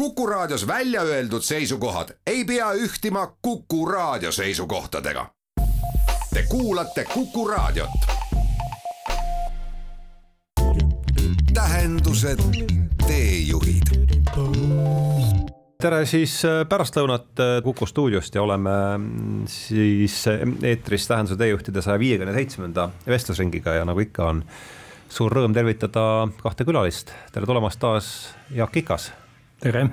Kuku 0.00 0.26
Raadios 0.26 0.66
välja 0.66 1.02
öeldud 1.02 1.42
seisukohad 1.42 2.08
ei 2.26 2.44
pea 2.44 2.72
ühtima 2.72 3.36
Kuku 3.42 3.86
Raadio 3.86 4.32
seisukohtadega. 4.32 5.26
Te 6.34 6.42
kuulate 6.48 7.04
Kuku 7.04 7.48
Raadiot. 7.48 7.90
tähendused, 11.54 12.38
teejuhid 13.06 13.92
tere 15.82 16.06
siis 16.06 16.44
äh, 16.44 16.64
pärastlõunat 16.68 17.36
äh, 17.40 17.62
Kuku 17.62 17.86
stuudiost 17.86 18.34
ja 18.34 18.42
oleme 18.42 18.70
mm, 18.98 19.46
siis 19.46 20.22
äh, 20.28 20.40
eetris 20.62 21.08
Tähenduse 21.08 21.36
teejuhtide 21.36 21.82
saja 21.82 21.98
viiekümne 21.98 22.32
seitsmenda 22.32 22.88
vestlusringiga 23.06 23.74
ja 23.74 23.84
nagu 23.84 24.00
ikka 24.00 24.32
on 24.32 24.44
suur 25.12 25.32
rõõm 25.32 25.52
tervitada 25.52 26.28
kahte 26.40 26.64
külalist. 26.64 27.12
tere 27.32 27.46
tulemast 27.46 27.80
taas, 27.84 28.14
Jaak 28.48 28.76
Ikas. 28.76 29.12
Tere. 29.60 29.84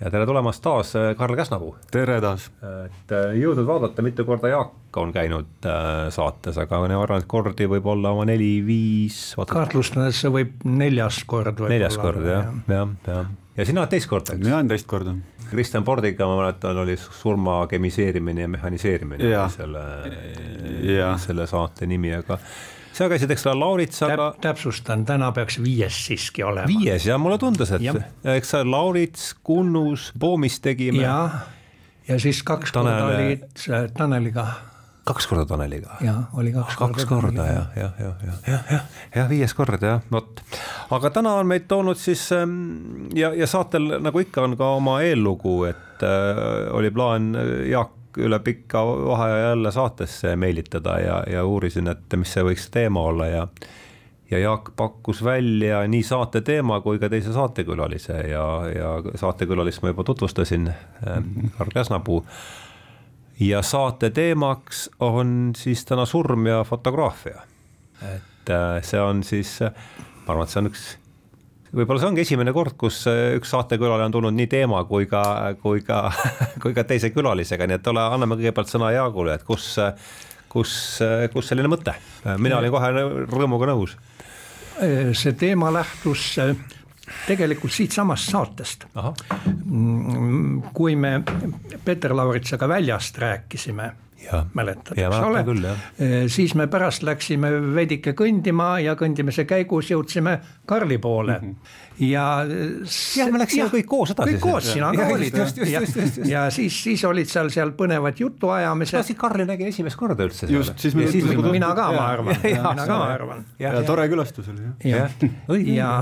ja 0.00 0.10
tere 0.10 0.26
tulemast 0.26 0.62
taas, 0.64 0.92
Karl 1.18 1.36
Käsnapuu. 1.36 1.74
tere 1.90 2.20
taas. 2.22 2.50
et 2.84 3.14
jõudnud 3.40 3.66
vaadata, 3.66 4.02
mitu 4.06 4.24
korda 4.28 4.52
Jaak 4.52 4.96
on 5.00 5.12
käinud 5.14 5.68
saates, 6.14 6.58
aga 6.58 6.80
ma 6.84 7.02
arvan, 7.02 7.22
et 7.22 7.28
kordi 7.30 7.68
võib 7.70 7.86
olla 7.90 8.14
oma 8.14 8.26
neli-viis. 8.30 9.34
kahtlustades 9.50 10.22
see 10.22 10.32
võib 10.32 10.64
neljas 10.64 11.22
kord. 11.26 11.60
neljas 11.68 11.98
kord 12.00 12.26
jah, 12.26 12.50
jah, 12.68 12.96
jah 13.06 13.28
ja 13.60 13.66
sina 13.68 13.82
oled 13.82 13.92
teist 13.92 14.08
korda, 14.10 14.34
eks? 14.34 14.44
mina 14.44 14.58
olen 14.60 14.70
teist 14.70 14.88
korda. 14.90 15.14
Kristjan 15.50 15.82
Pordiga 15.84 16.28
ma 16.30 16.36
mäletan, 16.38 16.78
oli 16.78 16.94
surma 16.96 17.64
kemiseerimine 17.70 18.44
ja 18.44 18.50
mehhaniseerimine 18.52 19.32
ja. 19.32 19.48
selle, 19.50 19.82
selle 21.18 21.46
saate 21.50 21.88
nimi, 21.90 22.12
aga 22.14 22.38
sa 23.00 23.08
käisid, 23.10 23.32
eks 23.32 23.46
ole, 23.48 23.60
Lauritsaga 23.64 24.30
Täp,. 24.30 24.40
täpsustan, 24.44 25.04
täna 25.08 25.32
peaks 25.36 25.60
viies 25.62 26.00
siiski 26.06 26.44
olema. 26.46 26.68
viies 26.68 27.06
ja 27.08 27.18
mulle 27.18 27.38
tundus, 27.40 27.72
et 27.76 27.84
ja. 27.84 27.94
eks 28.36 28.56
sa 28.56 28.64
Laurits, 28.66 29.32
Kunnus, 29.44 30.10
Poomis 30.18 30.60
tegime. 30.60 31.02
ja, 31.02 31.46
ja 32.08 32.18
siis 32.20 32.42
kaks 32.42 32.72
Tanele... 32.76 33.00
korda 33.00 33.22
olid 33.24 33.94
Taneliga 33.96 34.48
kaks 35.10 35.26
korda 35.26 35.46
Taneliga? 35.48 35.96
jah, 36.04 36.22
oli 36.38 36.52
kaks 36.52 36.76
korda. 36.76 36.94
kaks 36.94 37.08
korda 37.08 37.46
jah, 37.46 37.70
jah, 37.76 37.92
jah, 38.00 38.24
jah, 38.26 38.42
jah, 38.46 38.66
jah, 38.72 38.82
jah, 39.14 39.30
viies 39.30 39.54
kord 39.56 39.82
jah, 39.82 40.02
vot. 40.12 40.42
aga 40.96 41.12
täna 41.14 41.34
on 41.40 41.48
meid 41.50 41.66
toonud 41.70 41.98
siis 41.98 42.26
ähm, 42.36 43.08
ja, 43.16 43.32
ja 43.34 43.48
saatel 43.50 43.96
nagu 44.02 44.22
ikka 44.22 44.44
on 44.44 44.58
ka 44.60 44.74
oma 44.76 45.00
eellugu, 45.06 45.62
et 45.70 46.04
äh, 46.06 46.68
oli 46.76 46.92
plaan 46.94 47.32
äh, 47.34 47.54
Jaak 47.72 47.96
üle 48.18 48.38
pika 48.38 48.82
vaheaja 48.86 49.48
jälle 49.48 49.72
saatesse 49.72 50.36
meelitada 50.36 50.98
ja, 51.00 51.22
ja 51.30 51.44
uurisin, 51.44 51.88
et 51.88 52.16
mis 52.16 52.32
see 52.32 52.42
võiks 52.46 52.70
teema 52.70 53.02
olla 53.12 53.26
ja 53.26 53.46
ja 54.30 54.38
Jaak 54.38 54.70
pakkus 54.76 55.24
välja 55.24 55.82
nii 55.90 56.02
saate 56.06 56.40
teema 56.46 56.80
kui 56.80 56.98
ka 57.02 57.08
teise 57.10 57.32
saatekülalise 57.34 58.14
ja, 58.30 58.44
ja 58.70 58.90
saatekülalist 59.18 59.82
ma 59.82 59.90
juba 59.90 60.04
tutvustasin 60.06 60.68
äh,, 60.70 61.22
Karl 61.58 61.70
Käsnapuu 61.74 62.24
ja 63.40 63.62
saate 63.62 64.10
teemaks 64.10 64.90
on 65.00 65.52
siis 65.56 65.84
täna 65.84 66.06
surm 66.06 66.46
ja 66.46 66.64
fotograafia. 66.64 67.42
et 68.14 68.50
äh, 68.50 68.82
see 68.82 69.00
on 69.00 69.24
siis, 69.24 69.58
ma 69.60 70.32
arvan, 70.32 70.44
et 70.44 70.52
see 70.52 70.60
on 70.60 70.70
üks, 70.70 70.84
võib-olla 71.74 72.00
see 72.02 72.10
ongi 72.10 72.24
esimene 72.24 72.54
kord, 72.56 72.76
kus 72.80 73.02
äh, 73.10 73.36
üks 73.38 73.52
saatekülaline 73.54 74.08
on 74.10 74.16
tulnud 74.16 74.36
nii 74.36 74.48
teema 74.50 74.82
kui 74.88 75.06
ka, 75.10 75.22
kui 75.62 75.84
ka, 75.86 76.02
kui 76.62 76.74
ka 76.76 76.86
teise 76.88 77.12
külalisega, 77.14 77.68
nii 77.68 77.80
et 77.80 77.92
ole, 77.92 78.06
anname 78.16 78.38
kõigepealt 78.40 78.72
sõna 78.72 78.92
Jaagule, 78.94 79.38
et 79.38 79.46
kus, 79.46 79.72
kus, 80.52 80.74
kus 81.34 81.52
selline 81.52 81.70
mõte, 81.70 81.94
mina 82.38 82.58
olin 82.58 82.74
kohe 82.74 82.92
rõõmuga 83.30 83.70
nõus. 83.72 83.96
see 85.12 85.32
teema 85.36 85.72
lähtus 85.74 86.38
tegelikult 87.26 87.74
siitsamast 87.74 88.30
saatest. 88.30 88.86
Mm, 88.94 90.62
kui 90.74 90.96
me 90.96 91.20
Peeter 91.84 92.14
Lauritsaga 92.16 92.68
väljast 92.68 93.18
rääkisime 93.18 93.90
mäletad, 94.54 94.98
eks 94.98 95.16
ole, 95.26 95.76
siis 96.30 96.54
me 96.58 96.66
pärast 96.70 97.02
läksime 97.06 97.50
veidike 97.74 98.14
kõndima 98.18 98.76
ja 98.84 98.96
kõndimise 98.98 99.46
käigus 99.48 99.90
jõudsime 99.90 100.38
Karli 100.66 100.98
poole 100.98 101.38
mm. 101.38 101.54
-hmm 101.54 101.88
ja. 102.00 102.46
jah, 103.16 103.30
me 103.32 103.40
läksime 103.42 103.66
ja, 103.66 103.68
kõik 103.72 103.88
koos 103.88 104.12
edasi. 104.14 104.36
kõik 104.36 104.44
koos, 104.44 104.68
sina 104.72 104.90
ka 104.96 105.06
olid. 105.14 105.36
ja, 105.68 105.82
ja 106.28 106.44
siis, 106.54 106.76
siis 106.86 107.04
olid 107.08 107.30
seal, 107.30 107.50
seal 107.52 107.74
põnevad 107.76 108.20
jutuajamised. 108.20 108.98
no 108.98 109.04
siis 109.06 109.20
Karli 109.20 109.46
nägi 109.48 109.68
esimest 109.70 110.00
korda 110.00 110.26
üldse. 110.26 110.48
just, 110.50 110.78
siis 110.80 110.96
me. 110.98 111.08
Siis, 111.10 111.26
mina 111.50 111.72
ka, 111.76 111.90
ma 111.96 112.06
arvan, 112.14 112.40
mina 112.44 112.74
ka, 112.78 112.86
ma 112.88 113.08
arvan. 113.14 113.44
ja 113.60 113.74
tore 113.86 114.06
külastus 114.12 114.50
oli 114.52 114.68
jah. 114.92 115.16
ja, 115.50 115.58
ja, 115.74 115.92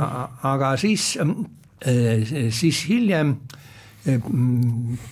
aga 0.53 0.75
siis, 0.81 1.15
äh, 1.19 2.29
siis 2.55 2.85
hiljem 2.91 3.39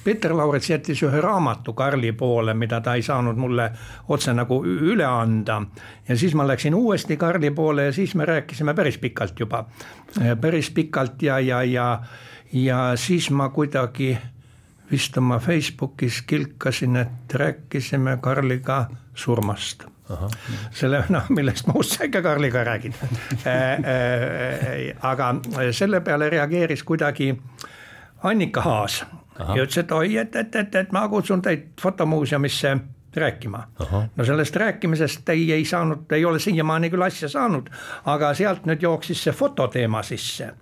Peeter 0.05 0.37
Laurets 0.37 0.71
jättis 0.71 1.03
ühe 1.03 1.21
raamatu 1.21 1.73
Karli 1.73 2.13
poole, 2.13 2.55
mida 2.55 2.81
ta 2.81 2.95
ei 2.95 3.03
saanud 3.03 3.37
mulle 3.37 3.71
otse 4.09 4.33
nagu 4.35 4.61
üle 4.65 5.05
anda. 5.05 5.63
ja 6.09 6.17
siis 6.17 6.35
ma 6.35 6.47
läksin 6.47 6.75
uuesti 6.75 7.17
Karli 7.17 7.51
poole 7.51 7.85
ja 7.85 7.93
siis 7.93 8.15
me 8.15 8.25
rääkisime 8.25 8.75
päris 8.75 8.99
pikalt 8.99 9.41
juba, 9.41 9.65
päris 10.41 10.71
pikalt 10.71 11.23
ja, 11.23 11.41
ja, 11.41 11.63
ja, 11.63 12.03
ja 12.53 12.93
siis 12.97 13.31
ma 13.31 13.49
kuidagi 13.49 14.17
vist 14.91 15.19
oma 15.19 15.39
Facebookis 15.39 16.23
kilkasin, 16.23 16.97
et 16.97 17.35
rääkisime 17.35 18.19
Karliga 18.21 18.87
surmast 19.15 19.85
Aha. 20.11 20.29
selle, 20.71 21.05
noh, 21.09 21.25
millest 21.29 21.67
muust 21.67 21.97
sa 21.99 22.05
ikka 22.05 22.23
Karliga 22.23 22.65
räägid 22.65 22.95
aga 25.13 25.35
selle 25.71 26.01
peale 26.01 26.31
reageeris 26.31 26.85
kuidagi 26.87 27.33
äh, 27.35 27.73
Annika 28.23 28.61
Haas 28.61 29.05
Aha. 29.39 29.57
ja 29.57 29.65
ütles, 29.65 29.79
et 29.85 29.93
oi, 29.93 30.17
et, 30.17 30.37
et, 30.37 30.55
et, 30.57 30.75
et 30.75 30.93
ma 30.93 31.09
kutsun 31.09 31.43
teid 31.43 31.73
fotomuuseumisse 31.83 32.77
rääkima. 33.17 33.63
no 34.17 34.25
sellest 34.25 34.57
rääkimisest 34.57 35.29
ei, 35.29 35.53
ei 35.53 35.65
saanud, 35.65 36.13
ei 36.13 36.25
ole 36.25 36.39
siiamaani 36.39 36.91
küll 36.91 37.03
asja 37.03 37.29
saanud, 37.29 37.71
aga 38.05 38.35
sealt 38.35 38.67
nüüd 38.69 38.83
jooksis 38.83 39.23
see 39.25 39.33
fototeema 39.33 40.03
sisse 40.03 40.53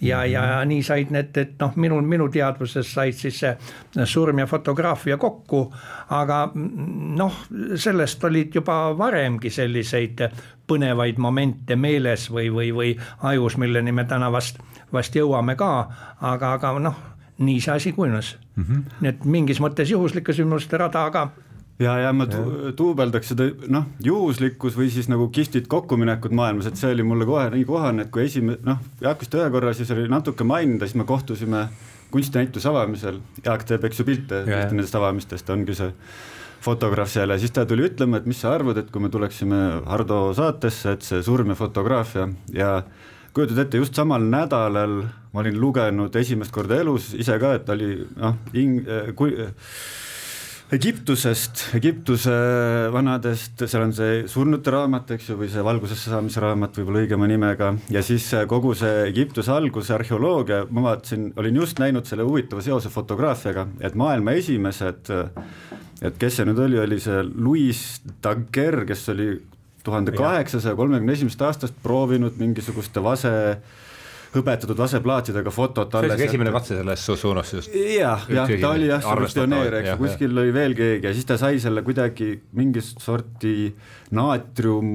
ja 0.00 0.24
ja 0.24 0.64
nii 0.64 0.82
said 0.82 1.10
need, 1.10 1.36
et 1.36 1.54
noh, 1.60 1.76
minul, 1.76 2.02
minu 2.02 2.28
teadvuses 2.28 2.94
said 2.94 3.14
siis 3.14 3.38
see 3.40 4.04
surm 4.04 4.38
ja 4.38 4.46
fotograafia 4.46 5.16
kokku. 5.16 5.72
aga 6.10 6.50
noh, 6.54 7.40
sellest 7.74 8.24
olid 8.24 8.54
juba 8.54 8.98
varemgi 8.98 9.50
selliseid 9.50 10.26
põnevaid 10.66 11.18
momente 11.18 11.76
meeles 11.76 12.30
või, 12.30 12.50
või, 12.52 12.72
või 12.74 12.94
ajus, 13.22 13.56
milleni 13.56 13.92
me 13.92 14.04
täna 14.04 14.32
vast 14.32 14.58
vast 14.94 15.16
jõuame 15.16 15.56
ka, 15.58 15.70
aga, 16.20 16.54
aga 16.58 16.72
noh, 16.82 17.00
nii 17.44 17.60
see 17.60 17.74
asi 17.74 17.92
kujunes 17.92 18.36
mm. 18.56 18.64
-hmm. 18.64 18.82
nii 19.00 19.10
et 19.10 19.24
mingis 19.24 19.60
mõttes 19.60 19.90
juhuslike 19.90 20.32
sündmuste 20.32 20.78
rada, 20.78 21.06
aga 21.10 21.28
ja, 21.78 21.94
ja 21.98 22.12
ma 22.14 22.26
duubeldaks 22.78 23.32
seda 23.32 23.48
noh, 23.72 23.88
juhuslikkus 24.04 24.76
või 24.78 24.90
siis 24.92 25.08
nagu 25.10 25.26
kihvtid 25.34 25.66
kokkuminekud 25.70 26.34
maailmas, 26.36 26.68
et 26.70 26.78
see 26.80 26.92
oli 26.94 27.06
mulle 27.06 27.26
kohe 27.28 27.48
nii 27.54 27.66
kohane, 27.68 28.06
et 28.06 28.12
kui 28.14 28.26
esimene 28.26 28.60
noh, 28.66 28.84
Jaak 29.02 29.24
vist 29.24 29.34
ühe 29.34 29.48
korra 29.54 29.74
siis 29.76 29.90
oli 29.94 30.06
natuke 30.10 30.46
maininud 30.46 30.84
ja 30.84 30.90
siis 30.90 31.00
me 31.00 31.08
kohtusime 31.08 31.66
kunstinäituse 32.14 32.70
avamisel, 32.70 33.18
Jaak 33.42 33.66
teeb, 33.66 33.88
eks 33.88 34.00
ju, 34.00 34.06
pilte 34.06 34.44
ühte 34.44 34.70
nendest 34.70 34.94
avamistest 34.94 35.50
ongi 35.50 35.74
see 35.78 35.90
fotograaf 36.64 37.10
seal 37.12 37.34
ja 37.34 37.40
siis 37.40 37.52
ta 37.52 37.66
tuli 37.68 37.88
ütlema, 37.88 38.20
et 38.20 38.28
mis 38.30 38.38
sa 38.40 38.54
arvad, 38.54 38.78
et 38.80 38.92
kui 38.92 39.02
me 39.02 39.10
tuleksime 39.12 39.60
Hardo 39.90 40.28
saatesse, 40.36 40.94
et 40.94 41.04
see 41.04 41.20
surm 41.26 41.52
ja 41.52 41.58
fotograafia 41.58 42.28
ja 42.54 42.70
kujutad 43.34 43.64
ette, 43.64 43.82
just 43.82 43.98
samal 43.98 44.22
nädalal 44.22 45.02
ma 45.34 45.42
olin 45.42 45.58
lugenud 45.60 46.14
esimest 46.16 46.54
korda 46.54 46.78
elus 46.80 47.10
ise 47.18 47.36
ka, 47.42 47.56
et 47.58 47.68
oli 47.74 47.90
noh, 48.14 48.38
kui 49.18 49.34
Egiptusest, 50.74 51.60
Egiptuse 51.78 52.34
vanadest, 52.90 53.60
seal 53.68 53.84
on 53.84 53.92
see 53.94 54.24
surnute 54.30 54.72
raamat, 54.74 55.12
eks 55.14 55.28
ju, 55.30 55.36
või 55.38 55.50
see 55.52 55.62
valgusesse 55.62 56.10
saamise 56.10 56.42
raamat 56.42 56.80
võib-olla 56.80 57.04
õigema 57.04 57.28
nimega. 57.30 57.68
Ja 57.94 58.02
siis 58.02 58.26
kogu 58.50 58.72
see 58.78 59.04
Egiptuse 59.10 59.52
alguse 59.54 59.94
arheoloogia, 59.94 60.64
ma 60.74 60.88
vaatasin, 60.88 61.28
olin 61.38 61.62
just 61.62 61.82
näinud 61.82 62.08
selle 62.10 62.26
huvitava 62.26 62.64
seose 62.64 62.90
fotograafiaga, 62.90 63.68
et 63.86 63.94
maailma 63.98 64.34
esimesed 64.40 65.12
et 66.04 66.18
kes 66.20 66.38
see 66.38 66.48
nüüd 66.48 66.60
oli, 66.66 66.78
oli 66.82 66.98
see 67.02 67.22
Louis 67.22 67.80
Daguerre, 68.24 68.84
kes 68.88 69.08
oli 69.14 69.30
tuhande 69.84 70.14
kaheksasaja 70.16 70.76
kolmekümne 70.78 71.14
esimesest 71.14 71.42
aastast 71.44 71.80
proovinud 71.84 72.38
mingisuguste 72.40 73.02
vase 73.04 73.32
hõbetatud 74.34 74.78
vaseplaatidega 74.78 75.52
fotot 75.54 75.94
alles. 75.94 76.14
see 76.14 76.24
oli 76.24 76.28
esimene 76.30 76.54
katse 76.54 76.78
selles 76.80 77.06
suunas 77.06 77.52
just. 77.54 77.74
jah, 77.74 78.26
jah, 78.30 78.50
ta 78.60 78.72
oli 78.74 78.90
jah, 78.90 79.06
pioneer, 79.34 79.78
eks 79.80 79.92
ju, 79.92 80.00
kuskil 80.02 80.42
oli 80.44 80.54
veel 80.54 80.76
keegi 80.78 81.08
ja 81.08 81.14
siis 81.14 81.28
ta 81.28 81.38
sai 81.40 81.62
selle 81.62 81.84
kuidagi 81.86 82.32
mingit 82.58 83.04
sorti 83.04 83.70
naatrium 84.14 84.92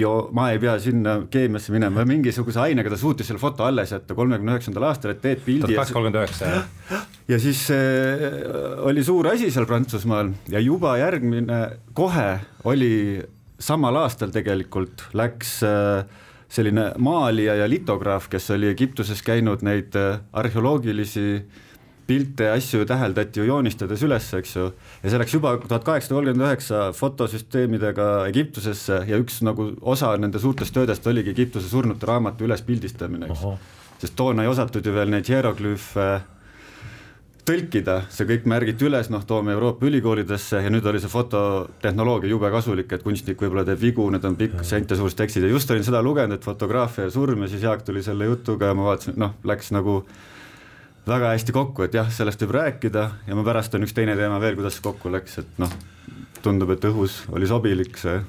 jo-, 0.00 0.30
ma 0.32 0.48
ei 0.52 0.60
pea 0.62 0.76
sinna 0.80 1.16
keemiasse 1.32 1.74
minema, 1.74 2.06
mingisuguse 2.08 2.60
ainega 2.62 2.92
ta 2.92 2.98
suutis 3.00 3.28
selle 3.28 3.42
foto 3.42 3.66
alles 3.66 3.92
jätta 3.92 4.16
kolmekümne 4.16 4.56
üheksandal 4.56 4.88
aastal, 4.88 5.14
et 5.14 5.22
teed 5.24 5.44
pildi. 5.44 5.66
tuhat 5.66 5.76
kaheksasada 5.76 5.98
kolmkümmend 5.98 6.20
üheksa, 6.22 6.50
jah. 6.56 7.06
ja 7.32 7.40
siis 7.42 7.66
äh, 7.74 8.26
oli 8.88 9.04
suur 9.06 9.28
asi 9.32 9.50
seal 9.52 9.68
Prantsusmaal 9.68 10.32
ja 10.52 10.62
juba 10.64 10.96
järgmine, 11.02 11.62
kohe 11.98 12.28
oli 12.68 12.92
samal 13.62 14.00
aastal 14.02 14.32
tegelikult 14.34 15.06
läks 15.18 15.58
äh, 15.66 16.30
selline 16.52 16.90
maalija 17.00 17.56
ja 17.62 17.68
litograaf, 17.68 18.28
kes 18.32 18.50
oli 18.52 18.68
Egiptuses 18.68 19.22
käinud 19.24 19.64
neid 19.64 19.96
äh, 19.96 20.20
arheoloogilisi 20.36 21.44
pilte 22.06 22.48
ja 22.48 22.56
asju 22.58 22.84
täheldati 22.88 23.40
ju 23.40 23.46
joonistades 23.46 24.02
üles, 24.04 24.26
eks 24.36 24.56
ju. 24.56 24.66
ja 25.02 25.10
see 25.10 25.20
läks 25.22 25.36
juba 25.36 25.54
tuhat 25.62 25.84
kaheksasada 25.86 26.18
kolmkümmend 26.18 26.44
üheksa 26.48 26.80
fotosüsteemidega 26.98 28.08
Egiptusesse 28.28 28.98
ja 29.08 29.20
üks 29.22 29.38
nagu 29.46 29.70
osa 29.94 30.10
nende 30.20 30.42
suurtest 30.42 30.74
töödest 30.74 31.06
oligi 31.06 31.32
Egiptuse 31.32 31.70
surnute 31.70 32.08
raamatu 32.10 32.44
ülespildistamine, 32.48 33.30
eks. 33.30 33.46
sest 34.02 34.18
toona 34.18 34.44
ei 34.44 34.52
osatud 34.52 34.86
ju 34.86 34.94
veel 34.96 35.14
neid 35.14 35.30
hieroglüüfe 35.30 36.08
tõlkida, 37.48 37.96
see 38.12 38.26
kõik 38.28 38.44
märgiti 38.50 38.86
üles, 38.86 39.08
noh, 39.10 39.24
toome 39.26 39.54
Euroopa 39.56 39.86
ülikoolidesse 39.88 40.60
ja 40.62 40.70
nüüd 40.70 40.86
oli 40.86 41.00
see 41.02 41.10
fototehnoloogia 41.10 42.30
jube 42.30 42.50
kasulik, 42.54 42.92
et 42.94 43.02
kunstnik 43.02 43.40
võib-olla 43.42 43.64
teeb 43.66 43.80
vigu, 43.82 44.06
need 44.14 44.26
on 44.28 44.36
pikk 44.38 44.62
sentasuurused 44.66 45.18
tekstid. 45.18 45.46
Ja 45.46 45.50
just 45.50 45.70
olin 45.74 45.86
seda 45.86 46.02
lugenud, 46.06 46.38
et 46.38 46.46
fotograafia 46.46 47.08
ja 47.08 47.14
surm 47.14 47.42
ja 47.42 47.50
siis 47.50 47.64
Jaak 47.66 47.82
tuli 47.86 48.04
selle 48.06 48.30
jutuga 48.30 48.70
ja 48.70 48.76
ma 48.78 48.86
vaatasin, 48.92 49.18
noh, 49.18 49.34
läks 49.48 49.72
nagu 49.74 50.02
väga 51.06 51.32
hästi 51.34 51.54
kokku, 51.56 51.82
et 51.86 51.98
jah, 51.98 52.10
sellest 52.14 52.44
võib 52.44 52.54
rääkida 52.60 53.08
ja 53.26 53.38
ma 53.38 53.42
pärast 53.46 53.74
on 53.74 53.88
üks 53.88 53.96
teine 53.96 54.14
teema 54.18 54.38
veel, 54.42 54.54
kuidas 54.58 54.78
see 54.78 54.86
kokku 54.86 55.10
läks, 55.10 55.40
et 55.42 55.58
noh, 55.62 55.74
tundub, 56.46 56.70
et 56.76 56.86
õhus 56.86 57.24
oli 57.34 57.50
sobilik 57.50 57.98
see. 57.98 58.20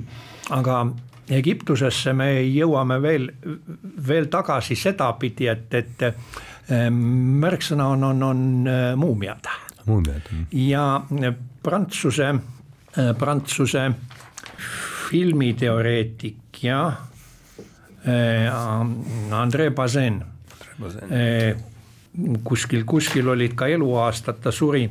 Aga 0.58 0.88
Egiptusesse 1.36 2.12
me 2.14 2.28
jõuame 2.42 3.00
veel, 3.02 3.30
veel 4.06 4.28
tagasi 4.30 4.76
sedapidi, 4.78 5.48
et, 5.50 5.74
et 5.74 6.04
märksõna 6.68 7.86
on, 7.94 8.04
on, 8.04 8.22
on 8.22 8.68
äh, 8.68 8.96
muumiad. 8.98 9.46
muumiad. 9.86 10.30
ja 10.52 10.96
äh, 10.96 11.34
Prantsuse, 11.62 12.28
äh, 12.28 13.12
Prantsuse 13.18 13.90
filmiteoreetik 15.10 16.62
ja 16.62 16.92
Andre 19.32 19.70
Bazin. 19.70 20.24
kuskil, 22.44 22.84
kuskil 22.84 23.28
olid 23.28 23.54
ka 23.54 23.66
eluaastad, 23.66 24.38
ta 24.42 24.52
suri, 24.52 24.84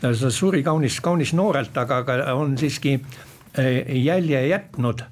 ta 0.00 0.12
suri 0.14 0.62
kaunis, 0.62 1.00
kaunis 1.00 1.32
noorelt, 1.34 1.76
aga, 1.76 1.96
aga 1.96 2.34
on 2.34 2.58
siiski 2.58 3.00
jälje 4.04 4.46
jätnud 4.46 5.02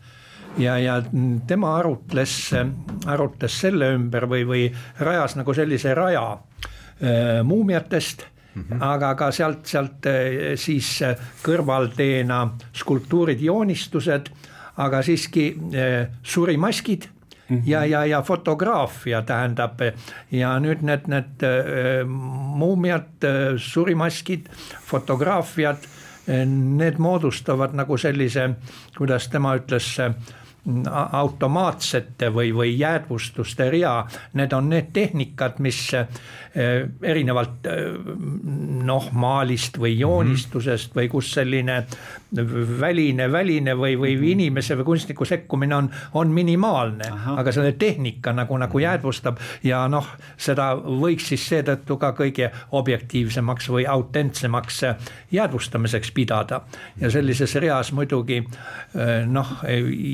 ja, 0.58 0.78
ja 0.78 1.02
tema 1.46 1.76
arutles, 1.78 2.34
arutles 3.06 3.60
selle 3.60 3.92
ümber 3.96 4.28
või, 4.30 4.44
või 4.48 4.64
rajas 5.00 5.36
nagu 5.38 5.54
sellise 5.54 5.94
raja 5.94 6.24
äh, 6.32 7.40
muumiatest 7.44 8.24
mm. 8.54 8.62
-hmm. 8.62 8.82
aga 8.82 9.14
ka 9.14 9.30
sealt, 9.32 9.66
sealt 9.66 10.06
äh, 10.06 10.56
siis 10.56 10.98
kõrvalteena 11.42 12.48
skulptuurid, 12.72 13.40
joonistused, 13.40 14.32
aga 14.76 15.02
siiski 15.02 15.52
äh, 15.74 16.08
surimaskid 16.22 17.08
Mm 17.48 17.56
-hmm. 17.56 17.62
ja, 17.66 17.84
ja, 17.84 18.04
ja 18.04 18.22
fotograafia 18.22 19.22
tähendab 19.22 19.80
ja 20.30 20.58
nüüd 20.60 20.82
need, 20.82 21.06
need 21.08 21.44
muumiad 22.60 23.24
surimaskid, 23.56 24.48
fotograafiad 24.84 25.76
need 26.46 26.98
moodustavad 26.98 27.72
nagu 27.72 27.96
sellise, 27.96 28.50
kuidas 28.98 29.28
tema 29.28 29.56
ütles 29.56 29.96
automaatsete 31.12 32.28
või, 32.34 32.52
või 32.54 32.74
jäädvustuste 32.78 33.70
rea, 33.70 34.06
need 34.34 34.52
on 34.52 34.68
need 34.68 34.90
tehnikad, 34.92 35.58
mis 35.64 35.80
erinevalt 37.02 37.66
eh, 37.70 37.84
noh, 38.88 39.10
maalist 39.12 39.78
või 39.78 39.94
joonistusest 39.98 40.96
või 40.96 41.08
kus 41.12 41.32
selline 41.36 41.82
väline, 42.80 43.28
väline 43.32 43.74
või, 43.76 43.94
või 43.96 44.14
mhm. 44.16 44.24
inimese 44.34 44.76
või 44.76 44.84
kunstniku 44.90 45.24
sekkumine 45.24 45.76
on, 45.76 45.90
on 46.14 46.32
minimaalne. 46.34 47.08
aga 47.36 47.52
selle 47.52 47.72
tehnika 47.72 48.32
nagu, 48.36 48.58
nagu 48.58 48.78
jäädvustab 48.78 49.38
ja 49.64 49.86
noh, 49.88 50.06
seda 50.36 50.70
võiks 50.76 51.30
siis 51.32 51.46
seetõttu 51.48 51.96
ka 51.96 52.12
kõige 52.18 52.50
objektiivsemaks 52.72 53.70
või 53.72 53.86
autentsemaks 53.88 54.82
jäädvustamiseks 55.32 56.12
pidada. 56.12 56.60
ja 57.00 57.10
sellises 57.10 57.54
reas 57.54 57.92
muidugi 57.92 58.42
noh, 59.26 59.54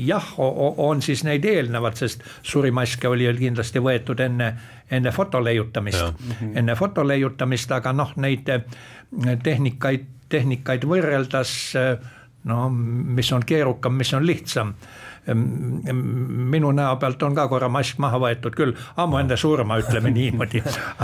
jah 0.05 0.31
on 0.39 1.01
siis 1.01 1.23
neid 1.23 1.45
eelnevad, 1.45 1.97
sest 1.99 2.23
surimaske 2.43 3.07
oli 3.07 3.27
kindlasti 3.39 3.81
võetud 3.83 4.19
enne, 4.23 4.53
enne 4.91 5.11
foto 5.11 5.39
leiutamist, 5.43 6.19
mhm. 6.19 6.57
enne 6.57 6.75
foto 6.75 7.03
leiutamist, 7.07 7.71
aga 7.71 7.93
noh, 7.93 8.11
neid 8.21 8.49
eh, 8.49 8.61
tehnikaid, 9.43 10.05
tehnikaid 10.29 10.85
võrreldes 10.89 11.55
eh, 11.79 11.95
no 12.45 12.69
mis 12.69 13.31
on 13.33 13.45
keerukam, 13.45 13.93
mis 13.97 14.13
on 14.13 14.25
lihtsam 14.25 14.73
minu 15.33 16.71
näo 16.71 16.95
pealt 16.95 17.23
on 17.23 17.35
ka 17.35 17.47
korra 17.47 17.69
mask 17.69 17.97
maha 17.97 18.19
võetud 18.21 18.53
küll, 18.55 18.73
ammu 19.01 19.17
enne 19.17 19.37
surma, 19.37 19.77
ütleme 19.81 20.11
niimoodi. 20.13 20.61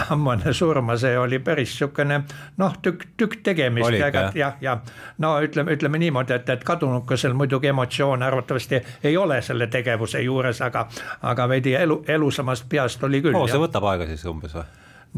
ammu 0.10 0.36
enne 0.36 0.54
surma, 0.54 0.98
see 0.98 1.18
oli 1.18 1.40
päris 1.40 1.74
sihukene 1.78 2.22
noh, 2.62 2.76
tükk, 2.82 3.08
tükk 3.18 3.42
tegemist 3.44 3.98
ja, 3.98 4.12
ja, 4.36 4.52
ja 4.62 4.76
no 5.18 5.34
ütleme, 5.42 5.74
ütleme 5.74 6.02
niimoodi, 6.02 6.36
et, 6.38 6.50
et 6.50 6.64
kadunukesel 6.64 7.34
muidugi 7.34 7.72
emotsioone 7.72 8.26
arvatavasti 8.26 8.82
ei 9.04 9.18
ole 9.18 9.42
selle 9.42 9.68
tegevuse 9.68 10.22
juures, 10.22 10.62
aga, 10.62 10.86
aga 11.22 11.50
veidi 11.50 11.74
elu, 11.80 12.04
elusamast 12.08 12.70
peast 12.70 13.04
oli 13.04 13.24
küll 13.26 13.38
oh,. 13.38 13.50
see 13.50 13.62
võtab 13.62 13.90
aega 13.90 14.06
siis 14.12 14.26
umbes 14.30 14.54
või? 14.54 14.68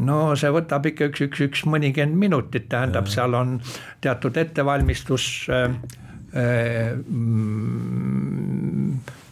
no 0.08 0.32
see 0.38 0.48
võtab 0.54 0.88
ikka 0.88 1.10
üks, 1.10 1.26
üks, 1.28 1.44
üks 1.44 1.66
mõnikümmend 1.68 2.16
minutit, 2.24 2.70
tähendab, 2.72 3.10
seal 3.12 3.36
on 3.36 3.58
teatud 4.02 4.40
ettevalmistus 4.40 5.28
äh, 5.52 5.68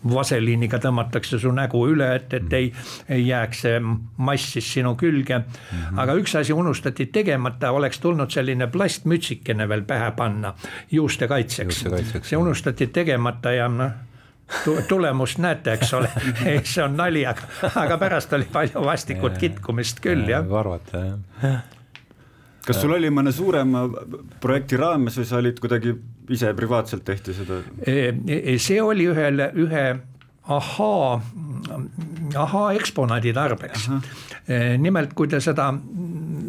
vaseliiniga 0.02 0.78
tõmmatakse 0.82 1.38
su 1.42 1.50
nägu 1.54 1.80
üle, 1.92 2.08
et, 2.18 2.34
et 2.34 2.54
ei, 2.58 2.70
ei 3.10 3.26
jääks 3.26 3.64
see 3.66 3.80
mass 3.82 4.54
siis 4.56 4.68
sinu 4.76 4.94
külge. 4.98 5.38
Mm. 5.38 5.44
-hmm. 5.72 6.00
aga 6.02 6.14
üks 6.18 6.36
asi 6.38 6.52
unustati 6.52 7.06
tegemata, 7.06 7.70
oleks 7.70 8.00
tulnud 8.00 8.30
selline 8.30 8.66
plastmütsikene 8.66 9.68
veel 9.68 9.82
pähe 9.82 10.10
panna 10.16 10.54
juuste 10.90 11.28
kaitseks, 11.28 11.84
see 12.22 12.38
unustati 12.38 12.86
tegemata 12.86 13.52
ja 13.52 13.68
noh 13.68 13.92
tulemust 14.88 15.38
näete, 15.38 15.72
eks 15.72 15.94
ole. 15.94 16.08
See 16.64 16.84
on 16.84 16.96
nali, 16.96 17.26
aga, 17.26 17.46
aga 17.74 17.98
pärast 17.98 18.32
oli 18.32 18.44
palju 18.52 18.84
vastikut 18.84 19.38
kitkumist 19.40 20.02
küll 20.04 20.28
jah. 20.28 20.44
arvata 20.58 21.04
jah. 21.06 21.62
Kas 22.66 22.78
sul 22.78 22.92
oli 22.94 23.10
mõne 23.10 23.32
suurema 23.34 23.86
projekti 24.40 24.76
raames 24.78 25.16
või 25.18 25.26
sa 25.26 25.40
olid 25.40 25.58
kuidagi 25.58 25.96
ise 26.32 26.54
privaatselt 26.56 27.04
tehti 27.04 27.36
seda? 27.36 27.60
see 28.58 28.80
oli 28.82 29.08
ühel, 29.12 29.46
ühe 29.64 29.86
ahaa, 30.48 31.22
ahaa 32.34 32.72
eksponaadi 32.72 33.32
tarbeks. 33.32 33.88
nimelt, 34.82 35.12
kui 35.14 35.28
te 35.30 35.40
seda 35.40 35.68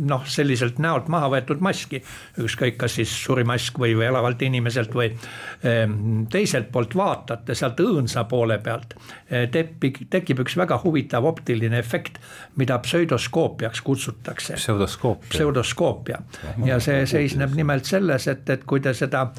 noh, 0.03 0.25
selliselt 0.27 0.79
näolt 0.83 1.07
maha 1.13 1.29
võetud 1.31 1.61
maski, 1.63 2.01
ükskõik, 2.41 2.75
kas 2.81 2.97
siis 2.97 3.13
surimask 3.23 3.77
või, 3.79 3.93
või 3.97 4.07
elavalt 4.09 4.41
inimeselt 4.45 4.95
või 4.97 5.11
ehm, 5.11 6.25
teiselt 6.33 6.71
poolt 6.73 6.95
vaatate 6.97 7.55
sealt 7.55 7.79
õõnsa 7.83 8.25
poole 8.29 8.57
pealt, 8.63 8.97
eh, 9.29 9.47
tepib, 9.53 10.01
tekib 10.11 10.43
üks 10.43 10.57
väga 10.59 10.79
huvitav 10.83 11.25
optiline 11.29 11.79
efekt, 11.79 12.19
mida 12.59 12.79
pseudoskoopiaks 12.83 13.81
kutsutakse. 13.81 14.57
pseudoskoopia. 14.59 15.29
pseudoskoopia 15.29 16.21
ja 16.65 16.79
see 16.83 17.05
seisneb 17.09 17.55
nimelt 17.55 17.85
selles, 17.85 18.27
et, 18.27 18.49
et 18.49 18.65
kui 18.67 18.83
te 18.83 18.93
seda 18.97 19.29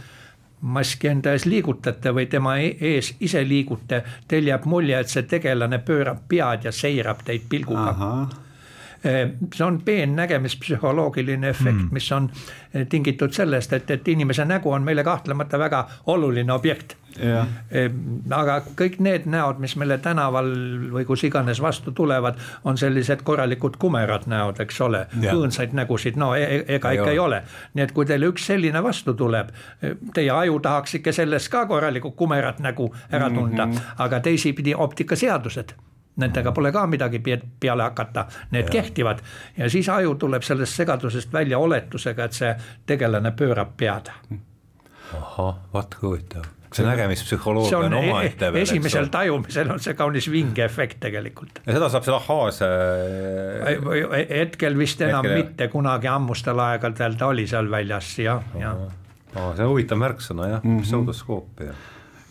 maski 0.65 1.11
enda 1.11 1.35
ees 1.37 1.45
liigutate 1.49 2.13
või 2.15 2.27
tema 2.31 2.57
e-, 2.61 2.77
ees 2.81 3.13
ise 3.21 3.45
liigute, 3.45 4.03
teil 4.29 4.49
jääb 4.49 4.65
mulje, 4.71 4.99
et 5.01 5.13
see 5.13 5.27
tegelane 5.29 5.81
pöörab 5.85 6.25
pead 6.29 6.65
ja 6.69 6.73
seirab 6.73 7.25
teid 7.27 7.49
pilguga. 7.49 7.95
See 9.05 9.65
on 9.67 9.81
peennägemispsühholoogiline 9.85 11.49
efekt 11.49 11.77
mm., 11.77 11.89
mis 11.93 12.11
on 12.13 12.31
eh, 12.75 12.87
tingitud 12.89 13.33
sellest, 13.37 13.73
et, 13.73 13.91
et 13.91 14.09
inimese 14.09 14.45
nägu 14.49 14.73
on 14.73 14.83
meile 14.83 15.05
kahtlemata 15.05 15.59
väga 15.59 15.87
oluline 16.07 16.53
objekt 16.53 16.97
aga 18.35 18.57
kõik 18.77 18.99
need 19.05 19.29
näod, 19.31 19.61
mis 19.63 19.77
meile 19.79 19.99
tänaval 20.03 20.51
või 20.95 21.05
kus 21.07 21.25
iganes 21.29 21.61
vastu 21.63 21.93
tulevad, 21.95 22.41
on 22.65 22.79
sellised 22.79 23.23
korralikud 23.27 23.79
kumerad 23.79 24.27
näod, 24.31 24.61
eks 24.65 24.81
ole. 24.85 25.05
õõnsaid 25.23 25.75
nägusid, 25.77 26.19
no 26.21 26.35
e, 26.35 26.43
e 26.43 26.65
ega 26.79 26.95
ikka 26.97 27.11
ei 27.13 27.19
ole. 27.19 27.43
nii 27.75 27.87
et 27.87 27.95
kui 27.95 28.07
teile 28.07 28.29
üks 28.33 28.47
selline 28.51 28.83
vastu 28.83 29.15
tuleb, 29.15 29.55
teie 30.15 30.31
aju 30.31 30.59
tahaks 30.61 30.99
ikka 31.01 31.13
sellest 31.13 31.53
ka 31.53 31.67
korralikku 31.71 32.15
kumerat 32.19 32.59
nägu 32.65 32.91
ära 33.11 33.31
tunda 33.31 33.67
mm, 33.67 33.73
-hmm. 33.73 33.97
aga 33.99 34.21
teisipidi 34.21 34.75
optikaseadused 34.75 35.75
nendega 36.17 36.53
pole 36.53 36.73
ka 36.73 36.87
midagi 36.87 37.21
peale 37.61 37.83
hakata, 37.83 38.27
need 38.51 38.69
ja. 38.69 38.71
kehtivad 38.71 39.23
ja 39.57 39.71
siis 39.71 39.89
aju 39.89 40.15
tuleb 40.15 40.43
sellest 40.43 40.83
segadusest 40.83 41.33
välja 41.33 41.59
oletusega, 41.59 42.25
et 42.25 42.33
see 42.33 42.57
tegelane 42.87 43.33
pöörab 43.37 43.77
pead. 43.77 44.13
ahah, 45.15 45.57
vaat 45.73 45.95
kui 46.01 46.09
huvitav 46.09 46.51
see 46.75 46.87
nägemispsühholoogia 46.87 47.79
on, 47.79 47.85
on 47.85 47.95
e- 47.95 48.11
omaette 48.11 48.53
veel. 48.53 48.63
esimesel 48.63 49.07
tajumisel 49.13 49.71
on 49.71 49.81
see 49.83 49.95
kaunis 49.95 50.29
vinge 50.31 50.65
efekt 50.65 51.01
tegelikult. 51.05 51.63
ja 51.67 51.77
seda 51.77 51.89
saab 51.93 52.07
seal 52.07 52.19
ahhaas. 52.19 52.61
hetkel 54.31 54.79
vist 54.79 55.03
enam 55.07 55.23
hetkel, 55.27 55.43
mitte, 55.43 55.69
kunagi 55.73 56.11
ammustel 56.11 56.63
aegadel 56.67 57.19
ta 57.21 57.31
oli 57.31 57.47
seal 57.51 57.71
väljas 57.71 58.13
jah, 58.19 58.43
jah. 58.59 58.87
see 59.35 59.67
on 59.67 59.71
huvitav 59.71 60.03
märksõna 60.03 60.51
jah 60.57 60.65
mm 60.65 60.79
-hmm., 60.79 60.87
pseudoskoopia 60.89 61.75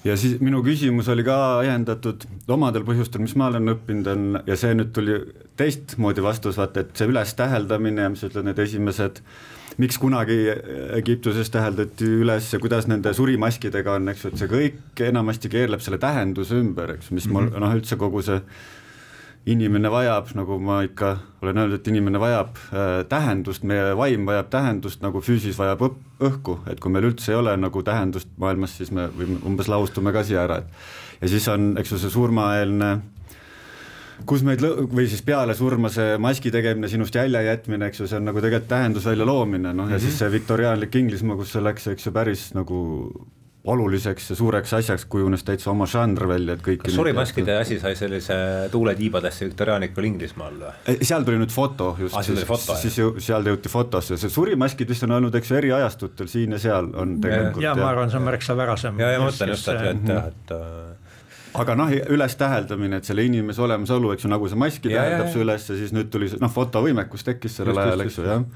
ja 0.03 0.17
siis 0.19 0.37
minu 0.43 0.61
küsimus 0.65 1.09
oli 1.11 1.25
ka 1.25 1.37
ajendatud 1.61 2.25
omadel 2.51 2.85
põhjustel, 2.87 3.23
mis 3.23 3.35
ma 3.39 3.49
olen 3.51 3.73
õppinud, 3.75 4.11
on 4.11 4.39
ja 4.47 4.57
see 4.59 4.75
nüüd 4.77 4.93
tuli 4.95 5.17
teistmoodi 5.59 6.23
vastus, 6.23 6.59
vaata, 6.59 6.83
et 6.83 6.95
see 6.97 7.09
ülestäheldamine 7.11 8.07
ja 8.07 8.13
mis 8.13 8.23
ütled, 8.27 8.47
need 8.49 8.59
esimesed 8.59 9.23
miks 9.81 9.97
kunagi 9.97 10.37
Egiptuses 10.99 11.49
täheldati 11.53 12.05
üles 12.21 12.51
ja 12.53 12.59
kuidas 12.61 12.87
nende 12.89 13.13
surimaskidega 13.15 13.97
on, 13.97 14.11
eks 14.11 14.25
ju, 14.25 14.31
et 14.33 14.43
see 14.43 14.51
kõik 14.51 15.03
enamasti 15.07 15.49
keerleb 15.49 15.81
selle 15.81 15.97
tähenduse 16.01 16.59
ümber, 16.61 16.97
eks, 16.97 17.11
mis 17.11 17.25
mm 17.25 17.35
-hmm. 17.35 17.53
mul 17.53 17.65
noh, 17.65 17.75
üldse 17.79 17.97
kogu 17.97 18.21
see 18.21 18.41
inimene 19.45 19.91
vajab, 19.91 20.29
nagu 20.37 20.57
ma 20.63 20.79
ikka 20.85 21.17
olen 21.43 21.57
öelnud, 21.57 21.79
et 21.79 21.87
inimene 21.91 22.19
vajab 22.21 22.59
äh, 22.71 22.91
tähendust, 23.11 23.65
meie 23.67 23.91
vaim 23.99 24.27
vajab 24.27 24.51
tähendust 24.53 25.03
nagu 25.03 25.19
füüsis 25.23 25.57
vajab 25.59 25.83
õp-, 25.89 26.03
õhku, 26.23 26.59
et 26.71 26.79
kui 26.79 26.93
meil 26.93 27.09
üldse 27.09 27.33
ei 27.33 27.39
ole 27.39 27.55
nagu 27.59 27.83
tähendust 27.83 28.29
maailmas, 28.39 28.77
siis 28.79 28.93
me 28.95 29.09
võime 29.11 29.41
umbes 29.43 29.67
laustume 29.71 30.15
ka 30.15 30.23
siia 30.23 30.45
ära, 30.45 30.61
et 30.63 31.25
ja 31.25 31.33
siis 31.35 31.47
on, 31.51 31.73
eks 31.79 31.91
ju, 31.91 31.99
see 31.99 32.13
surmaeelne 32.13 32.93
kus 34.29 34.43
meid 34.47 34.63
lõ-, 34.63 34.87
või 34.87 35.09
siis 35.11 35.23
peale 35.27 35.55
surma 35.59 35.91
see 35.91 36.15
maski 36.21 36.51
tegemine, 36.53 36.87
sinust 36.91 37.15
jälje 37.19 37.43
jätmine, 37.49 37.91
eks 37.91 38.03
ju, 38.03 38.07
see 38.07 38.21
on 38.21 38.29
nagu 38.31 38.39
tegelikult 38.43 38.71
tähendusvälja 38.71 39.27
loomine, 39.27 39.73
noh 39.73 39.89
ja 39.89 39.97
mm 39.97 39.97
-hmm. 39.97 40.07
siis 40.07 40.19
see 40.23 40.31
viktoriaanlik 40.39 40.95
Inglismaa, 40.95 41.35
kus 41.35 41.51
see 41.51 41.63
läks, 41.63 41.87
eks 41.91 42.07
ju, 42.07 42.15
päris 42.15 42.53
nagu 42.55 42.79
oluliseks 43.63 44.29
ja 44.29 44.35
suureks 44.35 44.73
asjaks 44.75 45.05
kujunes 45.07 45.43
täitsa 45.47 45.69
oma 45.71 45.85
žanr 45.87 46.27
välja, 46.27 46.57
et 46.57 46.63
kõik. 46.65 46.81
kas 46.83 46.97
surimaskide 46.97 47.55
asi 47.61 47.77
sai 47.79 47.95
sellise 47.95 48.35
tuule 48.71 48.91
tiibadesse 48.99 49.47
viktoriaanikul 49.47 50.07
Inglismaal 50.09 50.57
või? 50.59 50.97
seal 50.99 51.23
tuli 51.23 51.39
nüüd 51.39 51.53
foto 51.53 51.93
just 51.99 52.17
ah,, 52.19 52.25
siis, 52.27 52.43
foto, 52.49 52.75
siis 52.81 52.97
ju 52.99 53.13
seal 53.23 53.47
jõuti 53.47 53.71
fotosse, 53.71 54.19
see 54.19 54.33
surimaskid 54.33 54.91
vist 54.91 55.07
on 55.07 55.15
olnud, 55.15 55.39
eks 55.39 55.53
ju, 55.53 55.59
eri 55.61 55.71
ajastutel 55.79 56.27
siin 56.31 56.57
ja 56.57 56.59
seal 56.59 56.91
on 56.91 57.15
tegelikult. 57.23 57.63
ja 57.63 57.71
ma 57.79 57.87
arvan, 57.93 58.11
see 58.11 58.19
on 58.19 58.27
märksa 58.27 58.57
värasem. 58.59 58.99
ja, 58.99 59.15
ja 59.15 59.23
ma 59.23 59.31
mõtlen 59.31 59.55
just, 59.55 59.71
et, 59.71 59.87
et 59.93 60.11
jah, 60.11 60.29
et 60.33 60.55
äh, 60.59 61.17
aga 61.63 61.79
noh, 61.79 61.95
üles 62.17 62.35
täheldamine, 62.43 62.99
et 62.99 63.07
selle 63.07 63.23
inimese 63.31 63.63
olemasolu, 63.63 64.11
eks 64.17 64.27
ju, 64.27 64.35
nagu 64.35 64.51
see 64.51 64.59
maski 64.59 64.91
ja, 64.91 65.07
tähendab 65.07 65.31
see 65.31 65.47
üles 65.47 65.71
ja 65.71 65.79
siis 65.79 65.95
nüüd 65.95 66.11
tuli 66.11 66.33
see 66.33 66.43
noh, 66.43 66.51
fotovõimekus 66.51 67.23
tekkis 67.31 67.61
sellel 67.61 67.79
ajal, 67.79 68.09
eks 68.09 68.19
ju, 68.19 68.27
jah. 68.27 68.47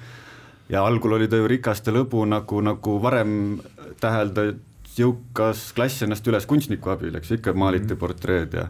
ja 0.76 0.84
algul 0.84 1.16
oli 1.16 1.32
ta 1.32 1.40
ju 1.40 1.48
rikaste 1.48 1.96
lõbu 1.96 2.28
nagu, 2.28 2.60
nagu 2.76 3.00
varem 3.08 3.62
täheldati 4.04 4.67
jõukas 5.00 5.72
klass 5.76 6.04
ennast 6.06 6.28
üles 6.28 6.46
kunstniku 6.50 6.94
abil, 6.94 7.16
eks 7.16 7.32
ikka 7.38 7.54
maaliti 7.54 7.86
mm 7.86 7.92
-hmm. 7.94 8.00
portreed 8.00 8.54
ja 8.54 8.68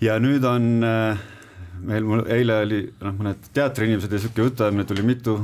ja 0.00 0.18
nüüd 0.18 0.44
on 0.44 0.84
äh, 0.84 1.18
meil, 1.82 2.04
mul 2.04 2.24
eile 2.30 2.60
oli 2.66 2.84
noh, 3.00 3.16
mõned 3.18 3.50
teatriinimesed 3.54 4.12
ja 4.12 4.18
niisugune 4.18 4.48
jutuajamine 4.48 4.84
tuli 4.84 5.02
mitu 5.06 5.36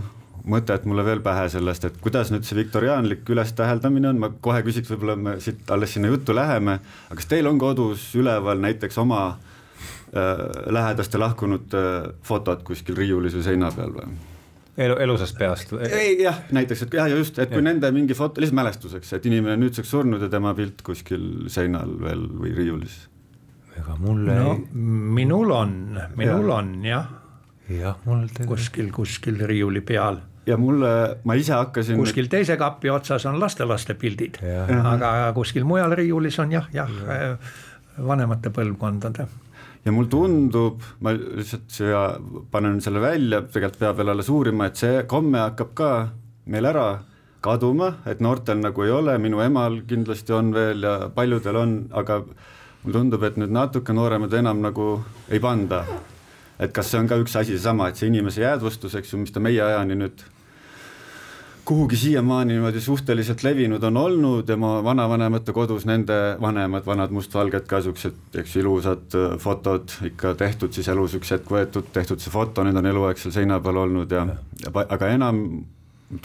mõtet 0.48 0.86
mulle 0.88 1.04
veel 1.04 1.20
pähe 1.24 1.48
sellest, 1.52 1.84
et 1.84 1.98
kuidas 2.00 2.32
nüüd 2.32 2.46
see 2.46 2.56
viktoriaanlik 2.56 3.28
ülestäheldamine 3.28 4.08
on, 4.12 4.22
ma 4.22 4.30
kohe 4.40 4.62
küsiks, 4.66 4.90
võib-olla 4.92 5.16
me 5.16 5.36
siit 5.44 5.68
alles 5.74 5.92
sinna 5.96 6.08
juttu 6.12 6.36
läheme, 6.36 6.78
aga 7.08 7.20
kas 7.20 7.28
teil 7.28 7.50
on 7.50 7.60
kodus 7.60 8.08
üleval 8.18 8.62
näiteks 8.64 8.98
oma 9.02 9.22
äh, 9.28 10.42
lähedaste 10.72 11.20
lahkunute 11.20 11.84
äh, 11.84 12.10
fotod 12.24 12.64
kuskil 12.64 12.96
riiulis 12.96 13.36
või 13.36 13.46
seina 13.50 13.72
peal 13.74 13.94
või? 13.98 14.18
Elu, 14.78 14.96
elusast 15.04 15.38
peast? 15.38 15.72
ei 15.88 16.16
jah, 16.22 16.40
näiteks, 16.54 16.86
et 16.86 16.96
jah, 17.00 17.10
just, 17.10 17.38
et 17.42 17.50
kui 17.50 17.60
ja. 17.60 17.66
nende 17.70 17.90
mingi 17.94 18.16
foto, 18.18 18.42
lihtsalt 18.42 18.58
mälestuseks, 18.60 19.12
et 19.18 19.28
inimene 19.30 19.56
on 19.58 19.64
nüüdseks 19.66 19.92
surnud 19.94 20.22
ja 20.22 20.30
tema 20.32 20.54
pilt 20.58 20.82
kuskil 20.86 21.48
seinal 21.52 21.94
veel 22.02 22.24
või 22.40 22.54
riiulis. 22.56 22.98
ega 23.78 23.96
mul 24.00 24.24
no, 24.28 24.54
ei. 24.54 24.64
minul 25.18 25.54
on, 25.54 25.76
minul 26.16 26.50
ja. 26.50 26.58
on 26.60 26.72
jah. 26.86 27.12
jah, 27.72 28.02
mul 28.06 28.26
tegelikult. 28.26 28.54
kuskil, 28.54 28.92
kuskil 28.94 29.46
riiuli 29.50 29.82
peal 29.86 30.22
ja 30.48 30.56
mulle, 30.56 30.92
ma 31.28 31.36
ise 31.36 31.52
hakkasin. 31.56 31.98
kuskil 32.00 32.30
teise 32.32 32.56
kapi 32.60 32.90
otsas 32.90 33.26
on 33.28 33.40
lastelaste 33.40 33.98
pildid, 33.98 34.40
aga 34.78 35.32
kuskil 35.36 35.66
mujal 35.68 35.96
riiulis 35.98 36.38
on 36.44 36.54
jah, 36.54 36.70
jah 36.72 36.94
ja. 37.08 37.36
vanemate 37.98 38.54
põlvkondade 38.54 39.26
ja 39.88 39.92
mul 39.94 40.08
tundub, 40.12 40.82
ma 41.00 41.14
lihtsalt 41.16 41.70
siia 41.72 42.02
panen 42.52 42.82
selle 42.84 43.00
välja, 43.00 43.40
tegelikult 43.48 43.80
peab 43.80 43.96
veel 43.96 44.12
alles 44.12 44.28
uurima, 44.32 44.68
et 44.68 44.80
see 44.80 45.04
komme 45.08 45.40
hakkab 45.40 45.70
ka 45.78 45.92
meil 46.52 46.68
ära 46.68 46.88
kaduma, 47.44 47.94
et 48.10 48.20
noortel 48.24 48.60
nagu 48.60 48.84
ei 48.84 48.92
ole, 48.92 49.14
minu 49.22 49.40
emal 49.40 49.80
kindlasti 49.88 50.34
on 50.36 50.52
veel 50.52 50.84
ja 50.84 50.94
paljudel 51.14 51.56
on, 51.56 51.74
aga 51.96 52.20
mulle 52.24 52.98
tundub, 52.98 53.24
et 53.24 53.38
nüüd 53.40 53.54
natuke 53.54 53.96
nooremad 53.96 54.34
enam 54.36 54.60
nagu 54.64 54.90
ei 55.30 55.40
panda. 55.40 55.84
et 56.58 56.72
kas 56.74 56.88
see 56.90 56.98
on 56.98 57.06
ka 57.06 57.16
üks 57.22 57.36
asi 57.38 57.54
seesama, 57.54 57.88
et 57.88 57.96
see 57.96 58.08
inimese 58.10 58.42
jäädvustus, 58.42 58.96
eks 58.98 59.12
ju, 59.12 59.18
mis 59.22 59.30
ta 59.30 59.40
meie 59.40 59.62
ajani 59.62 59.94
nüüd 59.94 60.24
kuhugi 61.68 61.96
siiamaani 62.00 62.54
niimoodi 62.54 62.80
suhteliselt 62.80 63.42
levinud 63.44 63.82
on 63.82 63.96
olnud 63.96 64.46
tema 64.48 64.70
vanavanemate 64.84 65.52
kodus, 65.52 65.84
nende 65.86 66.16
vanemad, 66.40 66.86
vanad 66.86 67.12
mustvalged 67.12 67.66
ka 67.68 67.82
siuksed, 67.84 68.16
eks 68.40 68.56
ilusad 68.56 69.16
äh, 69.18 69.34
fotod 69.38 69.92
ikka 70.08 70.32
tehtud 70.40 70.72
siis 70.72 70.88
elus 70.88 71.18
üks 71.18 71.34
hetk 71.36 71.52
võetud, 71.52 71.90
tehtud 71.92 72.24
see 72.24 72.32
foto, 72.32 72.64
need 72.64 72.80
on 72.80 72.88
eluaeg 72.88 73.20
seal 73.20 73.36
seina 73.36 73.60
peal 73.60 73.82
olnud 73.84 74.14
ja, 74.16 74.24
ja 74.64 74.72
aga 74.88 75.12
enam 75.12 75.42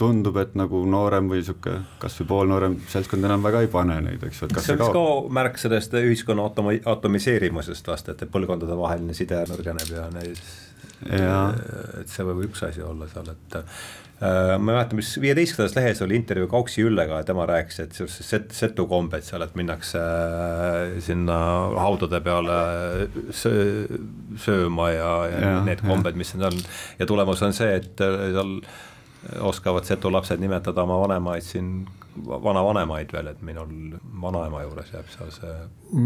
tundub, 0.00 0.38
et 0.40 0.54
nagu 0.56 0.80
noorem 0.88 1.28
või 1.28 1.42
sihuke 1.44 1.76
kasvõi 2.00 2.28
poolnoorem 2.28 2.78
seltskond 2.88 3.28
enam 3.28 3.44
väga 3.44 3.60
ei 3.66 3.68
pane 3.72 3.98
neid, 4.06 4.22
eks 4.24 4.40
ju, 4.40 4.48
et 4.48 4.54
kas 4.56 4.68
see 4.70 4.78
oleks 4.78 4.94
ka 4.96 5.34
märk 5.40 5.60
sellest 5.60 5.96
ühiskonna 6.00 6.46
atomi-, 6.48 6.80
atomiseerimisest 6.94 7.92
vast, 7.92 8.08
et 8.08 8.24
põlvkondade 8.32 8.78
vaheline 8.80 9.16
side 9.16 9.44
nõrgeneb 9.50 9.92
ja 9.92 10.06
neis, 10.14 10.40
et 11.10 12.08
see 12.10 12.24
võib 12.24 12.46
üks 12.48 12.64
asi 12.66 12.82
olla 12.82 13.08
seal, 13.10 13.28
et 13.34 13.60
Äh, 14.24 14.58
ma 14.58 14.70
ei 14.70 14.76
mäleta, 14.76 14.94
mis 14.94 15.08
viieteistkümnendas 15.20 15.74
lehes 15.74 16.00
oli 16.04 16.14
intervjuu 16.16 16.46
Kauksi 16.48 16.84
Üllega 16.86 17.18
ja 17.18 17.26
tema 17.26 17.44
rääkis, 17.50 17.80
et 17.82 17.96
sellised 17.96 18.26
set, 18.28 18.52
setukombed 18.54 19.24
seal, 19.26 19.42
et 19.42 19.56
minnakse 19.58 19.98
äh, 19.98 20.94
sinna 21.02 21.38
haudade 21.82 22.20
peale 22.22 22.58
sööma 23.34 24.88
ja, 24.94 25.10
ja, 25.32 25.40
ja 25.42 25.58
need 25.66 25.82
kombed, 25.82 26.14
mis 26.20 26.30
need 26.36 26.46
on. 26.46 26.62
ja 27.00 27.08
tulemus 27.10 27.42
on 27.42 27.56
see, 27.56 27.74
et 27.82 28.04
äh, 28.06 28.30
seal 28.36 28.54
oskavad 29.50 29.88
setu 29.88 30.12
lapsed 30.14 30.38
nimetada 30.38 30.86
oma 30.86 31.00
vanemaid 31.02 31.44
siin 31.44 31.74
vanavanemaid 32.14 33.10
veel, 33.10 33.32
et 33.34 33.42
minul 33.42 33.96
vanaema 34.22 34.62
juures 34.62 34.94
jääb 34.94 35.10
seal 35.10 35.34
see. 35.34 35.54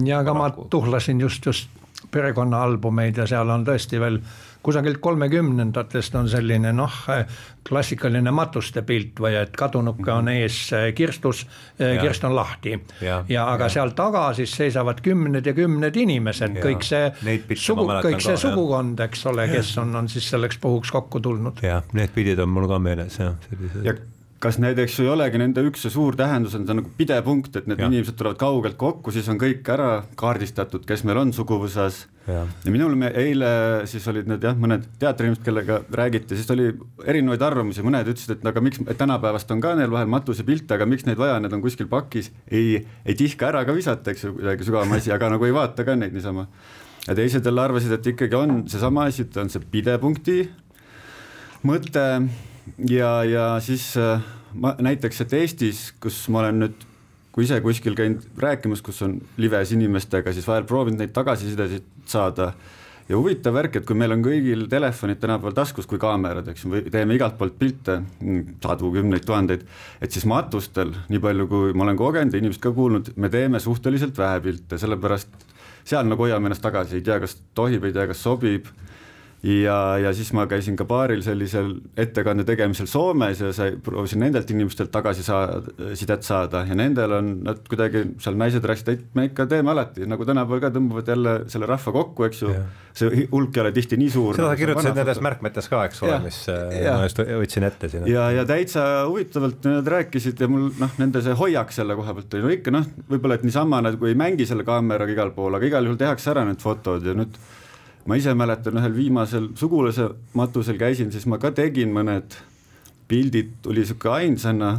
ja, 0.08 0.22
aga 0.24 0.34
ma 0.34 0.48
tuhlasin 0.72 1.20
just, 1.20 1.44
just 1.44 1.68
perekonnaalbumeid 2.14 3.20
ja 3.20 3.28
seal 3.28 3.52
on 3.52 3.68
tõesti 3.68 4.00
veel 4.00 4.22
kusagilt 4.62 4.98
kolmekümnendatest 5.00 6.14
on 6.18 6.28
selline 6.28 6.72
noh, 6.72 6.94
klassikaline 7.68 8.32
matuste 8.34 8.82
pilt 8.86 9.20
või 9.20 9.36
et 9.38 9.54
kadunuke 9.56 10.10
on 10.12 10.30
ees 10.32 10.58
eh, 10.76 10.88
kirstus, 10.96 11.44
eh, 11.78 11.96
kirst 12.02 12.24
on 12.24 12.36
lahti. 12.36 12.74
ja, 13.04 13.22
ja 13.28 13.46
aga 13.52 13.68
ja. 13.68 13.76
seal 13.78 13.94
taga 13.98 14.26
siis 14.36 14.54
seisavad 14.56 15.02
kümned 15.04 15.46
ja 15.46 15.54
kümned 15.56 15.96
inimesed, 15.96 16.60
kõik 16.64 16.86
see 16.86 17.08
sugu, 17.54 17.88
kõik 17.88 18.22
see 18.24 18.36
ka, 18.36 18.42
sugukond, 18.48 19.00
eks 19.08 19.26
ole, 19.30 19.48
kes 19.52 19.74
on, 19.82 19.96
on 20.02 20.08
siis 20.12 20.28
selleks 20.30 20.60
puhuks 20.62 20.92
kokku 20.94 21.20
tulnud. 21.24 21.64
jah, 21.64 21.84
need 21.96 22.14
pildid 22.14 22.44
on 22.44 22.54
mul 22.54 22.68
ka 22.70 22.80
meeles 22.82 23.20
jah, 23.20 23.36
sellised. 23.48 24.06
Kas 24.42 24.58
näiteks 24.62 25.00
ei 25.02 25.08
olegi 25.10 25.38
nende 25.40 25.62
üks 25.66 25.82
ja 25.86 25.90
suur 25.90 26.16
tähendus 26.18 26.54
on 26.54 26.66
ta 26.66 26.74
nagu 26.76 26.90
pidepunkt, 26.98 27.56
et 27.58 27.66
need 27.70 27.80
ja. 27.82 27.88
inimesed 27.90 28.14
tulevad 28.18 28.38
kaugelt 28.38 28.76
kokku, 28.78 29.10
siis 29.14 29.26
on 29.32 29.38
kõik 29.40 29.66
ära 29.74 30.04
kaardistatud, 30.18 30.84
kes 30.86 31.02
meil 31.08 31.18
on 31.24 31.32
suguvõsas. 31.34 32.04
ja, 32.28 32.44
ja 32.46 32.74
minul 32.74 32.94
me 32.98 33.10
eile 33.18 33.50
siis 33.90 34.06
olid 34.10 34.30
need 34.30 34.44
jah, 34.46 34.54
mõned 34.58 34.86
teatriinimesed, 35.02 35.42
kellega 35.46 35.80
räägiti, 36.02 36.38
siis 36.38 36.50
oli 36.54 36.68
erinevaid 37.04 37.42
arvamusi, 37.48 37.82
mõned 37.86 38.12
ütlesid, 38.14 38.36
et 38.36 38.46
aga 38.46 38.62
miks, 38.62 38.82
et 38.86 39.00
tänapäevast 39.00 39.50
on 39.54 39.62
ka 39.64 39.74
neil 39.78 39.90
vahel 39.94 40.10
matusepilte, 40.12 40.78
aga 40.78 40.86
miks 40.86 41.08
neid 41.08 41.18
vaja, 41.18 41.40
need 41.42 41.58
on 41.58 41.64
kuskil 41.64 41.90
pakis, 41.90 42.30
ei, 42.46 42.78
ei 43.02 43.18
tihka 43.18 43.50
ära 43.50 43.64
ka 43.66 43.74
visata, 43.74 44.14
eks 44.14 44.28
ju, 44.28 44.36
kuidagi 44.38 44.70
sügavam 44.70 44.94
asi, 44.98 45.14
aga 45.14 45.32
nagu 45.34 45.50
ei 45.50 45.56
vaata 45.56 45.86
ka 45.88 45.98
neid 45.98 46.14
niisama. 46.14 46.46
ja 47.08 47.18
teised 47.18 47.46
jälle 47.46 47.64
arvasid, 47.64 47.98
et 47.98 48.12
ikkagi 48.14 48.38
on 48.38 48.60
seesama 48.70 49.08
asi, 49.10 49.26
et 49.26 49.36
on 49.42 49.50
see 49.50 49.66
pidepunkti 49.72 50.44
mõte 51.66 52.04
ja, 52.88 53.12
ja 53.24 53.46
siis 53.64 53.90
äh, 53.96 54.22
ma 54.54 54.74
näiteks, 54.80 55.22
et 55.24 55.36
Eestis, 55.40 55.82
kus 56.02 56.20
ma 56.32 56.42
olen 56.44 56.64
nüüd, 56.64 56.88
kui 57.34 57.46
ise 57.46 57.60
kuskil 57.64 57.96
käinud 57.98 58.24
rääkimas, 58.40 58.82
kus 58.84 59.00
on 59.06 59.18
lives 59.40 59.72
inimestega, 59.76 60.32
siis 60.34 60.48
vahel 60.48 60.66
proovinud 60.68 61.02
neid 61.02 61.14
tagasisidesid 61.16 61.86
saada. 62.08 62.52
Ja 63.08 63.16
huvitav 63.16 63.54
värk, 63.56 63.78
et 63.78 63.86
kui 63.88 63.96
meil 63.96 64.12
on 64.12 64.20
kõigil 64.20 64.66
telefonid 64.68 65.16
tänapäeval 65.22 65.54
taskus 65.56 65.86
kui 65.88 66.00
kaamerad, 66.00 66.50
eks 66.52 66.66
ju, 66.66 66.72
või 66.74 66.90
teeme 66.92 67.16
igalt 67.16 67.38
poolt 67.38 67.54
pilte, 67.56 68.02
sadu, 68.60 68.90
kümneid 68.92 69.24
tuhandeid, 69.24 69.62
et 70.04 70.12
siis 70.12 70.26
matustel, 70.28 70.92
nii 71.08 71.22
palju 71.24 71.46
kui 71.48 71.72
ma 71.72 71.86
olen 71.86 71.96
kogenud 71.96 72.36
ja 72.36 72.42
inimesed 72.42 72.60
ka 72.60 72.74
kuulnud, 72.76 73.14
me 73.16 73.30
teeme 73.32 73.62
suhteliselt 73.64 74.18
vähe 74.20 74.42
pilte, 74.44 74.76
sellepärast 74.82 75.48
seal 75.88 76.04
nagu 76.04 76.26
hoiame 76.26 76.50
ennast 76.50 76.60
tagasi, 76.66 76.98
ei 76.98 77.06
tea, 77.06 77.16
kas 77.22 77.38
tohib, 77.56 77.88
ei 77.88 77.96
tea, 77.96 78.04
kas 78.10 78.20
sobib 78.26 78.68
ja, 79.42 79.98
ja 80.02 80.10
siis 80.16 80.32
ma 80.34 80.46
käisin 80.50 80.76
ka 80.78 80.84
paaril 80.88 81.20
sellisel 81.22 81.70
ettekande 81.98 82.42
tegemisel 82.46 82.88
Soomes 82.90 83.38
ja 83.42 83.52
sai, 83.54 83.76
proovisin 83.84 84.22
nendelt 84.24 84.50
inimestelt 84.50 84.90
tagasi 84.94 85.22
saada, 85.22 86.64
ja 86.66 86.78
nendel 86.78 87.14
on 87.20 87.30
nad 87.46 87.60
kuidagi 87.70 88.02
seal 88.22 88.38
naised 88.38 88.64
rääkisid, 88.66 88.90
et 88.96 89.18
me 89.18 89.28
ikka 89.28 89.46
teeme 89.50 89.70
alati, 89.70 90.08
nagu 90.10 90.26
tänapäeval 90.26 90.64
ka 90.64 90.72
tõmbavad 90.74 91.12
jälle 91.12 91.34
selle 91.52 91.68
rahva 91.70 91.94
kokku, 91.94 92.26
eks 92.26 92.42
ju. 92.42 92.54
see 92.98 93.28
hulk 93.30 93.54
ei 93.54 93.62
ole 93.62 93.70
tihti 93.76 93.96
nii 94.00 94.10
suur. 94.10 94.34
seda 94.34 94.48
sa 94.50 94.58
kirjutasid 94.58 94.98
nendes 94.98 95.20
märkmetes 95.22 95.70
ka, 95.70 95.84
eks 95.86 96.02
ole, 96.02 96.18
mis 96.24 96.40
äh, 96.50 96.80
ja. 96.82 96.96
ma 96.98 97.06
just 97.06 97.22
võtsin 97.22 97.68
ette 97.68 97.92
siin. 97.92 98.08
ja, 98.10 98.24
ja 98.34 98.42
täitsa 98.48 98.88
huvitavalt 99.06 99.68
nad 99.70 99.92
rääkisid 99.94 100.42
ja 100.42 100.50
mul 100.50 100.72
noh, 100.80 100.98
nende 100.98 101.22
see 101.22 101.36
hoiak 101.38 101.70
selle 101.74 101.94
koha 101.98 102.16
pealt 102.16 102.34
oli 102.34 102.48
no 102.48 102.52
ikka 102.56 102.74
noh, 102.74 102.90
võib-olla 103.12 103.38
et 103.38 103.46
niisama 103.46 103.84
nagu 103.86 104.10
ei 104.10 104.18
mängi 104.18 104.48
selle 104.50 104.66
kaameraga 104.66 105.14
igal 105.14 105.30
pool, 105.36 105.54
aga 105.54 105.70
igal 105.70 105.86
juhul 105.86 106.00
tehakse 106.00 106.34
ära 106.34 106.42
need 106.48 106.58
fotod 106.64 107.06
ja 107.06 107.14
nüüd 107.14 107.38
ma 108.08 108.16
ise 108.16 108.32
mäletan 108.34 108.78
ühel 108.80 108.94
viimasel 108.96 109.50
sugulase 109.58 110.08
matusel 110.38 110.78
käisin, 110.80 111.12
siis 111.12 111.26
ma 111.28 111.36
ka 111.40 111.50
tegin 111.52 111.92
mõned 111.92 112.38
pildid, 113.08 113.58
tuli 113.62 113.84
sihuke 113.84 114.10
ainsana. 114.12 114.78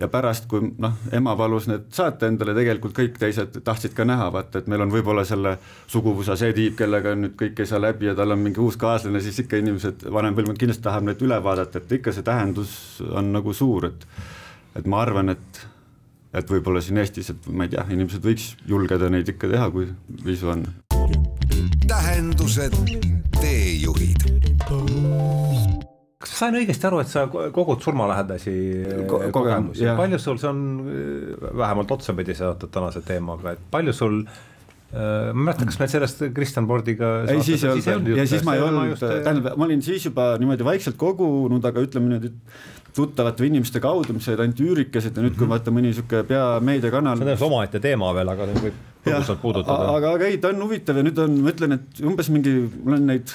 Ja 0.00 0.06
pärast, 0.08 0.46
kui 0.48 0.70
noh, 0.80 0.94
ema 1.12 1.34
palus 1.36 1.66
need 1.68 1.90
saata 1.92 2.26
endale, 2.26 2.54
tegelikult 2.56 2.94
kõik 2.96 3.18
teised 3.20 3.58
tahtsid 3.62 3.92
ka 3.94 4.06
näha, 4.08 4.30
vaata, 4.32 4.62
et 4.62 4.70
meil 4.72 4.80
on 4.82 4.90
võib-olla 4.90 5.20
selle 5.28 5.52
suguvõsa 5.92 6.32
see 6.40 6.54
tiib, 6.56 6.78
kellega 6.78 7.12
nüüd 7.14 7.34
kõik 7.38 7.60
ei 7.60 7.68
saa 7.68 7.82
läbi 7.82 8.08
ja 8.08 8.14
tal 8.16 8.32
on 8.32 8.40
mingi 8.40 8.62
uus 8.64 8.78
kaaslane, 8.80 9.20
siis 9.20 9.42
ikka 9.44 9.60
inimesed, 9.60 10.06
vanem 10.16 10.38
põlvkond 10.38 10.58
kindlasti 10.62 10.86
tahab 10.86 11.04
need 11.10 11.20
üle 11.22 11.36
vaadata, 11.44 11.82
et 11.82 11.92
ikka 11.98 12.16
see 12.16 12.24
tähendus 12.24 12.72
on 13.04 13.28
nagu 13.36 13.52
suur, 13.54 13.90
et 13.92 14.08
et 14.80 14.88
ma 14.88 15.04
arvan, 15.04 15.36
et 15.36 15.62
et 16.32 16.54
võib-olla 16.56 16.80
siin 16.80 16.96
Eestis, 17.02 17.28
et 17.34 17.52
ma 17.52 17.68
ei 17.68 17.74
tea, 17.76 17.84
inimesed 17.92 18.24
võiks 18.24 18.54
julgeda 18.66 19.12
neid 19.12 19.28
ikka 19.28 19.52
teha, 19.52 19.68
kui 19.76 19.92
viisu 20.24 20.48
on 20.56 20.64
tähendused, 21.88 22.76
teejuhid. 23.40 24.28
kas 26.22 26.36
sain 26.38 26.56
õigesti 26.60 26.86
aru, 26.88 27.00
et 27.02 27.10
sa 27.10 27.26
kogud 27.28 27.82
surmalähedasi 27.82 28.54
Ko 29.10 29.20
kogemusi, 29.34 29.88
palju 29.98 30.20
sul 30.22 30.40
see 30.42 30.50
on 30.50 30.62
vähemalt 31.58 31.94
otsapidi 31.96 32.36
seotud 32.38 32.72
tänase 32.74 33.02
teemaga, 33.06 33.56
et 33.56 33.64
palju 33.72 33.94
sul 33.96 34.20
äh, 34.22 35.32
ma 35.32 35.32
ei 35.32 35.46
mäleta, 35.48 35.70
kas 35.70 35.80
meil 35.82 35.90
sellest 35.94 36.22
Kristjan 36.36 36.68
Bordiga 36.70 37.14
ei, 37.26 37.42
siis 37.46 37.64
ei 37.66 37.94
olnud 37.94 38.20
ja 38.20 38.28
siis 38.30 38.46
ma 38.46 38.56
ei 38.58 38.66
olnud, 38.68 39.02
tähendab, 39.02 39.56
ma 39.56 39.66
olin 39.68 39.82
siis 39.84 40.06
juba 40.10 40.32
niimoodi 40.42 40.68
vaikselt 40.68 41.00
kogunud, 41.00 41.64
aga 41.72 41.84
ütleme 41.88 42.14
nüüd, 42.14 42.30
et 42.30 42.81
tuttavate 42.96 43.46
inimeste 43.46 43.80
kaudu, 43.80 44.16
mis 44.16 44.28
olid 44.28 44.42
ainult 44.44 44.60
üürikesed 44.60 45.16
ja 45.16 45.24
nüüd, 45.24 45.36
kui 45.36 45.46
mhm. 45.46 45.54
vaata 45.54 45.72
mõni 45.74 45.90
niisugune 45.90 46.26
peameediakanal. 46.28 47.16
see 47.16 47.24
on 47.24 47.30
täiesti 47.32 47.48
omaette 47.48 47.80
teema 47.80 48.12
veel, 48.16 48.32
aga 48.34 48.48
võib 48.52 48.78
põgusalt 49.06 49.42
puudutada. 49.42 49.88
aga, 49.96 50.14
aga 50.18 50.28
ei, 50.28 50.38
ta 50.42 50.52
on 50.52 50.62
huvitav 50.66 51.00
ja 51.00 51.06
nüüd 51.06 51.18
on, 51.22 51.40
ma 51.44 51.52
ütlen, 51.54 51.78
et 51.78 52.04
umbes 52.06 52.30
mingi, 52.32 52.54
mul 52.84 52.98
on 52.98 53.10
neid 53.10 53.34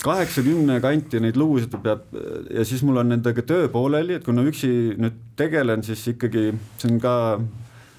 kaheksakümne 0.00 0.78
kanti 0.80 1.20
neid 1.20 1.36
lugusid 1.36 1.74
peab 1.84 2.06
ja 2.50 2.64
siis 2.64 2.82
mul 2.86 3.02
on 3.02 3.10
nendega 3.12 3.44
töö 3.46 3.68
pooleli, 3.72 4.16
et 4.16 4.24
kuna 4.24 4.44
üksi 4.48 4.70
nüüd 5.00 5.18
tegelen, 5.38 5.84
siis 5.86 6.06
ikkagi 6.14 6.48
see 6.80 6.88
on 6.88 7.02
ka, 7.02 7.14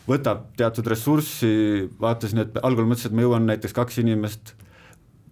võtab 0.10 0.50
teatud 0.58 0.90
ressurssi, 0.92 1.52
vaatasin, 2.02 2.44
et 2.46 2.60
algul 2.66 2.90
mõtlesin, 2.90 3.14
et 3.14 3.20
ma 3.20 3.28
jõuan 3.28 3.46
näiteks 3.48 3.78
kaks 3.78 4.02
inimest 4.02 4.56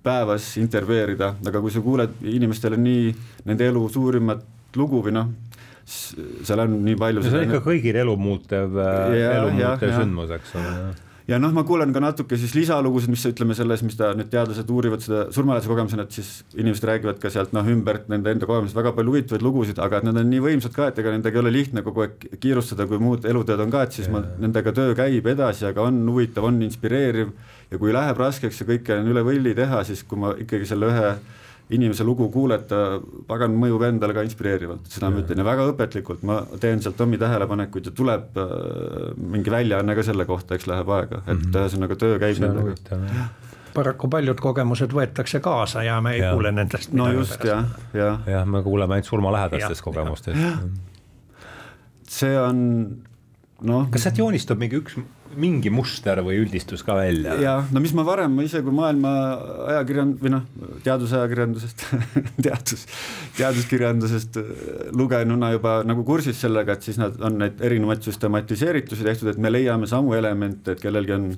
päevas 0.05 0.53
intervjueerida, 0.61 1.33
aga 1.49 1.61
kui 1.61 1.73
sa 1.73 1.81
kuuled 1.83 2.21
inimestele 2.23 2.77
nii 2.79 3.09
nende 3.49 3.67
elu 3.67 3.81
suurimat 3.91 4.45
lugu 4.77 5.01
või 5.03 5.15
noh, 5.17 5.33
seal 5.89 6.65
on 6.65 6.79
nii 6.85 6.97
palju. 6.99 7.25
see 7.25 7.37
on 7.41 7.45
ikka 7.49 7.61
kõigil 7.65 8.01
elu 8.05 8.15
muutev, 8.19 8.79
elu 8.79 9.53
muutev 9.57 9.95
sündmus, 9.97 10.33
eks 10.39 10.57
ole 10.59 10.73
ja 11.29 11.37
noh, 11.41 11.51
ma 11.53 11.63
kuulen 11.67 11.91
ka 11.93 12.01
natuke 12.01 12.37
siis 12.39 12.55
lisalugusid, 12.57 13.11
mis 13.13 13.23
ütleme 13.29 13.55
selles, 13.57 13.83
mis 13.85 13.97
ta 13.99 14.11
nüüd 14.17 14.31
teadlased 14.33 14.69
uurivad 14.73 15.03
seda 15.03 15.25
surmalähedase 15.33 15.69
kogemusena, 15.69 16.05
et 16.07 16.17
siis 16.17 16.29
inimesed 16.57 16.87
räägivad 16.89 17.19
ka 17.21 17.29
sealt 17.33 17.53
noh, 17.55 17.67
ümbert 17.69 18.09
nende 18.11 18.33
enda 18.33 18.49
kogemusest 18.49 18.77
väga 18.77 18.93
palju 18.97 19.13
huvitavaid 19.13 19.45
lugusid, 19.45 19.81
aga 19.83 19.99
et 19.99 20.07
nad 20.09 20.17
on 20.21 20.29
nii 20.31 20.41
võimsad 20.45 20.73
ka, 20.75 20.89
et 20.89 21.01
ega 21.01 21.13
nendega 21.13 21.37
ei 21.37 21.43
ole 21.43 21.53
lihtne 21.53 21.83
kogu 21.85 22.05
aeg 22.05 22.25
kiirustada, 22.41 22.87
kui 22.89 23.01
muud 23.01 23.27
eluteed 23.29 23.61
on 23.65 23.73
ka, 23.73 23.85
et 23.85 23.99
siis 23.99 24.09
ja. 24.09 24.15
ma, 24.15 24.23
nendega 24.41 24.73
töö 24.75 24.95
käib 24.97 25.29
edasi, 25.29 25.67
aga 25.69 25.85
on 25.85 26.01
huvitav, 26.09 26.49
on 26.49 26.61
inspireeriv 26.65 27.35
ja 27.69 27.81
kui 27.81 27.93
läheb 27.93 28.21
raskeks 28.23 28.63
ja 28.63 28.69
kõike 28.71 28.97
on 28.97 29.11
üle 29.13 29.25
võlli 29.27 29.53
teha, 29.57 29.83
siis 29.85 30.01
kui 30.09 30.21
ma 30.21 30.33
ikkagi 30.39 30.69
selle 30.69 30.89
ühe 30.89 31.13
inimese 31.69 32.05
lugu 32.05 32.29
kuulata, 32.33 32.99
pagan, 33.29 33.53
mõjub 33.61 33.83
endale 33.85 34.15
ka 34.17 34.23
inspireerivalt, 34.25 34.87
seda 34.89 35.11
ma 35.13 35.21
ütlen 35.21 35.41
ja 35.41 35.45
väga 35.45 35.67
õpetlikult, 35.69 36.23
ma 36.25 36.39
teen 36.61 36.81
sealt 36.81 37.01
omi 37.05 37.19
tähelepanekuid 37.21 37.91
ja 37.91 37.93
tuleb 37.95 38.39
äh, 38.41 38.55
mingi 39.19 39.53
väljaanne 39.53 39.97
ka 39.97 40.05
selle 40.07 40.25
kohta, 40.29 40.57
eks 40.57 40.65
läheb 40.71 40.89
aega, 40.97 41.21
et 41.27 41.37
mhm. 41.37 41.53
ühesõnaga 41.53 41.93
mm 41.93 41.99
-hmm. 41.99 42.01
töö 42.05 42.19
käib 42.25 42.41
nendega 42.45 43.29
paraku 43.73 44.09
paljud 44.09 44.39
kogemused 44.41 44.93
võetakse 44.93 45.39
kaasa 45.43 45.83
ja 45.85 45.99
me 46.01 46.15
ei 46.17 46.23
ja. 46.23 46.33
kuule 46.33 46.51
nendest 46.51 46.93
no 46.93 47.11
just 47.13 47.43
jah, 47.45 47.65
jah. 47.93 48.23
jah, 48.27 48.47
me 48.49 48.63
kuuleme 48.65 48.97
ainult 48.97 49.09
surmalähedastest 49.09 49.85
kogemustest. 49.85 50.39
see 52.09 52.39
on 52.39 52.59
noh. 53.61 53.87
kas 53.91 54.07
sealt 54.07 54.17
joonistub 54.17 54.59
mingi 54.59 54.81
üks 54.81 54.97
mingi 55.37 55.71
muster 55.73 56.21
või 56.25 56.39
üldistus 56.43 56.83
ka 56.85 56.95
välja. 56.97 57.35
ja 57.41 57.55
no 57.73 57.81
mis 57.83 57.93
ma 57.97 58.05
varem, 58.07 58.33
ma 58.35 58.45
ise 58.45 58.61
kui 58.65 58.73
maailma 58.75 59.11
ajakirjand- 59.75 60.19
või 60.23 60.33
noh, 60.33 60.45
teadusajakirjandusest 60.85 61.85
teadus, 62.45 62.85
teaduskirjandusest 63.37 64.39
äh, 64.41 64.51
lugenuna 64.95 65.53
juba 65.55 65.79
nagu 65.87 66.05
kursis 66.07 66.41
sellega, 66.41 66.75
et 66.75 66.89
siis 66.89 66.99
nad 67.01 67.17
on 67.21 67.39
neid 67.43 67.61
erinevaid 67.65 68.05
süstematiseeritusi 68.05 69.07
tehtud, 69.07 69.33
et 69.33 69.41
me 69.41 69.53
leiame 69.53 69.89
samu 69.89 70.15
elemente, 70.17 70.75
et 70.75 70.83
kellelgi 70.83 71.17
on 71.17 71.31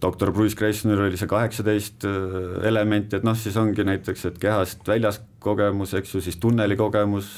doktor 0.00 0.32
Bruce 0.32 0.56
Greisner 0.56 1.00
oli 1.04 1.18
see 1.20 1.30
kaheksateist 1.30 2.06
äh, 2.08 2.68
elementi, 2.68 3.18
et 3.18 3.26
noh, 3.26 3.36
siis 3.38 3.56
ongi 3.60 3.86
näiteks, 3.86 4.26
et 4.30 4.42
kehast 4.42 4.86
väljas 4.88 5.20
kogemus, 5.44 5.94
eks 5.98 6.14
ju, 6.16 6.24
siis 6.24 6.40
tunneli 6.40 6.76
kogemus 6.80 7.30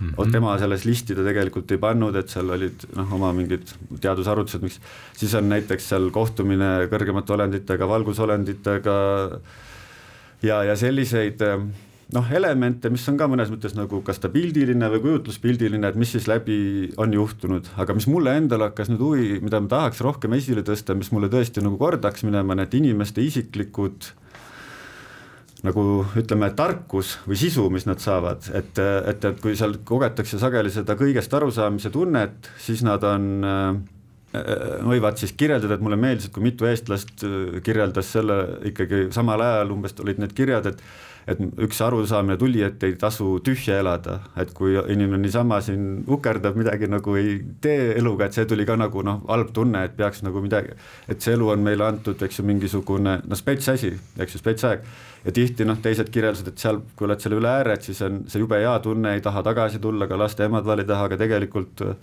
mm. 0.00 0.10
-hmm. 0.16 0.32
tema 0.32 0.58
selles 0.58 0.84
listi 0.84 1.14
ta 1.14 1.24
tegelikult 1.26 1.72
ei 1.72 1.78
pannud, 1.78 2.16
et 2.16 2.28
seal 2.28 2.50
olid 2.50 2.86
noh, 2.96 3.14
oma 3.18 3.32
mingid 3.36 3.72
teadusarvutused, 4.00 4.62
miks. 4.62 4.80
siis 5.16 5.34
on 5.34 5.48
näiteks 5.48 5.88
seal 5.88 6.10
kohtumine 6.10 6.88
kõrgemate 6.92 7.32
olenditega, 7.32 7.88
valgusolenditega 7.88 8.96
ja, 10.42 10.62
ja 10.64 10.76
selliseid 10.76 11.42
äh, 11.42 11.66
noh, 12.14 12.28
elemente, 12.32 12.90
mis 12.92 13.06
on 13.10 13.18
ka 13.18 13.26
mõnes 13.30 13.50
mõttes 13.50 13.74
nagu 13.76 14.00
kas 14.06 14.20
ta 14.22 14.30
pildiline 14.32 14.90
või 14.92 15.02
kujutluspildiline, 15.06 15.88
et 15.88 15.98
mis 15.98 16.12
siis 16.14 16.28
läbi 16.30 16.58
on 17.02 17.14
juhtunud, 17.16 17.72
aga 17.82 17.96
mis 17.96 18.06
mulle 18.10 18.36
endale 18.38 18.70
hakkas 18.70 18.92
nüüd 18.92 19.02
huvi, 19.02 19.30
mida 19.42 19.60
ma 19.62 19.70
tahaks 19.72 20.02
rohkem 20.06 20.36
esile 20.38 20.62
tõsta, 20.66 20.94
mis 20.98 21.10
mulle 21.14 21.30
tõesti 21.32 21.64
nagu 21.64 21.78
korda 21.80 22.12
hakkas 22.12 22.26
minema, 22.28 22.58
need 22.58 22.78
inimeste 22.78 23.24
isiklikud 23.24 24.12
nagu 25.64 26.04
ütleme, 26.20 26.50
tarkus 26.56 27.16
või 27.24 27.38
sisu, 27.40 27.68
mis 27.72 27.86
nad 27.88 28.02
saavad, 28.02 28.48
et, 28.56 28.78
et, 28.82 29.24
et 29.24 29.40
kui 29.40 29.56
seal 29.56 29.78
kogetakse 29.88 30.40
sageli 30.40 30.72
seda 30.72 30.98
kõigest 30.98 31.32
arusaamise 31.36 31.90
tunnet, 31.94 32.50
siis 32.60 32.84
nad 32.84 33.04
on 33.08 33.30
äh, 33.46 33.70
võivad 34.84 35.16
siis 35.20 35.32
kirjeldada, 35.38 35.78
et 35.78 35.84
mulle 35.84 35.98
meeldis, 36.00 36.28
et 36.28 36.34
kui 36.34 36.44
mitu 36.44 36.68
eestlast 36.68 37.24
kirjeldas 37.64 38.12
selle 38.18 38.40
ikkagi 38.68 39.06
samal 39.14 39.40
ajal 39.40 39.72
umbes 39.76 39.96
olid 40.02 40.20
need 40.20 40.34
kirjad, 40.36 40.68
et 40.72 40.82
et 41.26 41.40
üks 41.66 41.80
arusaamine 41.82 42.36
tuli, 42.38 42.62
et 42.62 42.82
ei 42.86 42.94
tasu 43.00 43.36
tühja 43.44 43.80
elada, 43.82 44.20
et 44.38 44.52
kui 44.54 44.76
inimene 44.78 45.18
niisama 45.24 45.58
siin 45.64 46.04
ukerdab 46.12 46.58
midagi 46.58 46.86
nagu 46.90 47.16
ei 47.18 47.40
tee 47.62 47.92
eluga, 47.98 48.28
et 48.28 48.38
see 48.38 48.46
tuli 48.46 48.66
ka 48.68 48.76
nagu 48.78 49.02
noh, 49.06 49.24
halb 49.28 49.50
tunne, 49.56 49.82
et 49.88 49.96
peaks 49.98 50.22
nagu 50.26 50.42
midagi, 50.44 50.76
et 51.10 51.22
see 51.22 51.34
elu 51.34 51.50
on 51.56 51.66
meile 51.66 51.88
antud, 51.88 52.22
eks 52.22 52.40
ju, 52.40 52.46
mingisugune 52.46 53.18
noh, 53.26 53.38
spets 53.38 53.72
asi, 53.74 53.90
eks 54.18 54.36
ju, 54.36 54.42
spets 54.42 54.68
aeg. 54.70 54.86
ja 55.26 55.32
tihti 55.34 55.66
noh, 55.66 55.80
teised 55.82 56.12
kirjeldasid, 56.14 56.52
et 56.52 56.62
seal, 56.62 56.78
kui 56.94 57.08
oled 57.08 57.22
selle 57.22 57.40
üle 57.40 57.50
ääre, 57.50 57.74
et 57.74 57.88
siis 57.88 58.02
on 58.06 58.22
see 58.30 58.38
jube 58.44 58.60
hea 58.62 58.76
tunne, 58.84 59.16
ei 59.16 59.24
taha 59.24 59.42
tagasi 59.42 59.82
tulla, 59.82 60.06
ka 60.06 60.18
laste 60.20 60.46
emad-vaad 60.46 60.84
ei 60.84 60.90
taha, 60.92 61.08
aga 61.10 61.18
tegelikult 61.24 61.82
äh, 61.82 61.96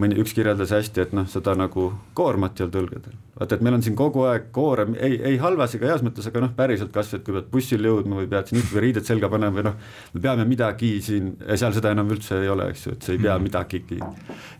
mõni, 0.00 0.16
üks 0.18 0.34
kirjeldas 0.34 0.72
hästi, 0.74 1.02
et 1.04 1.12
noh, 1.14 1.26
seda 1.30 1.54
nagu 1.58 1.86
koormat 2.18 2.58
ei 2.58 2.66
olnud 2.66 2.78
õlgadel. 2.80 3.14
vaata, 3.38 3.56
et 3.56 3.62
meil 3.66 3.76
on 3.76 3.82
siin 3.82 3.96
kogu 3.98 4.24
aeg 4.30 4.48
koorem, 4.54 4.94
ei, 4.98 5.16
ei 5.30 5.38
halvas 5.42 5.74
ega 5.74 5.88
heas 5.90 6.02
mõttes, 6.06 6.26
aga 6.30 6.42
noh, 6.44 6.52
päriselt 6.56 6.92
kasvõi, 6.94 7.20
et 7.20 7.26
kui 7.26 7.36
pead 7.36 7.48
bussile 7.52 7.90
jõudma 7.90 8.20
või 8.20 8.28
pead 8.30 8.50
siin 8.50 8.62
või 8.72 8.84
riided 8.88 9.06
selga 9.06 9.30
panema 9.30 9.58
või 9.58 9.66
noh, 9.68 9.78
me 10.14 10.22
peame 10.26 10.46
midagi 10.50 10.92
siin, 11.04 11.32
seal 11.54 11.74
seda 11.76 11.94
enam 11.94 12.10
üldse 12.14 12.38
ei 12.42 12.50
ole, 12.50 12.68
eks 12.74 12.86
ju, 12.86 12.94
et 12.96 13.06
sa 13.06 13.14
ei 13.14 13.22
pea 13.22 13.36
mhm. 13.36 13.48
midagigi. 13.48 14.00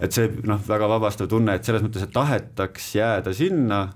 et 0.00 0.14
see 0.14 0.30
noh, 0.46 0.62
väga 0.68 0.90
vabastav 0.94 1.30
tunne, 1.30 1.54
et 1.54 1.66
selles 1.66 1.86
mõttes, 1.86 2.06
et 2.06 2.14
tahetaks 2.14 2.90
jääda 2.98 3.34
sinna 3.34 3.86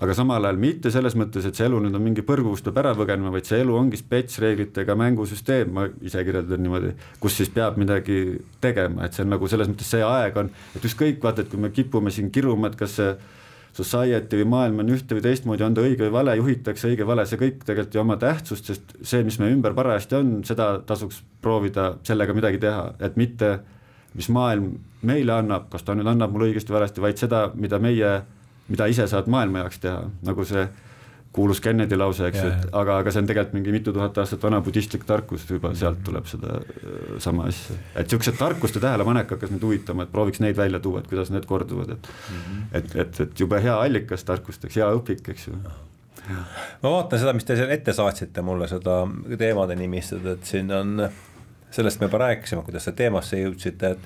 aga 0.00 0.14
samal 0.16 0.44
ajal 0.48 0.60
mitte 0.60 0.92
selles 0.92 1.16
mõttes, 1.18 1.44
et 1.44 1.56
see 1.58 1.66
elu 1.68 1.80
nüüd 1.84 1.96
on 1.96 2.04
mingi 2.04 2.24
põrgu, 2.26 2.54
kust 2.54 2.64
peab 2.64 2.78
ära 2.82 2.92
põgenema, 2.96 3.32
vaid 3.34 3.48
see 3.48 3.60
elu 3.60 3.74
ongi 3.76 4.00
spetsreeglitega 4.00 4.96
mängusüsteem, 4.96 5.74
ma 5.76 5.88
ise 6.06 6.24
kirjeldan 6.24 6.64
niimoodi, 6.64 6.94
kus 7.20 7.36
siis 7.40 7.52
peab 7.52 7.76
midagi 7.80 8.38
tegema, 8.64 9.04
et 9.04 9.16
see 9.16 9.26
on 9.26 9.34
nagu 9.34 9.50
selles 9.50 9.68
mõttes 9.68 9.92
see 9.92 10.00
aeg 10.06 10.40
on, 10.40 10.48
et 10.76 10.88
ükskõik 10.88 11.20
vaata, 11.24 11.44
et 11.44 11.52
kui 11.52 11.60
me 11.60 11.72
kipume 11.74 12.12
siin 12.14 12.32
kiruma, 12.32 12.72
et 12.72 12.80
kas 12.80 12.96
see 12.96 13.12
society 13.76 14.40
või 14.40 14.48
maailm 14.50 14.82
on 14.82 14.94
ühte 14.96 15.14
või 15.14 15.22
teistmoodi, 15.24 15.62
on 15.62 15.76
ta 15.76 15.84
õige 15.84 16.06
või 16.06 16.14
vale, 16.16 16.34
juhitakse 16.40 16.88
õige, 16.90 17.06
vale, 17.06 17.26
see 17.28 17.38
kõik 17.38 17.60
tegelikult 17.66 17.94
ei 17.94 18.02
oma 18.02 18.16
tähtsust, 18.20 18.72
sest 18.72 18.96
see, 19.02 19.22
mis 19.26 19.38
meie 19.38 19.54
ümber 19.54 19.76
parajasti 19.76 20.18
on, 20.18 20.32
seda 20.48 20.72
tasuks 20.86 21.20
proovida 21.44 21.92
sellega 22.06 22.34
midagi 22.34 22.58
teha, 22.62 22.88
et 23.04 23.20
mitte 23.20 23.58
mis 24.18 24.26
maailm 24.32 24.72
meile 25.06 25.36
annab, 25.36 25.68
kas 25.70 25.84
ta 25.86 25.94
nüüd 25.94 26.08
annab 26.10 26.32
mulle 26.34 26.50
õigesti 26.50 26.72
või 26.72 26.80
valesti, 26.80 27.04
vaid 27.04 27.20
seda, 27.20 27.44
mida 27.54 27.78
meie 27.82 28.10
mida 28.70 28.86
ise 28.90 29.06
saad 29.10 29.28
maailma 29.30 29.64
jaoks 29.64 29.82
teha, 29.82 30.04
nagu 30.26 30.46
see 30.48 30.64
kuulus 31.32 31.60
Kennedy 31.62 31.94
lause, 31.94 32.26
eks 32.26 32.38
ju, 32.40 32.46
et 32.50 32.72
aga, 32.74 32.96
aga 33.04 33.12
see 33.14 33.22
on 33.22 33.28
tegelikult 33.28 33.54
mingi 33.54 33.74
mitu 33.74 33.92
tuhat 33.94 34.16
aastat 34.18 34.42
vana 34.42 34.58
budistlik 34.66 35.04
tarkus, 35.06 35.44
juba 35.46 35.70
sealt 35.78 36.00
tuleb 36.06 36.26
seda 36.26 36.56
äh, 36.58 36.96
sama 37.22 37.46
asja. 37.50 37.76
et 37.94 38.08
niisugused 38.08 38.38
tarkuste 38.38 38.82
tähelepanek 38.82 39.36
hakkas 39.36 39.52
mind 39.54 39.62
huvitama, 39.66 40.06
et 40.06 40.12
prooviks 40.14 40.42
neid 40.42 40.58
välja 40.58 40.80
tuua, 40.82 41.04
et 41.04 41.10
kuidas 41.10 41.30
need 41.30 41.46
korduvad, 41.46 41.94
et 41.94 42.10
mm 42.10 42.40
-hmm. 42.40 42.64
et, 42.78 42.96
et, 43.04 43.20
et 43.26 43.44
jube 43.44 43.62
hea 43.62 43.76
allikas 43.78 44.26
tarkusteks, 44.26 44.80
hea 44.82 44.90
õpik, 44.96 45.30
eks 45.30 45.46
ju 45.48 45.60
ma 46.82 46.90
vaatan 46.90 47.18
seda, 47.18 47.32
mis 47.32 47.46
te 47.46 47.56
seal 47.56 47.70
ette 47.70 47.92
saatsite 47.92 48.42
mulle, 48.42 48.68
seda 48.68 49.02
teemade 49.38 49.76
nimistut, 49.78 50.26
et 50.34 50.44
siin 50.44 50.72
on, 50.74 51.08
sellest 51.70 52.00
me 52.00 52.10
juba 52.10 52.24
rääkisime, 52.26 52.62
kuidas 52.66 52.84
te 52.84 52.92
teemasse 52.92 53.40
jõudsite, 53.40 53.94
et 53.94 53.98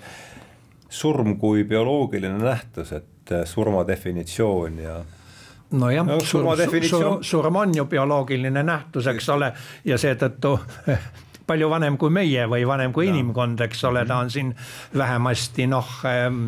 surm 0.89 1.39
kui 1.41 1.65
bioloogiline 1.65 2.39
nähtus, 2.39 2.93
et 2.93 3.09
surma 3.45 3.87
definitsioon 3.87 4.79
ja 4.79 4.99
nojah 5.71 6.07
no,, 6.07 6.21
surm, 6.21 6.49
surm, 6.89 7.23
surm 7.23 7.57
on 7.57 7.75
ju 7.75 7.85
bioloogiline 7.85 8.63
nähtus, 8.63 9.07
eks 9.11 9.29
ole, 9.35 9.53
ja 9.85 9.99
seetõttu 9.99 10.59
palju 11.49 11.69
vanem 11.71 11.99
kui 12.01 12.13
meie 12.15 12.47
või 12.51 12.67
vanem 12.69 12.93
kui 12.93 13.09
ja. 13.09 13.15
inimkond, 13.15 13.61
eks 13.67 13.85
ole, 13.85 14.07
ta 14.09 14.23
on 14.23 14.31
siin 14.31 14.55
vähemasti 14.97 15.67
noh 15.71 16.01
ähm, 16.09 16.41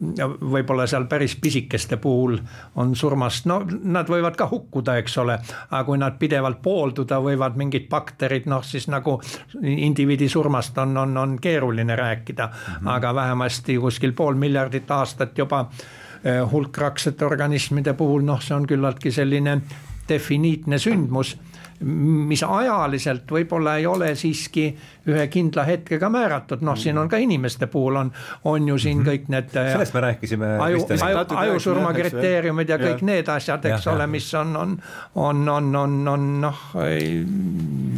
võib-olla 0.00 0.86
seal 0.88 1.04
päris 1.10 1.34
pisikeste 1.36 1.98
puhul 2.00 2.38
on 2.80 2.94
surmast, 2.96 3.44
no 3.50 3.60
nad 3.68 4.08
võivad 4.08 4.36
ka 4.38 4.46
hukkuda, 4.48 4.96
eks 5.02 5.16
ole, 5.20 5.36
aga 5.68 5.82
kui 5.84 6.00
nad 6.00 6.16
pidevalt 6.20 6.62
poolduda 6.64 7.20
võivad 7.20 7.58
mingid 7.60 7.88
bakterid, 7.90 8.48
noh 8.48 8.64
siis 8.64 8.88
nagu 8.88 9.18
indiviidi 9.60 10.28
surmast 10.32 10.78
on, 10.80 10.96
on, 10.96 11.16
on 11.20 11.36
keeruline 11.40 11.96
rääkida 11.96 12.46
mm, 12.46 12.74
-hmm. 12.74 12.92
aga 12.96 13.14
vähemasti 13.14 13.76
kuskil 13.78 14.12
pool 14.12 14.34
miljardit 14.34 14.90
aastat 14.90 15.38
juba 15.38 15.66
eh, 15.68 15.99
hulkraksete 16.24 17.24
organismide 17.24 17.94
puhul, 17.96 18.24
noh, 18.26 18.42
see 18.44 18.56
on 18.56 18.66
küllaltki 18.68 19.12
selline 19.14 19.60
definiitne 20.08 20.78
sündmus 20.78 21.36
mis 21.84 22.42
ajaliselt 22.44 23.30
võib-olla 23.32 23.76
ei 23.80 23.86
ole 23.88 24.10
siiski 24.18 24.66
ühe 25.08 25.26
kindla 25.32 25.64
hetkega 25.64 26.10
määratud, 26.12 26.64
noh, 26.66 26.76
siin 26.76 26.98
on 27.00 27.08
ka 27.08 27.16
inimeste 27.20 27.70
puhul 27.72 27.96
on, 28.02 28.10
on 28.44 28.68
ju 28.68 28.78
siin 28.78 29.00
mhm. 29.00 29.08
kõik 29.08 29.30
need. 29.32 29.54
Äh, 29.56 29.70
sellest 29.72 29.96
me 29.96 30.02
rääkisime. 30.04 30.50
aju, 30.60 30.82
aju, 31.00 31.24
ajusurma 31.44 31.92
kriteeriumid 31.96 32.68
ja 32.68 32.78
kõik 32.80 33.00
ja. 33.00 33.10
need 33.12 33.32
asjad, 33.32 33.64
eks 33.64 33.88
ja, 33.88 33.94
ole, 33.94 34.08
mis 34.12 34.28
on, 34.36 34.56
on, 34.56 34.76
on, 35.14 35.48
on, 35.48 35.72
on, 35.84 35.96
on 36.16 36.28
noh, 36.44 36.66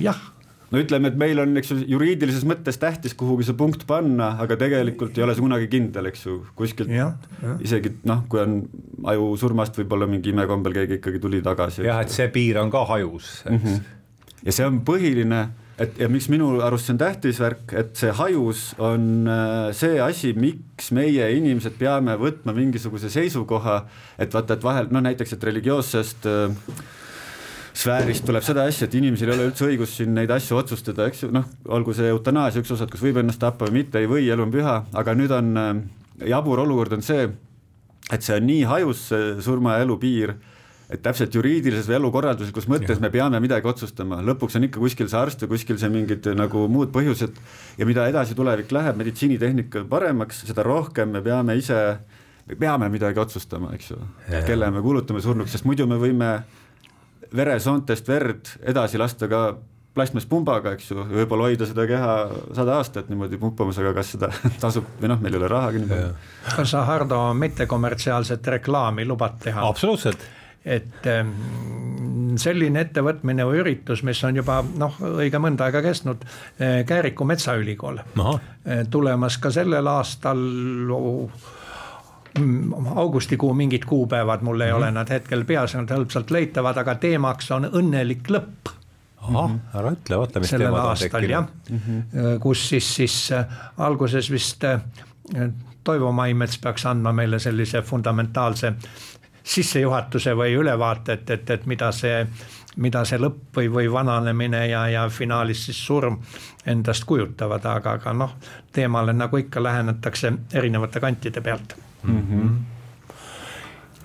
jah 0.03 0.29
no 0.73 0.81
ütleme, 0.81 1.11
et 1.13 1.19
meil 1.21 1.41
on, 1.43 1.55
eks 1.61 1.73
ju, 1.73 1.79
juriidilises 1.95 2.45
mõttes 2.49 2.79
tähtis 2.81 3.15
kuhugi 3.19 3.47
see 3.47 3.57
punkt 3.59 3.85
panna, 3.89 4.33
aga 4.43 4.57
tegelikult 4.61 5.19
ei 5.19 5.27
ole 5.27 5.37
see 5.37 5.45
kunagi 5.45 5.69
kindel, 5.73 6.09
eks 6.11 6.27
ju, 6.27 6.39
kuskilt 6.59 6.93
ja, 6.93 7.11
ja. 7.43 7.57
isegi 7.65 7.95
noh, 8.09 8.25
kui 8.33 8.41
on 8.43 8.61
ajusurmast 9.13 9.77
võib-olla 9.83 10.09
mingi 10.11 10.33
imekombel 10.33 10.77
keegi 10.81 11.01
ikkagi 11.01 11.21
tuli 11.23 11.43
tagasi. 11.45 11.85
jah, 11.89 12.01
et 12.05 12.15
see 12.15 12.29
piir 12.33 12.63
on 12.63 12.73
ka 12.73 12.87
hajus, 12.89 13.43
eks 13.45 13.51
mm. 13.53 13.67
-hmm. 13.67 14.39
ja 14.49 14.57
see 14.57 14.69
on 14.69 14.81
põhiline, 14.89 15.43
et 15.83 16.01
ja 16.01 16.09
miks 16.13 16.31
minu 16.33 16.55
arust 16.65 16.89
see 16.89 16.97
on 16.97 17.03
tähtis 17.05 17.43
värk, 17.43 17.77
et 17.77 17.93
see 17.99 18.17
hajus 18.23 18.65
on 18.81 19.29
äh, 19.29 19.69
see 19.77 20.01
asi, 20.01 20.33
miks 20.33 20.89
meie 20.97 21.29
inimesed 21.37 21.77
peame 21.79 22.17
võtma 22.17 22.57
mingisuguse 22.57 23.13
seisukoha, 23.13 23.83
et 24.19 24.33
vaata, 24.33 24.57
et 24.57 24.65
vahel 24.65 24.89
noh, 24.91 25.05
näiteks, 25.05 25.37
et 25.37 25.49
religioossest 25.53 26.29
äh, 26.33 26.57
sfäärist 27.73 28.27
tuleb 28.29 28.45
seda 28.45 28.67
asja, 28.69 28.87
et 28.87 28.95
inimesel 28.99 29.31
ei 29.31 29.37
ole 29.37 29.49
üldse 29.51 29.67
õigust 29.67 29.99
siin 29.99 30.13
neid 30.17 30.31
asju 30.35 30.59
otsustada, 30.61 31.07
eks 31.09 31.25
ju, 31.25 31.33
noh, 31.35 31.47
olgu 31.73 31.95
see 31.97 32.11
eutanaasia 32.13 32.63
üks 32.63 32.75
osad, 32.77 32.91
kas 32.93 33.03
võib 33.03 33.21
ennast 33.23 33.41
tappa 33.43 33.69
või 33.69 33.81
mitte, 33.81 34.03
ei 34.03 34.11
või, 34.11 34.27
elu 34.33 34.45
on 34.45 34.53
püha, 34.53 34.77
aga 34.99 35.17
nüüd 35.17 35.33
on 35.35 35.53
äh, 35.61 35.71
jabur 36.33 36.63
olukord 36.63 36.93
on 36.99 37.05
see, 37.05 37.29
et 38.13 38.25
see 38.25 38.37
on 38.37 38.49
nii 38.49 38.65
hajus, 38.69 39.07
see 39.13 39.37
surma 39.45 39.79
ja 39.79 39.87
elu 39.87 39.97
piir, 40.03 40.35
et 40.93 41.01
täpselt 41.01 41.33
juriidilises 41.33 41.87
või 41.89 41.97
elukorralduslikus 41.97 42.67
mõttes 42.69 42.99
ja. 42.99 43.01
me 43.01 43.09
peame 43.13 43.41
midagi 43.41 43.69
otsustama, 43.71 44.21
lõpuks 44.27 44.59
on 44.59 44.67
ikka 44.69 44.81
kuskil 44.83 45.09
see 45.09 45.21
arst 45.21 45.45
või 45.45 45.55
kuskil 45.55 45.79
see 45.81 45.89
mingid 45.93 46.27
nagu 46.37 46.67
muud 46.69 46.93
põhjused. 46.93 47.39
Ja 47.81 47.89
mida 47.89 48.05
edasi 48.11 48.37
tulevik 48.37 48.73
läheb, 48.77 48.99
meditsiinitehnika 49.01 49.87
paremaks, 49.89 50.43
seda 50.51 50.67
rohkem 50.67 51.15
me 51.17 51.23
peame 51.25 51.57
ise, 51.57 51.79
me 52.45 52.59
peame 52.61 52.91
midagi 52.93 53.23
otsustama, 53.23 53.73
eks 53.79 53.95
ju, 53.95 54.01
kelle 54.45 54.69
me 54.75 54.85
kuulutame 54.85 55.25
surnuks, 55.25 55.55
sest 55.57 55.65
muidu 55.69 55.89
me 55.89 55.97
võime 56.03 56.35
veresoontest 57.37 58.09
verd 58.09 58.55
edasi 58.73 59.01
lasta 59.01 59.29
ka 59.31 59.45
plastmasspumbaga, 59.93 60.73
eks 60.77 60.91
ju, 60.91 61.03
võib-olla 61.05 61.51
hoida 61.51 61.67
seda 61.69 61.85
keha 61.89 62.13
sada 62.57 62.79
aastat 62.81 63.11
niimoodi 63.13 63.37
pumpamas, 63.41 63.77
aga 63.83 63.93
kas 63.99 64.15
seda 64.15 64.31
tasub 64.63 64.87
või 65.01 65.11
noh, 65.13 65.21
meil 65.21 65.37
ei 65.37 65.43
ole 65.43 65.51
rahagi 65.53 65.83
nii 65.83 65.91
palju. 65.91 66.13
kas 66.57 66.73
sa, 66.73 66.87
Hardo, 66.89 67.25
mittekommertsiaalset 67.37 68.55
reklaami 68.57 69.05
lubad 69.09 69.37
teha? 69.45 69.67
absoluutselt 69.69 70.25
et 70.63 71.07
ähm, 71.11 71.33
selline 72.39 72.85
ettevõtmine 72.87 73.45
või 73.49 73.63
üritus, 73.65 74.05
mis 74.07 74.21
on 74.25 74.39
juba 74.39 74.61
noh, 74.79 74.95
õige 75.19 75.41
mõnda 75.43 75.67
aega 75.67 75.83
kestnud, 75.85 76.23
äh, 76.63 76.83
Kääriku 76.87 77.27
Metsaülikool, 77.27 77.99
äh, 77.99 78.85
tulemas 78.91 79.41
ka 79.43 79.51
sellel 79.55 79.91
aastal 79.91 80.39
oh, 80.95 81.51
augustikuu 82.95 83.55
mingid 83.55 83.83
kuupäevad, 83.87 84.41
mul 84.41 84.61
ei 84.61 84.71
mm 84.71 84.73
-hmm. 84.73 84.77
ole 84.77 84.91
nad 84.91 85.11
hetkel 85.11 85.45
peas, 85.45 85.75
nad 85.75 85.91
hõlpsalt 85.91 86.31
leitavad, 86.31 86.77
aga 86.77 86.95
teemaks 86.95 87.51
on 87.51 87.65
õnnelik 87.65 88.31
lõpp. 88.31 88.73
ahah, 89.23 89.51
ära 89.75 89.91
ütle, 89.93 90.19
vaata, 90.19 90.41
mis 90.41 90.51
sellel 90.51 90.75
aastal 90.75 91.29
jah 91.31 91.45
mm, 91.71 91.79
-hmm. 91.79 92.39
kus 92.41 92.69
siis, 92.69 92.95
siis 92.95 93.33
äh, 93.33 93.47
alguses 93.79 94.31
vist 94.31 94.65
äh, 94.65 94.81
Toivo 95.85 96.13
Maimets 96.13 96.59
peaks 96.59 96.87
andma 96.87 97.13
meile 97.13 97.39
sellise 97.39 97.83
fundamentaalse 97.83 98.73
sissejuhatuse 99.43 100.37
või 100.37 100.55
ülevaate, 100.55 101.13
et, 101.13 101.31
et, 101.31 101.51
et 101.51 101.67
mida 101.67 101.93
see, 101.93 102.27
mida 102.77 103.05
see 103.05 103.19
lõpp 103.19 103.57
või, 103.57 103.73
või 103.73 103.93
vananemine 103.93 104.67
ja, 104.67 104.89
ja 104.89 105.09
finaalis 105.09 105.65
siis 105.65 105.87
surm 105.87 106.19
endast 106.67 107.05
kujutavad, 107.05 107.65
aga, 107.65 107.93
aga 107.93 108.13
noh, 108.13 108.37
teemale 108.73 109.13
nagu 109.13 109.37
ikka 109.37 109.63
lähenetakse 109.63 110.33
erinevate 110.53 111.01
kantide 111.01 111.41
pealt 111.41 111.77
mm. 112.03 112.23
-hmm 112.29 112.61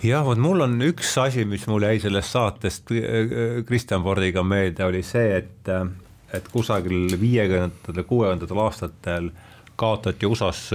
jah, 0.03 0.25
vot 0.25 0.37
mul 0.37 0.61
on 0.61 0.81
üks 0.81 1.15
asi, 1.17 1.45
mis 1.45 1.67
mul 1.67 1.81
jäi 1.81 1.99
sellest 1.99 2.35
saatest 2.35 2.91
Kristjan 3.65 4.03
Fordiga 4.03 4.43
meelde, 4.43 4.85
oli 4.85 5.01
see, 5.03 5.37
et, 5.37 5.69
et 6.33 6.47
kusagil 6.53 7.17
viiekümnendatel, 7.19 8.03
kuuekümnendatel 8.03 8.61
aastatel 8.61 9.31
kaotati 9.75 10.25
USA-s 10.25 10.69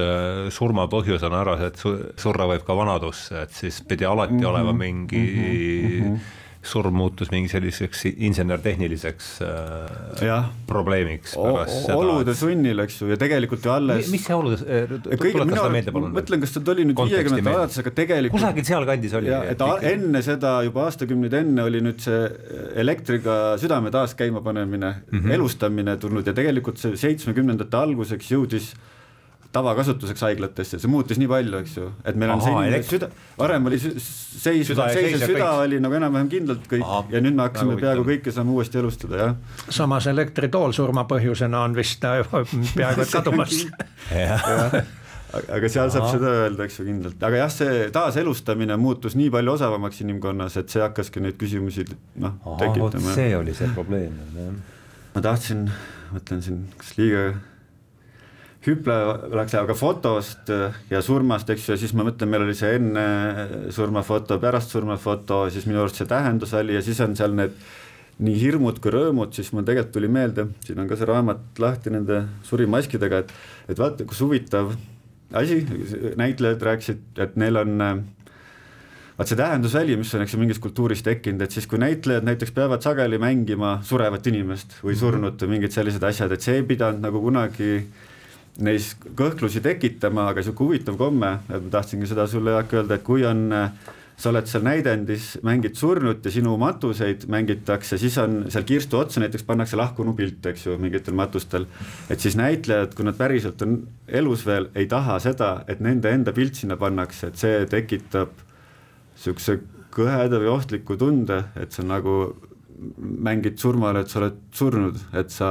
surma 0.50 0.88
põhjusena 0.90 1.40
ära 1.40 1.56
see, 1.58 1.70
et 1.70 2.20
surra 2.20 2.46
võib 2.50 2.66
ka 2.66 2.76
vanadusse, 2.76 3.42
et 3.42 3.54
siis 3.54 3.82
pidi 3.82 4.04
alati 4.04 4.32
mm 4.32 4.40
-hmm. 4.40 4.50
olema 4.50 4.72
mingi 4.72 5.18
mm 5.18 6.04
-hmm 6.04 6.41
surm 6.62 6.94
muutus 6.94 7.30
mingi 7.32 7.50
selliseks 7.50 8.04
insener-tehniliseks 8.12 9.30
äh, 9.42 10.44
probleemiks 10.68 11.34
olude 11.38 12.34
sunnil, 12.38 12.84
eks 12.84 13.00
ju, 13.00 13.08
ja 13.10 13.18
tegelikult 13.18 13.66
ju 13.66 13.72
alles. 13.74 14.10
mis 14.12 14.22
see 14.28 14.36
olude, 14.36 14.60
äh, 14.62 14.86
tuleta 14.92 15.48
seda 15.56 15.66
meelde 15.74 15.94
palun. 15.96 16.14
mõtlen, 16.14 16.42
kas 16.44 16.54
see 16.54 16.62
oli 16.74 16.86
nüüd 16.86 17.02
viiekümnendate 17.02 17.56
aastates, 17.56 17.80
aga 17.82 17.94
tegelikult. 17.98 18.36
kusagil 18.36 18.68
sealkandis 18.70 19.18
oli. 19.18 19.34
et 19.52 19.66
enne 19.90 20.22
seda 20.22 20.54
juba 20.68 20.86
aastakümneid 20.86 21.36
enne 21.42 21.66
oli 21.66 21.82
nüüd 21.82 22.02
see 22.04 22.22
elektriga 22.84 23.58
südame 23.62 23.90
taas 23.94 24.14
käimapanemine 24.18 24.94
mm, 24.94 25.18
-hmm. 25.18 25.36
elustamine 25.38 25.98
tulnud 25.98 26.26
ja 26.26 26.36
tegelikult 26.36 26.78
see 26.78 26.94
seitsmekümnendate 27.08 27.82
alguseks 27.82 28.30
jõudis 28.36 28.72
tavakasutuseks 29.52 30.24
haiglatesse, 30.24 30.78
see 30.80 30.90
muutis 30.90 31.18
nii 31.20 31.28
palju, 31.30 31.58
eks 31.60 31.74
ju, 31.76 31.88
et 32.08 32.16
meil 32.18 32.32
on 32.32 32.40
Aha, 32.40 32.46
selline 32.48 32.80
süda, 32.88 33.08
varem 33.36 33.68
oli 33.68 33.78
seis, 33.80 34.00
seis 34.40 34.70
ja 34.72 35.26
süda 35.26 35.50
oli 35.64 35.80
nagu 35.82 35.98
enam-vähem 35.98 36.30
kindlalt 36.32 36.64
kõik 36.70 36.86
Aha, 36.86 37.02
ja 37.12 37.20
nüüd 37.24 37.36
me 37.36 37.46
hakkasime 37.46 37.76
peaaegu 37.80 38.06
kõike 38.08 38.32
saame 38.32 38.56
uuesti 38.56 38.80
elustada, 38.80 39.20
jah. 39.20 39.60
samas 39.68 40.08
elektritool 40.12 40.72
surma 40.76 41.04
põhjusena 41.10 41.66
on 41.66 41.76
vist 41.76 42.04
äh, 42.08 42.24
peaaegu 42.78 43.04
et 43.04 43.12
kadumas 43.12 43.54
aga 45.56 45.68
seal 45.72 45.92
saab 45.92 46.08
Aha. 46.08 46.16
seda 46.16 46.34
öelda, 46.46 46.66
eks 46.66 46.80
ju 46.80 46.88
kindlalt, 46.88 47.20
aga 47.28 47.44
jah, 47.44 47.52
see 47.52 47.86
taaselustamine 47.92 48.76
muutus 48.80 49.16
nii 49.20 49.30
palju 49.36 49.56
osavamaks 49.58 50.00
inimkonnas, 50.04 50.58
et 50.60 50.72
see 50.72 50.82
hakkaski 50.84 51.24
neid 51.24 51.36
küsimusi 51.40 51.86
noh 52.24 52.56
tekitama. 52.60 53.14
see 53.16 53.32
oli 53.36 53.56
see 53.56 53.68
probleem, 53.76 54.16
jah. 54.36 54.52
ma 55.12 55.28
tahtsin, 55.28 55.66
mõtlen 56.16 56.44
siin, 56.44 56.68
kas 56.80 56.96
liiga 56.96 57.32
hüplevaks, 58.62 59.56
aga 59.58 59.74
fotost 59.74 60.50
äh, 60.52 60.76
ja 60.90 61.02
surmast, 61.02 61.50
eks 61.50 61.66
ju, 61.66 61.74
ja 61.74 61.80
siis 61.80 61.94
ma 61.98 62.06
mõtlen, 62.06 62.30
meil 62.30 62.44
oli 62.46 62.54
see 62.56 62.76
enne 62.78 63.06
surmafoto, 63.74 64.38
pärast 64.42 64.74
surmafoto, 64.74 65.44
siis 65.52 65.66
minu 65.66 65.82
arust 65.82 65.98
see 65.98 66.10
tähendus 66.10 66.54
oli 66.58 66.76
ja 66.76 66.82
siis 66.84 67.00
on 67.02 67.16
seal 67.18 67.34
need 67.38 67.56
nii 68.22 68.38
hirmud 68.38 68.78
kui 68.82 68.92
rõõmud, 68.94 69.32
siis 69.34 69.50
mul 69.54 69.66
tegelikult 69.66 69.96
tuli 69.96 70.10
meelde, 70.12 70.46
siin 70.62 70.78
on 70.78 70.88
ka 70.90 70.98
see 70.98 71.08
raamat 71.08 71.62
lahti 71.62 71.90
nende 71.90 72.20
surimaskidega, 72.46 73.22
et, 73.24 73.32
et 73.72 73.80
vaata, 73.82 74.06
kus 74.06 74.20
huvitav 74.22 74.74
asi, 75.40 75.62
näitlejad 76.20 76.62
rääkisid, 76.62 77.00
et 77.24 77.34
neil 77.40 77.58
on 77.58 77.72
vaat 79.16 79.32
see 79.32 79.40
tähendusväli, 79.40 79.96
mis 79.98 80.12
on, 80.14 80.22
eks 80.22 80.36
ju, 80.36 80.42
mingis 80.44 80.62
kultuuris 80.62 81.02
tekkinud, 81.02 81.42
et 81.42 81.56
siis 81.56 81.66
kui 81.66 81.80
näitlejad 81.82 82.28
näiteks 82.28 82.54
peavad 82.54 82.84
sageli 82.84 83.18
mängima 83.18 83.80
surevat 83.88 84.28
inimest 84.30 84.78
või 84.84 84.94
surnut 85.00 85.42
või 85.42 85.56
mingid 85.56 85.74
sellised 85.74 86.04
asjad, 86.06 86.36
et 86.36 86.46
see 86.46 86.60
ei 86.60 86.66
pidanud 86.68 87.02
nagu 87.02 87.24
kunagi 87.24 87.72
äh, 87.80 88.11
neis 88.60 88.92
kõhklusi 89.16 89.62
tekitama, 89.64 90.28
aga 90.28 90.44
sihuke 90.44 90.66
huvitav 90.66 90.98
komme, 91.00 91.38
et 91.48 91.62
ma 91.62 91.72
tahtsingi 91.72 92.10
seda 92.10 92.26
sulle 92.28 92.52
Jaak 92.58 92.74
öelda, 92.76 92.98
et 92.98 93.06
kui 93.06 93.24
on 93.24 93.46
äh, 93.56 93.70
sa 94.22 94.30
oled 94.30 94.46
seal 94.46 94.62
näidendis, 94.66 95.32
mängid 95.46 95.74
surnut 95.78 96.24
ja 96.26 96.32
sinu 96.32 96.54
matuseid 96.60 97.24
mängitakse, 97.32 97.98
siis 97.98 98.16
on 98.22 98.44
seal 98.52 98.66
kirstu 98.68 99.00
otsa 99.00 99.22
näiteks 99.22 99.46
pannakse 99.48 99.78
lahkunu 99.78 100.14
pilt, 100.18 100.44
eks 100.52 100.66
ju, 100.66 100.76
mingitel 100.78 101.16
matustel. 101.18 101.66
et 102.10 102.20
siis 102.20 102.36
näitlejad, 102.38 102.94
kui 102.94 103.08
nad 103.08 103.18
päriselt 103.18 103.62
on 103.66 103.80
elus 104.06 104.46
veel, 104.46 104.68
ei 104.78 104.86
taha 104.86 105.18
seda, 105.22 105.52
et 105.66 105.80
nende 105.80 106.12
enda 106.12 106.34
pilt 106.36 106.60
sinna 106.60 106.76
pannakse, 106.78 107.32
et 107.32 107.40
see 107.40 107.66
tekitab 107.70 108.36
niisuguse 109.16 109.58
kõheda 109.92 110.38
või 110.40 110.52
ohtliku 110.52 110.96
tunde, 111.00 111.42
et 111.56 111.72
sa 111.72 111.84
nagu 111.84 112.36
mängid 112.98 113.58
surmale, 113.60 114.02
et 114.02 114.12
sa 114.12 114.22
oled 114.22 114.38
surnud, 114.54 115.02
et 115.18 115.30
sa 115.30 115.50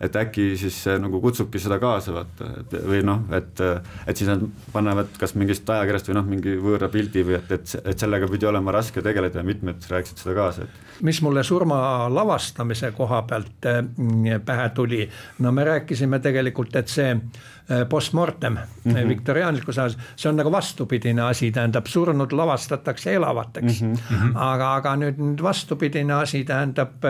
et 0.00 0.16
äkki 0.16 0.52
siis 0.58 0.76
see 0.84 0.98
nagu 1.02 1.20
kutsubki 1.22 1.60
seda 1.62 1.80
kaasa 1.82 2.14
vaata, 2.14 2.50
et 2.62 2.76
või 2.86 3.00
noh, 3.06 3.24
et, 3.34 3.62
et 4.06 4.18
siis 4.18 4.30
nad 4.30 4.44
panevad 4.72 5.10
kas 5.18 5.34
mingist 5.38 5.68
ajakirjast 5.74 6.10
või 6.10 6.18
noh, 6.20 6.28
mingi 6.34 6.54
võõra 6.62 6.90
pildi 6.92 7.24
või 7.26 7.38
et, 7.40 7.50
et, 7.58 7.74
et 7.82 8.06
sellega 8.06 8.28
pidi 8.30 8.46
olema 8.46 8.74
raske 8.74 9.02
tegeleda 9.04 9.42
ja 9.42 9.48
mitmed 9.48 9.88
rääkisid 9.90 10.22
seda 10.22 10.36
kaasa, 10.38 10.68
et 10.68 11.02
mis 11.02 11.20
mulle 11.22 11.42
surma 11.46 11.80
lavastamise 12.10 12.92
koha 12.96 13.22
pealt 13.28 13.68
äh, 13.70 13.82
pähe 14.44 14.68
tuli, 14.74 15.04
no 15.44 15.52
me 15.52 15.66
rääkisime 15.66 16.22
tegelikult, 16.22 16.76
et 16.78 16.90
see 16.90 17.12
postmortem 17.88 18.52
mm 18.52 18.92
-hmm. 18.92 19.08
viktoriaanlikus 19.08 19.78
ajas, 19.78 19.98
see 20.16 20.30
on 20.30 20.36
nagu 20.36 20.52
vastupidine 20.52 21.22
asi, 21.22 21.50
tähendab 21.52 21.86
surnud 21.86 22.32
lavastatakse 22.32 23.14
elavateks 23.14 23.82
mm. 23.82 23.94
-hmm. 23.94 24.32
aga, 24.34 24.74
aga 24.74 24.96
nüüd, 24.96 25.18
nüüd 25.18 25.42
vastupidine 25.42 26.14
asi 26.14 26.44
tähendab 26.44 27.04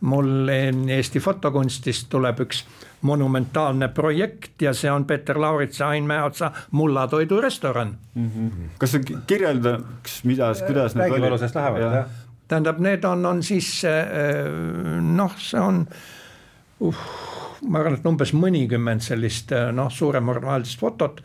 mul 0.00 0.48
Eesti 0.88 1.20
fotokunstist 1.20 2.08
tuleb 2.08 2.40
üks 2.40 2.64
monumentaalne 3.02 3.88
projekt 3.88 4.62
ja 4.62 4.72
see 4.72 4.90
on 4.90 5.04
Peeter 5.04 5.40
Lauritsa, 5.40 5.88
Ain 5.88 6.04
Mäeotsa 6.04 6.50
mullatoidurestoran 6.70 7.96
mm. 8.14 8.30
-hmm. 8.30 8.68
kas 8.78 8.92
sa 8.92 8.98
kirjeldaks, 9.26 10.24
mida, 10.24 10.52
kuidas 10.66 10.94
need 10.94 11.12
olid? 11.12 11.54
lähevad 11.54 11.80
jah 11.80 11.94
ja 11.94 12.04
tähendab, 12.48 12.78
need 12.78 13.04
on, 13.04 13.26
on 13.26 13.42
siis 13.42 13.82
noh, 15.00 15.32
see 15.38 15.60
on 15.60 15.86
uh, 16.80 16.94
ma 17.68 17.80
arvan, 17.80 17.98
et 17.98 18.06
umbes 18.06 18.34
mõnikümmend 18.36 19.04
sellist 19.04 19.52
äh, 19.52 19.70
noh, 19.72 19.90
suuremformaalset 19.92 20.80
fotot, 20.80 21.20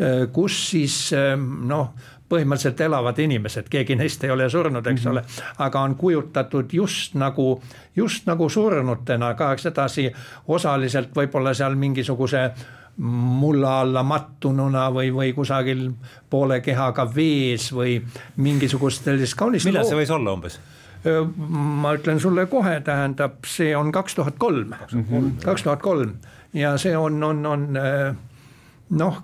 äh, 0.00 0.26
kus 0.32 0.58
siis 0.70 0.98
noh, 1.12 1.92
põhimõtteliselt 2.32 2.80
elavad 2.86 3.18
inimesed, 3.20 3.68
keegi 3.72 3.96
neist 4.00 4.22
ei 4.24 4.32
ole 4.32 4.48
surnud, 4.50 4.86
eks 4.86 5.04
mm 5.04 5.10
-hmm. 5.10 5.12
ole, 5.12 5.24
aga 5.58 5.80
on 5.80 5.96
kujutatud 6.00 6.72
just 6.72 7.14
nagu, 7.14 7.62
just 7.96 8.26
nagu 8.26 8.48
surnutena 8.48 9.34
ka, 9.34 9.52
eks 9.52 9.66
edasi 9.66 10.10
osaliselt 10.48 11.12
võib-olla 11.16 11.54
seal 11.54 11.74
mingisuguse 11.76 12.50
mulla 12.96 13.80
alla 13.80 14.02
mattununa 14.02 14.90
või, 14.92 15.12
või 15.14 15.32
kusagil 15.32 15.90
poole 16.30 16.60
kehaga 16.60 17.06
vees 17.14 17.72
või 17.72 18.02
mingisugust 18.36 19.04
sellist 19.04 19.36
kaunist. 19.36 19.64
millal 19.64 19.84
see 19.84 19.96
võis 19.96 20.12
olla 20.12 20.32
umbes? 20.32 20.60
Ma 21.04 21.94
ütlen 21.96 22.20
sulle 22.20 22.46
kohe, 22.46 22.76
tähendab, 22.84 23.40
see 23.46 23.72
on 23.76 23.92
kaks 23.92 24.14
tuhat 24.14 24.38
kolm, 24.38 24.74
kaks 25.44 25.64
tuhat 25.66 25.82
kolm 25.82 26.12
ja 26.54 26.76
see 26.78 26.96
on, 26.96 27.22
on, 27.24 27.46
on 27.46 27.66
noh, 28.92 29.22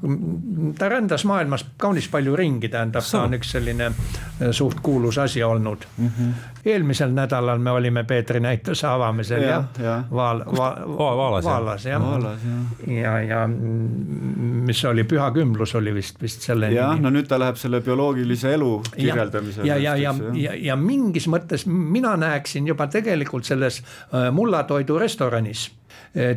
ta 0.78 0.88
rändas 0.88 1.24
maailmas 1.28 1.64
kaunis 1.76 2.08
palju 2.08 2.36
ringi, 2.36 2.68
tähendab, 2.72 3.04
ta 3.04 3.22
on 3.26 3.36
üks 3.36 3.52
selline 3.56 3.90
äh, 3.90 4.50
suht 4.56 4.80
kuulus 4.82 5.18
asi 5.18 5.42
olnud 5.44 5.84
mm. 5.96 6.08
-hmm. 6.08 6.32
eelmisel 6.64 7.12
nädalal 7.12 7.58
me 7.58 7.70
olime 7.70 8.04
Peetri 8.04 8.40
näituse 8.40 8.86
avamisel 8.86 9.42
ja, 9.42 9.48
jah 9.48 9.84
ja. 9.84 9.96
Vaal, 10.10 10.44
va, 10.46 10.68
va, 10.98 11.10
Vaalas, 11.16 11.44
Vaalas 11.44 11.84
jah, 11.84 12.02
Vaalas, 12.02 12.40
jah. 12.44 12.98
ja, 12.98 13.20
ja 13.20 13.46
mis 13.48 14.84
oli 14.84 15.04
Püha 15.04 15.30
Kümblus 15.30 15.74
oli 15.74 15.94
vist, 15.94 16.22
vist 16.22 16.42
selle 16.42 16.72
jah, 16.72 17.00
no 17.00 17.10
nüüd 17.10 17.28
ta 17.28 17.38
läheb 17.38 17.56
selle 17.56 17.80
bioloogilise 17.80 18.54
elu 18.54 18.82
kirjeldamisele. 18.96 19.66
ja, 19.68 19.76
ja, 19.76 19.96
ja, 19.96 20.14
ja, 20.32 20.34
ja, 20.34 20.54
ja 20.72 20.76
mingis 20.76 21.28
mõttes 21.28 21.66
mina 21.66 22.16
näeksin 22.16 22.66
juba 22.66 22.86
tegelikult 22.86 23.44
selles 23.44 23.82
äh, 23.82 24.32
mullatoidu 24.32 24.98
restoranis 24.98 25.70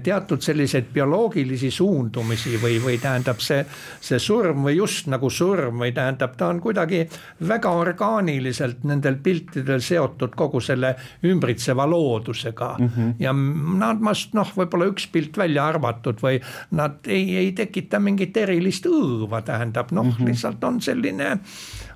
teatud 0.04 0.42
selliseid 0.42 0.92
bioloogilisi 0.94 1.72
suundumisi 1.72 2.58
või, 2.62 2.78
või 2.84 2.98
tähendab 3.02 3.40
see, 3.42 3.64
see 4.02 4.20
surm 4.20 4.66
või 4.68 4.76
just 4.78 5.08
nagu 5.12 5.30
surm 5.30 5.82
või 5.82 5.94
tähendab, 5.96 6.36
ta 6.38 6.52
on 6.52 6.62
kuidagi 6.62 7.02
väga 7.48 7.72
orgaaniliselt 7.82 8.84
nendel 8.88 9.18
piltidel 9.24 9.82
seotud 9.82 10.36
kogu 10.38 10.62
selle 10.62 10.94
ümbritseva 11.26 11.88
loodusega 11.90 12.76
mm. 12.78 12.90
-hmm. 12.96 13.14
ja 13.20 13.34
nad 13.82 14.04
vast 14.04 14.36
noh, 14.38 14.52
võib-olla 14.56 14.90
üks 14.92 15.08
pilt 15.12 15.38
välja 15.38 15.66
arvatud 15.72 16.22
või 16.22 16.42
nad 16.78 17.08
ei, 17.08 17.38
ei 17.38 17.52
tekita 17.58 18.00
mingit 18.00 18.38
erilist 18.38 18.86
õõva, 18.90 19.42
tähendab 19.46 19.92
noh 19.92 20.06
mm 20.06 20.18
-hmm., 20.18 20.32
lihtsalt 20.32 20.64
on 20.64 20.82
selline 20.82 21.38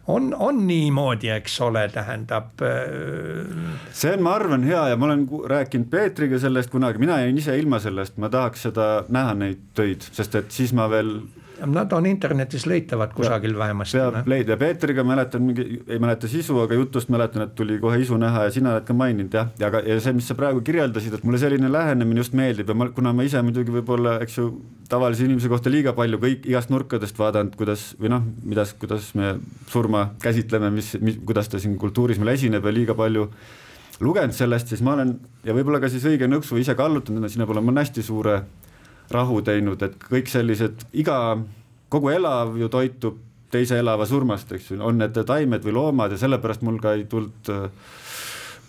on, 0.08 0.34
on 0.40 0.68
niimoodi, 0.68 1.30
eks 1.36 1.60
ole, 1.66 1.88
tähendab. 1.94 2.62
Äh, 2.62 3.80
see 3.92 4.14
on, 4.14 4.26
ma 4.26 4.36
arvan, 4.40 4.66
hea 4.68 4.88
ja 4.92 5.00
ma 5.00 5.10
olen 5.10 5.26
rääkinud 5.50 5.90
Peetriga 5.90 6.40
sellest 6.42 6.74
kunagi, 6.74 7.02
mina 7.02 7.20
jäin 7.24 7.38
ise 7.42 7.58
ilma 7.60 7.80
sellest, 7.84 8.18
ma 8.22 8.30
tahaks 8.34 8.68
seda 8.70 8.90
näha 9.10 9.34
neid 9.40 9.66
töid, 9.78 10.06
sest 10.16 10.38
et 10.42 10.54
siis 10.54 10.76
ma 10.78 10.90
veel 10.92 11.18
Nad 11.66 11.94
on 11.96 12.06
internetis 12.10 12.66
leitavad 12.68 13.14
kusagil 13.16 13.54
ja, 13.54 13.60
vähemasti. 13.60 13.98
peab 13.98 14.28
leida, 14.30 14.58
Peetriga 14.60 15.04
mäletan 15.08 15.44
mingi, 15.46 15.66
ei 15.88 16.00
mäleta 16.02 16.28
sisu, 16.28 16.58
aga 16.64 16.76
jutust 16.76 17.10
mäletan, 17.14 17.46
et 17.48 17.56
tuli 17.56 17.78
kohe 17.80 18.00
isu 18.02 18.18
näha 18.20 18.46
ja 18.48 18.54
sina 18.54 18.74
oled 18.74 18.88
ka 18.88 18.96
maininud 18.98 19.34
jah, 19.34 19.52
ja 19.60 19.70
aga, 19.72 19.82
ja 19.88 19.98
see, 20.04 20.16
mis 20.18 20.28
sa 20.30 20.36
praegu 20.38 20.64
kirjeldasid, 20.66 21.16
et 21.16 21.26
mulle 21.28 21.40
selline 21.42 21.72
lähenemine 21.72 22.24
just 22.24 22.36
meeldib 22.38 22.72
ja 22.72 22.78
ma, 22.78 22.90
kuna 22.96 23.14
ma 23.16 23.26
ise 23.28 23.42
muidugi 23.46 23.74
võib-olla, 23.78 24.18
eks 24.26 24.40
ju, 24.40 24.50
tavalise 24.92 25.26
inimese 25.28 25.52
kohta 25.52 25.72
liiga 25.72 25.96
palju 25.98 26.20
kõik 26.22 26.50
igast 26.50 26.74
nurkadest 26.74 27.20
vaadanud, 27.20 27.56
kuidas 27.60 27.88
või 28.02 28.12
noh, 28.14 28.26
mida, 28.44 28.68
kuidas 28.82 29.14
me 29.18 29.36
surma 29.72 30.10
käsitleme, 30.24 30.74
mis, 30.76 30.96
mis, 31.02 31.22
kuidas 31.26 31.50
ta 31.52 31.62
siin 31.62 31.78
kultuuris 31.82 32.20
meil 32.22 32.36
esineb 32.36 32.66
ja 32.66 32.76
liiga 32.76 32.98
palju 32.98 33.30
lugenud 34.04 34.36
sellest, 34.36 34.74
siis 34.74 34.84
ma 34.84 34.98
olen 34.98 35.16
ja 35.46 35.56
võib-olla 35.56 35.80
ka 35.80 35.90
siis 35.92 36.04
õige 36.10 36.28
nõksu 36.28 36.60
ise 36.60 36.76
kallutanud 36.76 37.32
sinna 37.32 37.48
poole, 37.48 37.64
ma 37.64 37.72
olen 37.72 37.86
hästi 37.86 38.04
suure 38.04 38.42
rahu 39.12 39.42
teinud, 39.46 39.82
et 39.86 40.00
kõik 40.10 40.32
sellised, 40.32 40.88
iga, 40.94 41.38
kogu 41.90 42.10
elav 42.14 42.56
ju 42.60 42.70
toitub 42.72 43.22
teise 43.52 43.78
elava 43.80 44.08
surmast, 44.10 44.52
eks 44.52 44.72
ju, 44.72 44.80
on 44.84 44.98
need 45.00 45.18
taimed 45.28 45.64
või 45.64 45.76
loomad 45.78 46.16
ja 46.16 46.20
sellepärast 46.20 46.66
mul 46.66 46.82
ka 46.84 46.96
ei 46.98 47.06
tulnud 47.10 47.52
äh, 47.54 47.70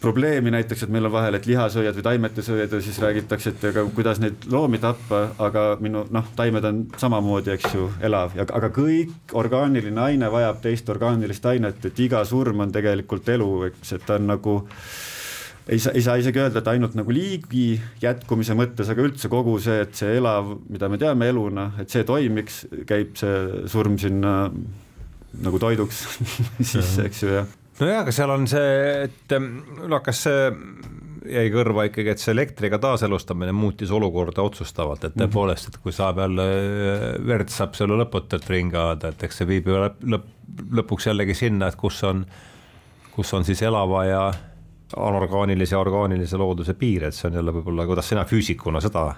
probleemi 0.01 0.51
näiteks, 0.51 0.85
et 0.85 0.93
meil 0.93 1.09
on 1.09 1.13
vahel, 1.13 1.35
et 1.39 1.47
lihasööjad 1.49 1.97
või 1.97 2.05
taimetesööjad 2.07 2.75
ja 2.77 2.81
siis 2.85 2.99
räägitakse, 3.03 3.53
et 3.55 3.65
aga 3.71 3.87
kuidas 3.97 4.21
neid 4.23 4.47
loomi 4.53 4.79
tappa, 4.83 5.23
aga 5.43 5.65
minu 5.81 6.05
noh, 6.13 6.29
taimed 6.37 6.69
on 6.69 6.83
samamoodi, 7.01 7.55
eks 7.57 7.75
ju, 7.75 7.89
elav. 8.07 8.37
Aga 8.45 8.71
kõik 8.77 9.35
orgaaniline 9.41 10.03
aine 10.05 10.31
vajab 10.33 10.61
teist 10.63 10.89
orgaanilist 10.93 11.49
ainet, 11.51 11.85
et 11.89 12.05
iga 12.07 12.23
surm 12.29 12.63
on 12.67 12.75
tegelikult 12.75 13.29
elu, 13.35 13.51
eks, 13.71 13.97
et 13.97 14.07
ta 14.07 14.21
on 14.21 14.29
nagu 14.35 14.57
ei 15.67 15.79
saa, 15.83 15.93
ei 15.99 16.03
saa 16.05 16.17
isegi 16.21 16.41
öelda, 16.41 16.61
et 16.63 16.69
ainult 16.71 16.95
nagu 16.99 17.13
liigi 17.15 17.77
jätkumise 18.03 18.55
mõttes, 18.59 18.91
aga 18.93 19.07
üldse 19.07 19.31
kogu 19.33 19.57
see, 19.63 19.81
et 19.87 19.95
see 19.99 20.17
elav, 20.21 20.53
mida 20.71 20.91
me 20.93 20.99
teame 21.01 21.31
eluna, 21.33 21.73
et 21.83 21.93
see 21.93 22.07
toimiks, 22.07 22.65
käib 22.89 23.17
see 23.19 23.65
surm 23.73 23.99
sinna 24.01 24.37
nagu 25.43 25.61
toiduks 25.61 26.05
sisse, 26.71 27.09
eks 27.09 27.25
ju, 27.25 27.33
jah. 27.41 27.57
nojah, 27.81 28.05
aga 28.05 28.15
seal 28.15 28.33
on 28.37 28.47
see, 28.51 28.77
et 29.09 29.37
noh, 29.41 29.99
kas 30.05 30.23
see 30.29 30.47
jäi 31.27 31.49
kõrva 31.51 31.89
ikkagi, 31.89 32.13
et 32.15 32.23
see 32.23 32.31
elektriga 32.31 32.79
taaselustamine 32.83 33.51
muutis 33.57 33.91
olukorda 33.95 34.45
otsustavalt, 34.47 35.09
et 35.09 35.17
tõepoolest, 35.19 35.73
et 35.73 35.79
kui 35.83 35.95
saab 35.95 36.21
jälle, 36.23 36.45
verd 37.27 37.51
saab 37.51 37.75
selle 37.79 37.99
lõputult 37.99 38.47
ringi 38.53 38.79
ajada, 38.79 39.11
et 39.11 39.27
eks 39.27 39.43
see 39.43 39.51
viib 39.51 39.67
ju 39.67 39.81
lõpp, 39.83 40.05
lõpp, 40.15 40.29
lõpuks 40.81 41.11
jällegi 41.11 41.35
sinna, 41.35 41.73
et 41.73 41.79
kus 41.81 41.99
on, 42.07 42.23
kus 43.17 43.35
on 43.35 43.47
siis 43.49 43.67
elava 43.67 44.05
ja 44.07 44.23
anorgaanilise 44.97 45.75
ja 45.75 45.81
orgaanilise 45.81 46.37
looduse 46.37 46.75
piir, 46.75 47.09
et 47.09 47.15
see 47.15 47.27
on 47.31 47.41
jälle 47.41 47.55
võib-olla, 47.59 47.87
kuidas 47.89 48.09
sina 48.09 48.25
füüsikuna 48.25 48.81
seda, 48.81 49.09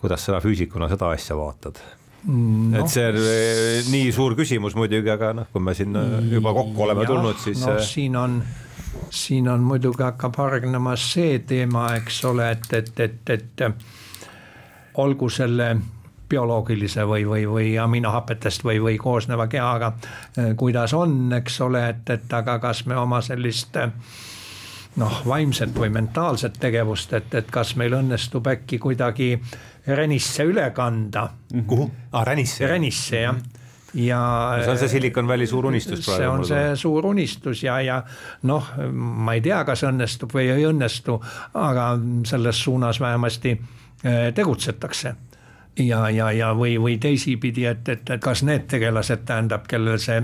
kuidas 0.00 0.24
sina 0.26 0.40
füüsikuna 0.42 0.88
seda 0.90 1.12
asja 1.14 1.36
vaatad 1.38 1.78
no,? 2.26 2.80
et 2.80 2.90
see 2.90 3.04
on 3.06 3.18
eh, 3.22 3.90
nii 3.92 4.08
suur 4.14 4.34
küsimus 4.38 4.74
muidugi, 4.78 5.10
aga 5.14 5.34
noh, 5.40 5.50
kui 5.52 5.62
me 5.62 5.74
siin 5.78 5.94
eh, 5.96 6.16
juba 6.32 6.54
kokku 6.56 6.88
oleme 6.88 7.06
ja, 7.06 7.12
tulnud, 7.12 7.38
siis 7.42 7.62
no,. 7.62 7.76
siin 7.84 8.16
on, 8.18 8.40
siin 9.14 9.48
on 9.52 9.62
muidugi 9.66 10.02
hakkab 10.02 10.34
hargnema 10.42 10.96
see 10.98 11.38
teema, 11.46 11.92
eks 12.00 12.24
ole, 12.26 12.50
et, 12.56 12.72
et, 12.80 13.06
et, 13.06 13.34
et 13.36 14.98
olgu 14.98 15.28
selle 15.30 15.76
bioloogilise 16.28 17.06
või, 17.08 17.22
või, 17.24 17.44
või 17.48 17.68
aminohapetest 17.80 18.66
või, 18.66 18.82
või 18.82 18.98
koosneva 19.00 19.46
kehaga, 19.46 19.92
eh, 20.34 20.50
kuidas 20.58 20.98
on, 20.98 21.20
eks 21.38 21.60
ole, 21.62 21.84
et, 21.94 22.10
et 22.10 22.34
aga 22.34 22.58
kas 22.58 22.82
me 22.90 22.98
oma 22.98 23.22
sellist 23.24 23.78
äh, 23.78 23.94
noh, 24.98 25.20
vaimset 25.26 25.74
või 25.76 25.92
mentaalset 25.94 26.58
tegevust, 26.60 27.12
et, 27.18 27.34
et 27.38 27.50
kas 27.50 27.74
meil 27.80 27.94
õnnestub 28.00 28.46
äkki 28.50 28.80
kuidagi 28.82 29.36
Renisse 29.88 30.44
üle 30.44 30.66
kanda. 30.76 31.30
kuhu? 31.66 31.90
aa, 32.12 32.24
Renisse. 32.28 32.66
Renisse 32.66 33.22
jah 33.22 33.38
ja 33.94 34.18
no 34.58 34.64
see 34.64 34.70
on 34.70 34.78
see 34.82 34.88
Silicon 34.92 35.28
Valley 35.28 35.46
suur 35.48 35.66
unistus 35.66 36.02
praegu. 36.04 36.20
see 36.20 36.28
on 36.28 36.44
see 36.44 36.74
suur 36.76 37.06
unistus 37.08 37.62
ja, 37.64 37.78
ja 37.80 38.02
noh, 38.50 38.68
ma 38.92 39.32
ei 39.32 39.40
tea, 39.44 39.62
kas 39.64 39.86
õnnestub 39.88 40.34
või 40.36 40.50
ei 40.52 40.66
õnnestu, 40.68 41.16
aga 41.56 41.88
selles 42.28 42.60
suunas 42.66 43.00
vähemasti 43.00 43.54
eh, 43.56 44.28
tegutsetakse 44.36 45.14
ja, 45.78 46.10
ja, 46.10 46.32
ja 46.32 46.52
või, 46.54 46.76
või 46.80 46.98
teisipidi, 46.98 47.64
et, 47.66 47.88
et, 47.88 48.10
et 48.10 48.22
kas 48.22 48.42
need 48.46 48.66
tegelased, 48.70 49.24
tähendab, 49.28 49.66
kellel 49.70 49.98
see 50.02 50.20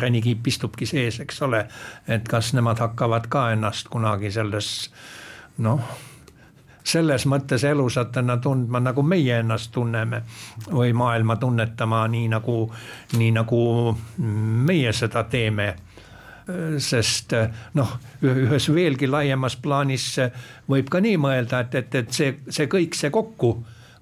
renikiip 0.00 0.46
istubki 0.46 0.88
sees, 0.88 1.20
eks 1.20 1.42
ole, 1.46 1.66
et 2.08 2.28
kas 2.28 2.52
nemad 2.56 2.80
hakkavad 2.80 3.28
ka 3.32 3.50
ennast 3.56 3.90
kunagi 3.92 4.30
selles 4.32 4.90
noh, 5.64 5.82
selles 6.86 7.26
mõttes 7.26 7.64
elusatena 7.66 8.36
tundma, 8.42 8.80
nagu 8.80 9.02
meie 9.02 9.40
ennast 9.42 9.72
tunneme 9.74 10.22
või 10.70 10.92
maailma 10.94 11.36
tunnetama 11.36 12.04
nii 12.08 12.28
nagu, 12.30 12.60
nii 13.18 13.32
nagu 13.34 13.60
meie 14.68 14.92
seda 14.94 15.24
teeme. 15.30 15.74
Sest 16.78 17.32
noh, 17.74 17.96
ühes 18.22 18.68
veelgi 18.70 19.08
laiemas 19.10 19.56
plaanis 19.58 20.12
võib 20.70 20.92
ka 20.94 21.00
nii 21.02 21.16
mõelda, 21.18 21.64
et, 21.66 21.74
et, 21.74 21.96
et 22.04 22.12
see, 22.14 22.36
see 22.46 22.68
kõik 22.70 22.94
see 22.94 23.10
kokku 23.10 23.56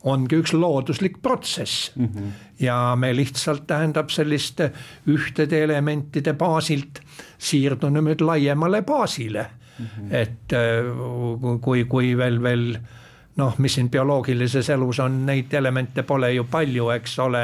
ongi 0.04 0.36
üks 0.42 0.52
looduslik 0.52 1.20
protsess 1.22 1.90
mm. 1.96 2.08
-hmm. 2.08 2.32
ja 2.60 2.96
me 2.96 3.12
lihtsalt 3.16 3.66
tähendab 3.66 4.10
sellist 4.10 4.60
ühtede 5.08 5.62
elementide 5.64 6.32
baasilt 6.32 7.00
siirdume 7.38 8.00
nüüd 8.00 8.20
laiemale 8.20 8.82
baasile 8.82 9.46
mm. 9.78 9.86
-hmm. 9.86 10.14
et 10.14 10.52
äh, 10.52 11.60
kui, 11.60 11.84
kui 11.84 12.16
veel, 12.16 12.42
veel 12.42 12.76
noh, 13.36 13.58
mis 13.58 13.74
siin 13.74 13.90
bioloogilises 13.90 14.70
elus 14.70 15.00
on, 15.00 15.24
neid 15.26 15.52
elemente 15.52 16.02
pole 16.02 16.32
ju 16.34 16.44
palju, 16.50 16.90
eks 16.90 17.18
ole 17.18 17.42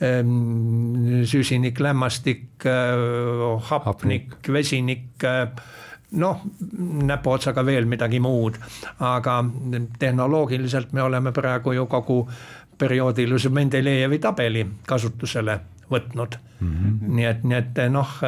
ehm, 0.00 1.24
süsinik, 1.24 1.80
lämmastik, 1.80 2.66
äh, 2.66 3.70
hapnik, 3.70 4.36
vesinik 4.52 5.24
äh, 5.24 5.48
noh, 6.10 6.40
näpuotsaga 7.04 7.64
veel 7.66 7.84
midagi 7.84 8.20
muud, 8.20 8.56
aga 9.00 9.44
tehnoloogiliselt 9.98 10.92
me 10.92 11.02
oleme 11.02 11.32
praegu 11.32 11.72
ju 11.72 11.86
kogu 11.86 12.22
perioodilise 12.78 13.48
Mendelejevi 13.48 14.18
tabeli 14.18 14.66
kasutusele 14.86 15.60
võtnud 15.90 16.36
mm. 16.60 16.74
-hmm. 16.74 17.14
nii 17.14 17.24
et, 17.24 17.44
nii 17.44 17.56
et 17.58 17.80
noh, 17.90 18.18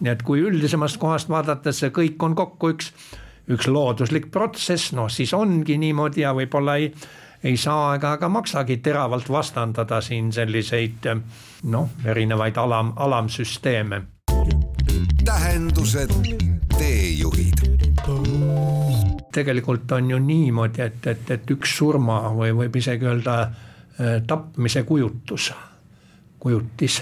nii 0.00 0.12
et 0.12 0.22
kui 0.22 0.40
üldisemast 0.40 0.98
kohast 0.98 1.28
vaadates 1.28 1.78
see 1.78 1.90
kõik 1.90 2.22
on 2.24 2.34
kokku 2.34 2.72
üks, 2.74 2.92
üks 3.48 3.68
looduslik 3.68 4.30
protsess, 4.30 4.92
noh 4.92 5.10
siis 5.10 5.34
ongi 5.34 5.78
niimoodi 5.78 6.24
ja 6.24 6.32
võib-olla 6.34 6.76
ei, 6.76 6.92
ei 7.44 7.56
saa 7.56 7.94
ega 7.94 8.16
ka 8.16 8.28
maksagi 8.28 8.76
teravalt 8.76 9.30
vastandada 9.30 10.00
siin 10.00 10.32
selliseid 10.32 11.08
noh, 11.62 11.88
erinevaid 12.04 12.56
alam, 12.56 12.92
alamsüsteeme. 12.96 14.02
tähendused 15.24 16.53
teejuhid. 16.78 17.62
tegelikult 19.32 19.92
on 19.92 20.10
ju 20.10 20.18
niimoodi, 20.18 20.82
et, 20.82 21.06
et, 21.06 21.30
et 21.30 21.50
üks 21.50 21.76
surma 21.78 22.20
või 22.34 22.52
võib 22.54 22.76
isegi 22.78 23.08
öelda 23.10 23.40
äh, 23.42 24.20
tapmise 24.26 24.84
kujutus, 24.86 25.50
kujutis 26.38 27.00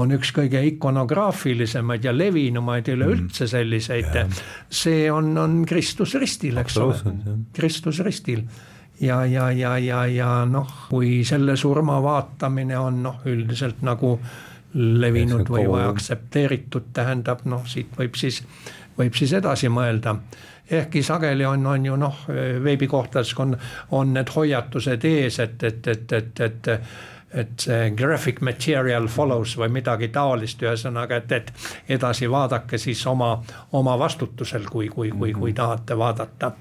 on 0.00 0.12
üks 0.16 0.32
kõige 0.32 0.62
ikonograafilisemaid 0.64 2.04
ja 2.04 2.14
levinumaid 2.16 2.88
üleüldse 2.88 3.44
mm. 3.44 3.50
selliseid. 3.50 4.36
see 4.70 5.10
on, 5.12 5.34
on 5.38 5.64
Kristus 5.68 6.14
ristil, 6.14 6.56
eks 6.62 6.78
ole, 6.80 6.96
Kristus 7.52 8.00
ristil 8.00 8.46
ja, 9.00 9.24
ja, 9.26 9.50
ja, 9.50 9.76
ja, 9.78 10.06
ja 10.06 10.30
noh, 10.48 10.88
kui 10.88 11.20
selle 11.28 11.56
surma 11.56 12.00
vaatamine 12.02 12.78
on 12.78 13.02
noh, 13.02 13.20
üldiselt 13.28 13.82
nagu 13.84 14.16
levinud 14.74 15.50
või 15.52 15.66
aktsepteeritud, 15.84 16.92
tähendab 16.96 17.44
noh, 17.44 17.66
siit 17.68 17.92
võib 17.98 18.16
siis 18.16 18.40
võib 18.98 19.14
siis 19.16 19.32
edasi 19.38 19.70
mõelda 19.72 20.16
ehkki 20.72 21.02
sageli 21.02 21.44
on, 21.44 21.66
on 21.66 21.86
ju 21.86 21.96
noh, 22.00 22.26
veebikohtades 22.64 23.34
on, 23.42 23.56
on 23.90 24.12
need 24.14 24.30
hoiatused 24.34 25.04
ees, 25.04 25.38
et, 25.42 25.62
et, 25.62 25.88
et, 25.88 26.12
et, 26.12 26.40
et 26.40 26.70
et 27.32 27.64
see 27.64 27.92
graphic 27.96 28.42
material 28.44 29.06
follows 29.08 29.54
või 29.56 29.70
midagi 29.78 30.10
taolist, 30.12 30.60
ühesõnaga, 30.60 31.22
et, 31.22 31.32
et 31.32 31.94
edasi 31.96 32.28
vaadake 32.30 32.76
siis 32.76 33.00
oma, 33.08 33.30
oma 33.78 33.94
vastutusel, 33.98 34.66
kui, 34.68 34.90
kui, 34.92 35.10
kui, 35.10 35.32
kui 35.32 35.50
mhm. 35.50 35.56
tahate 35.56 35.96
vaadata 35.98 36.52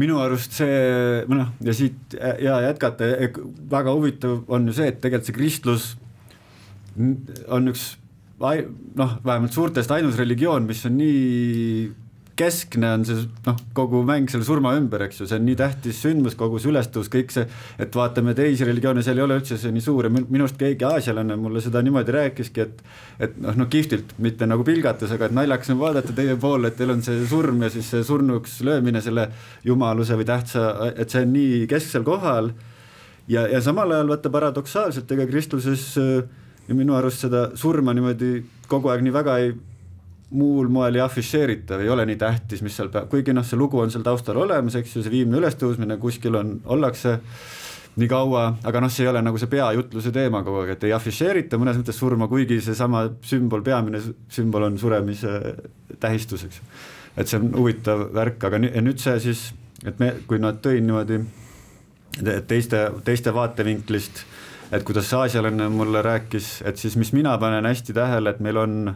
minu 0.00 0.20
arust 0.22 0.54
see, 0.54 1.24
noh 1.28 1.50
ja 1.66 1.72
siit 1.74 2.14
ja 2.40 2.60
jätkata, 2.62 3.08
väga 3.70 3.92
huvitav 3.92 4.44
on 4.48 4.68
ju 4.70 4.76
see, 4.76 4.92
et 4.92 5.00
tegelikult 5.02 5.28
see 5.28 5.36
kristlus 5.36 5.88
on 7.50 7.72
üks 7.72 7.90
noh, 8.40 9.18
vähemalt 9.24 9.52
suurtest 9.52 9.90
ainus 9.92 10.18
religioon, 10.20 10.68
mis 10.68 10.84
on 10.88 10.96
nii 10.96 11.90
keskne 12.40 12.88
on 12.94 13.04
see 13.04 13.24
noh, 13.44 13.58
kogu 13.76 14.00
mäng 14.06 14.30
selle 14.32 14.46
surma 14.46 14.72
ümber, 14.78 15.04
eks 15.04 15.20
ju, 15.20 15.26
see 15.28 15.38
on 15.40 15.44
nii 15.48 15.56
tähtis 15.60 15.98
sündmus, 16.00 16.36
kogu 16.38 16.60
see 16.60 16.70
ülestõus, 16.72 17.10
kõik 17.12 17.34
see, 17.34 17.44
et 17.80 17.96
vaatame 17.96 18.32
teisi 18.38 18.64
religioone, 18.68 19.04
seal 19.04 19.20
ei 19.20 19.24
ole 19.26 19.36
üldse 19.40 19.58
see 19.60 19.72
nii 19.74 19.84
suur 19.84 20.08
ja 20.08 20.12
minu 20.14 20.46
arust 20.46 20.56
keegi 20.60 20.86
aasialane 20.88 21.36
mulle 21.40 21.60
seda 21.64 21.82
niimoodi 21.84 22.16
rääkiski, 22.16 22.64
et 22.64 22.82
et 23.28 23.36
noh, 23.44 23.58
no 23.60 23.68
kihvtilt, 23.72 24.16
mitte 24.24 24.48
nagu 24.48 24.64
pilgates, 24.64 25.12
aga 25.12 25.28
et 25.28 25.36
naljakas 25.36 25.74
on 25.74 25.80
vaadata 25.82 26.16
teie 26.16 26.38
poole, 26.40 26.70
et 26.70 26.80
teil 26.80 26.94
on 26.94 27.04
see 27.04 27.20
surm 27.28 27.60
ja 27.66 27.72
siis 27.72 27.92
see 27.92 28.06
surnuks 28.06 28.60
löömine 28.64 29.04
selle 29.04 29.28
jumaluse 29.66 30.16
või 30.16 30.28
tähtsa, 30.30 30.70
et 30.96 31.12
see 31.12 31.26
on 31.26 31.34
nii 31.36 31.64
kesksel 31.70 32.06
kohal. 32.06 32.54
Ja, 33.30 33.44
ja 33.46 33.60
samal 33.62 33.92
ajal 33.92 34.08
vaata 34.10 34.32
paradoksaalselt, 34.32 35.12
ega 35.12 35.26
kristluses 35.28 35.84
äh, 36.00 36.24
ja 36.70 36.76
minu 36.78 36.94
arust 36.94 37.26
seda 37.26 37.48
surma 37.58 37.92
niimoodi 37.96 38.44
kogu 38.70 38.92
aeg 38.92 39.02
nii 39.02 39.14
väga 39.14 39.36
ei, 39.42 39.54
muul 40.30 40.68
moel 40.70 40.94
ei 40.94 41.02
afišeerita 41.02 41.80
või 41.80 41.88
ei 41.88 41.90
ole 41.90 42.04
nii 42.06 42.18
tähtis, 42.20 42.62
mis 42.62 42.76
seal 42.78 42.92
peab, 42.94 43.08
kuigi 43.10 43.34
noh, 43.34 43.46
see 43.46 43.58
lugu 43.58 43.80
on 43.82 43.90
seal 43.90 44.04
taustal 44.06 44.38
olemas, 44.38 44.76
eks 44.78 44.94
ju, 44.94 45.02
see 45.02 45.10
viimne 45.10 45.40
ülestõusmine 45.40 45.96
kuskil 45.98 46.38
on, 46.38 46.52
ollakse 46.70 47.16
nii 47.98 48.06
kaua, 48.10 48.44
aga 48.70 48.84
noh, 48.84 48.92
see 48.94 49.02
ei 49.02 49.10
ole 49.10 49.22
nagu 49.26 49.40
see 49.42 49.50
peajutluse 49.50 50.12
teema 50.14 50.44
kogu 50.46 50.62
aeg, 50.62 50.76
et 50.76 50.86
ei 50.86 50.94
afišeerita 50.94 51.58
mõnes 51.58 51.80
mõttes 51.80 51.98
surma, 51.98 52.30
kuigi 52.30 52.60
seesama 52.62 53.02
sümbol, 53.26 53.64
peamine 53.66 53.98
sümbol 54.30 54.68
on 54.68 54.78
suremise 54.78 55.34
tähistus, 55.98 56.46
eks. 56.46 56.62
Et 57.18 57.26
see 57.26 57.40
on 57.40 57.50
huvitav 57.56 58.06
värk, 58.14 58.46
aga 58.46 58.62
nüüd 58.62 59.02
see 59.02 59.18
siis, 59.26 59.48
et 59.82 59.98
me, 59.98 60.12
kui 60.30 60.38
nad 60.38 60.62
tõid 60.62 60.86
niimoodi 60.86 61.18
teiste, 62.46 62.84
teiste 63.02 63.34
vaatevinklist 63.34 64.22
et 64.70 64.84
kuidas 64.86 65.08
see 65.10 65.18
aasialane 65.18 65.68
mulle 65.74 66.02
rääkis, 66.02 66.60
et 66.66 66.78
siis 66.78 66.96
mis 66.96 67.12
mina 67.12 67.36
panen 67.38 67.66
hästi 67.66 67.94
tähele, 67.96 68.30
et 68.30 68.40
meil 68.40 68.60
on 68.60 68.94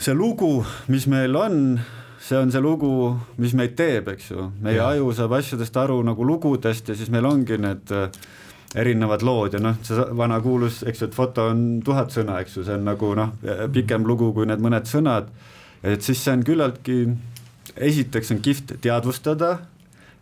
see 0.00 0.14
lugu, 0.16 0.64
mis 0.88 1.06
meil 1.10 1.36
on, 1.36 1.78
see 2.20 2.38
on 2.38 2.50
see 2.52 2.62
lugu, 2.64 2.90
mis 3.38 3.54
meid 3.58 3.76
teeb, 3.78 4.10
eks 4.14 4.30
ju, 4.32 4.50
meie 4.64 4.80
ja. 4.80 4.90
aju 4.94 5.12
saab 5.16 5.36
asjadest 5.38 5.76
aru 5.76 6.00
nagu 6.06 6.26
lugudest 6.26 6.90
ja 6.90 6.98
siis 6.98 7.12
meil 7.12 7.28
ongi 7.28 7.58
need 7.60 7.94
äh, 7.94 8.08
erinevad 8.80 9.22
lood 9.26 9.54
ja 9.54 9.62
noh, 9.62 9.78
see 9.86 10.08
vana 10.18 10.40
kuulus, 10.42 10.82
eks 10.86 11.04
ju, 11.04 11.10
et 11.10 11.16
foto 11.16 11.46
on 11.52 11.64
tuhat 11.84 12.14
sõna, 12.14 12.40
eks 12.42 12.58
ju, 12.58 12.66
see 12.66 12.78
on 12.78 12.86
nagu 12.90 13.12
noh, 13.18 13.34
pikem 13.74 14.06
lugu 14.08 14.32
kui 14.34 14.48
need 14.48 14.62
mõned 14.62 14.88
sõnad. 14.90 15.30
et 15.82 16.02
siis 16.02 16.18
see 16.22 16.34
on 16.34 16.42
küllaltki, 16.46 16.98
esiteks 17.76 18.34
on 18.34 18.42
kihvt 18.42 18.74
teadvustada, 18.82 19.58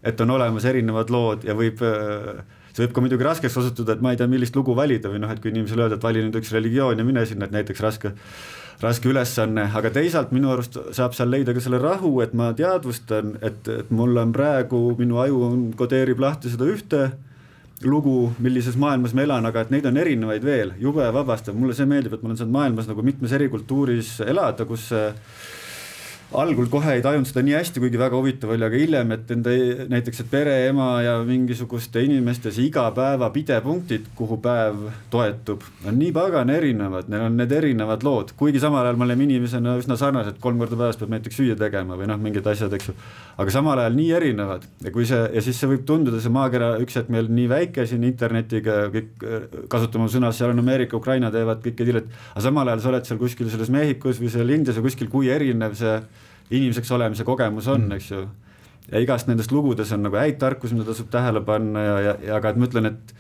et 0.03 0.21
on 0.21 0.31
olemas 0.31 0.65
erinevad 0.69 1.11
lood 1.11 1.49
ja 1.49 1.57
võib 1.59 1.81
äh, 1.87 2.45
see 2.79 2.87
võib 2.87 2.95
ka 2.95 3.03
muidugi 3.03 3.27
raskeks 3.27 3.59
osutuda, 3.59 3.97
et 3.97 4.03
ma 4.05 4.15
ei 4.15 4.21
tea, 4.21 4.29
millist 4.31 4.57
lugu 4.57 4.77
valida 4.79 5.11
või 5.11 5.21
noh, 5.23 5.33
et 5.35 5.43
kui 5.43 5.51
inimesele 5.51 5.87
öelda, 5.87 5.99
et 5.99 6.07
vali 6.07 6.23
nüüd 6.23 6.39
üks 6.39 6.55
religioon 6.55 7.01
ja 7.01 7.07
mine 7.07 7.25
sinna, 7.27 7.49
et 7.49 7.55
näiteks 7.57 7.83
raske, 7.83 8.13
raske 8.83 9.11
ülesanne, 9.11 9.67
aga 9.81 9.91
teisalt 9.95 10.31
minu 10.35 10.53
arust 10.55 10.79
saab 10.95 11.17
seal 11.19 11.33
leida 11.35 11.55
ka 11.57 11.63
selle 11.65 11.83
rahu, 11.83 12.13
et 12.23 12.37
ma 12.39 12.53
teadvustan, 12.57 13.35
et, 13.43 13.73
et 13.81 13.91
mul 13.95 14.23
on 14.23 14.35
praegu, 14.35 14.83
minu 15.01 15.19
aju 15.25 15.43
on, 15.49 15.65
kodeerib 15.79 16.23
lahti 16.23 16.55
seda 16.55 16.71
ühte 16.71 17.09
lugu, 17.83 18.33
millises 18.43 18.79
maailmas 18.79 19.15
ma 19.15 19.23
elan, 19.27 19.47
aga 19.51 19.63
et 19.63 19.75
neid 19.75 19.87
on 19.87 19.99
erinevaid 19.99 20.47
veel, 20.47 20.75
jube 20.83 21.05
vabastav, 21.15 21.55
mulle 21.59 21.77
see 21.79 21.87
meeldib, 21.87 22.15
et 22.15 22.23
ma 22.23 22.31
olen 22.31 22.41
saanud 22.41 22.55
maailmas 22.55 22.91
nagu 22.91 23.05
mitmes 23.07 23.35
eri 23.35 23.51
kultuuris 23.53 24.19
elada, 24.27 24.67
kus 24.67 24.89
see 24.93 25.07
algul 26.37 26.67
kohe 26.69 26.99
ei 26.99 27.03
tajunud 27.03 27.29
seda 27.29 27.41
nii 27.45 27.55
hästi, 27.57 27.81
kuigi 27.81 27.99
väga 28.01 28.19
huvitav 28.19 28.51
oli, 28.53 28.65
aga 28.67 28.77
hiljem, 28.77 29.13
et 29.17 29.31
enda 29.33 29.53
näiteks, 29.89 30.21
et 30.21 30.29
pereema 30.29 30.89
ja 31.01 31.15
mingisuguste 31.25 32.03
inimeste 32.05 32.53
see 32.53 32.67
igapäeva 32.69 33.31
pidepunktid, 33.33 34.11
kuhu 34.19 34.37
päev 34.45 34.83
toetub, 35.13 35.65
on 35.89 35.97
nii 35.97 36.11
pagan 36.13 36.53
erinevad, 36.53 37.09
neil 37.09 37.25
on 37.31 37.39
need 37.41 37.55
erinevad 37.57 38.05
lood, 38.05 38.35
kuigi 38.37 38.61
samal 38.61 38.85
ajal 38.85 39.01
me 39.01 39.07
oleme 39.09 39.25
inimesena 39.25 39.79
üsna 39.81 39.97
sarnased, 40.01 40.37
kolm 40.45 40.61
korda 40.61 40.77
päevas 40.77 41.01
peab 41.01 41.15
näiteks 41.17 41.41
süüa 41.41 41.57
tegema 41.57 41.97
või 41.97 42.11
noh, 42.13 42.21
mingid 42.21 42.47
asjad, 42.53 42.77
eks 42.77 42.91
ju. 42.91 42.97
aga 43.41 43.57
samal 43.57 43.81
ajal 43.81 43.97
nii 43.97 44.13
erinevad 44.21 44.69
ja 44.85 44.93
kui 44.93 45.09
see 45.09 45.25
ja 45.33 45.45
siis 45.45 45.57
see 45.57 45.73
võib 45.73 45.89
tunduda, 45.89 46.21
see 46.21 46.35
maakera 46.35 46.75
üks 46.85 47.01
hetk 47.01 47.09
meil 47.15 47.33
nii 47.33 47.49
väike 47.49 47.89
siin 47.89 48.05
internetiga 48.05 48.83
kõik 48.93 49.27
kasutame 49.73 50.13
sõna, 50.13 50.35
seal 50.37 50.53
on 50.53 50.61
Ameerika, 50.61 51.01
Ukraina 51.01 51.33
teevad 51.33 51.65
kõike 51.65 51.89
tiilet, 51.89 52.13
aga 52.35 52.45
samal 52.51 52.69
ajal 52.69 52.85
sa 52.85 52.93
oled 52.93 53.09
seal 53.09 53.25
kuskil 53.25 53.49
selles 53.49 53.73
Mehhikos 53.73 54.21
või 54.21 54.33
seal 54.35 54.57
Indias 54.59 54.77
või 54.77 54.91
kuskil, 54.91 55.09
kui 55.13 55.33
erinev 55.33 55.77
see 55.79 55.97
inimeseks 56.51 56.93
olemise 56.97 57.27
kogemus 57.29 57.69
on 57.69 57.87
mm., 57.87 57.97
eks 57.99 58.11
ju. 58.13 58.27
ja 58.93 59.03
igast 59.05 59.29
nendest 59.29 59.53
lugudes 59.53 59.93
on 59.93 60.07
nagu 60.07 60.17
häid 60.17 60.39
tarkusi, 60.41 60.77
mida 60.77 60.89
tasub 60.89 61.11
tähele 61.13 61.43
panna 61.45 61.83
ja, 61.85 61.99
ja, 62.01 62.15
ja 62.31 62.39
aga 62.39 62.55
et 62.55 62.61
ma 62.61 62.69
ütlen, 62.71 62.93
et 62.93 63.15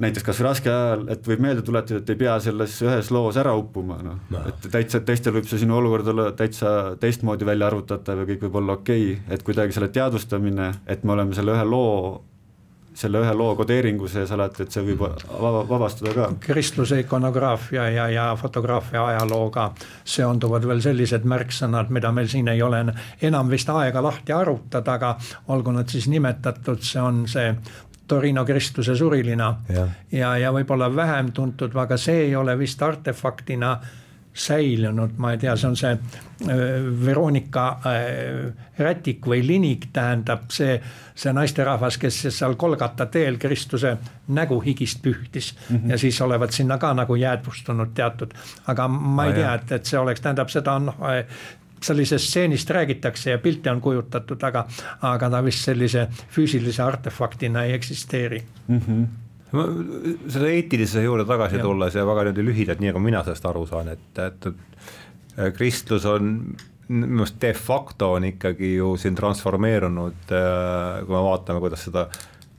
näiteks 0.00 0.24
kas 0.24 0.40
raske 0.44 0.70
ajal, 0.72 1.04
et 1.12 1.26
võib 1.28 1.42
meelde 1.44 1.64
tuletada, 1.66 2.00
et 2.00 2.10
ei 2.12 2.18
pea 2.22 2.38
selles 2.40 2.78
ühes 2.84 3.10
loos 3.12 3.36
ära 3.40 3.52
uppuma, 3.58 3.98
noh 4.00 4.16
no. 4.16 4.38
no., 4.38 4.44
et 4.48 4.70
täitsa, 4.72 5.02
teistel 5.04 5.34
võib 5.36 5.48
see 5.50 5.60
sinu 5.60 5.76
olukord 5.76 6.08
olla 6.12 6.30
täitsa 6.36 6.96
teistmoodi 7.00 7.48
välja 7.48 7.68
arvutatav 7.68 8.22
ja 8.22 8.28
kõik 8.30 8.46
võib 8.46 8.60
olla 8.62 8.78
okei 8.80 9.12
okay., 9.12 9.36
et 9.36 9.44
kuidagi 9.44 9.76
selle 9.76 9.90
teadvustamine, 9.92 10.72
et 10.88 11.04
me 11.04 11.16
oleme 11.16 11.36
selle 11.36 11.56
ühe 11.56 11.66
loo 11.68 11.94
selle 13.00 13.22
ühe 13.24 13.32
loo 13.36 13.54
kodeeringu 13.58 14.08
sees 14.10 14.30
alati, 14.34 14.64
et 14.64 14.74
see 14.74 14.84
võib 14.84 15.04
vaba, 15.04 15.62
vabastada 15.68 16.12
ka. 16.16 16.28
kristluse 16.44 17.00
ikonograafia 17.04 17.88
ja, 17.94 18.08
ja 18.12 18.26
fotograafia 18.40 19.04
ajalooga 19.14 19.70
seonduvad 20.04 20.66
veel 20.68 20.82
sellised 20.84 21.24
märksõnad, 21.28 21.92
mida 21.94 22.12
meil 22.12 22.28
siin 22.28 22.48
ei 22.52 22.62
ole 22.62 22.82
enam 23.22 23.50
vist 23.50 23.70
aega 23.72 24.02
lahti 24.04 24.36
arutada, 24.36 24.98
aga 24.98 25.14
olgu 25.54 25.72
nad 25.76 25.88
siis 25.88 26.08
nimetatud, 26.12 26.82
see 26.84 27.02
on 27.02 27.24
see 27.30 27.54
Torino 28.10 28.44
Kristuse 28.44 28.96
surilina 28.98 29.52
ja, 29.70 29.86
ja, 30.12 30.34
ja 30.36 30.52
võib-olla 30.52 30.88
vähem 30.94 31.30
tuntud, 31.32 31.76
aga 31.78 31.96
see 32.00 32.26
ei 32.26 32.36
ole 32.36 32.56
vist 32.58 32.82
artefaktina 32.82 33.76
säilinud, 34.34 35.16
ma 35.18 35.32
ei 35.32 35.38
tea, 35.38 35.56
see 35.58 35.68
on 35.68 35.76
see 35.76 35.90
äh, 35.92 36.60
Veronika 37.04 37.66
äh, 37.86 38.52
Rätik 38.78 39.26
või 39.26 39.42
Linik, 39.46 39.88
tähendab 39.92 40.50
see, 40.54 40.78
see 41.14 41.32
naisterahvas, 41.34 41.98
kes 42.00 42.22
seal 42.30 42.54
Kolgata 42.60 43.06
teel 43.10 43.38
Kristuse 43.42 43.96
nägu 44.28 44.60
higist 44.64 45.02
pühtis 45.02 45.54
mm. 45.54 45.76
-hmm. 45.76 45.90
ja 45.90 45.98
siis 45.98 46.20
olevat 46.20 46.52
sinna 46.52 46.78
ka 46.78 46.94
nagu 46.94 47.14
jäädvustunud 47.14 47.94
teatud, 47.94 48.34
aga 48.66 48.88
ma 48.88 49.24
ei 49.24 49.30
ah, 49.30 49.36
tea, 49.36 49.54
et, 49.54 49.72
et 49.72 49.86
see 49.86 49.98
oleks, 49.98 50.20
tähendab, 50.20 50.48
seda 50.48 50.72
on 50.78 50.92
noh 50.92 51.02
sellisest 51.80 52.28
stseenist 52.28 52.70
räägitakse 52.70 53.30
ja 53.30 53.38
pilte 53.38 53.70
on 53.70 53.80
kujutatud, 53.80 54.42
aga, 54.42 54.66
aga 55.00 55.30
ta 55.30 55.44
vist 55.44 55.64
sellise 55.64 56.08
füüsilise 56.30 56.82
artefaktina 56.82 57.64
ei 57.64 57.72
eksisteeri 57.72 58.44
mm. 58.68 58.80
-hmm 58.80 59.29
selle 59.50 60.50
eetilise 60.54 61.02
juurde 61.02 61.26
tagasi 61.26 61.58
ja. 61.58 61.62
tulles 61.64 61.94
ja 61.94 62.06
väga 62.06 62.28
niimoodi 62.28 62.46
lühidalt, 62.46 62.82
nii 62.82 62.92
nagu 62.92 63.02
mina 63.02 63.22
sellest 63.26 63.46
aru 63.50 63.64
saan, 63.66 63.90
et, 63.94 64.20
et, 64.22 64.50
kristlus 65.56 66.06
on 66.06 66.34
minu 66.90 67.08
meelest 67.20 67.38
de 67.42 67.52
facto 67.54 68.12
on 68.16 68.26
ikkagi 68.26 68.74
ju 68.76 68.96
siin 68.98 69.14
transformeerunud, 69.18 70.32
äh, 70.34 71.04
kui 71.06 71.14
me 71.14 71.22
vaatame, 71.26 71.62
kuidas 71.62 71.86
seda 71.86 72.08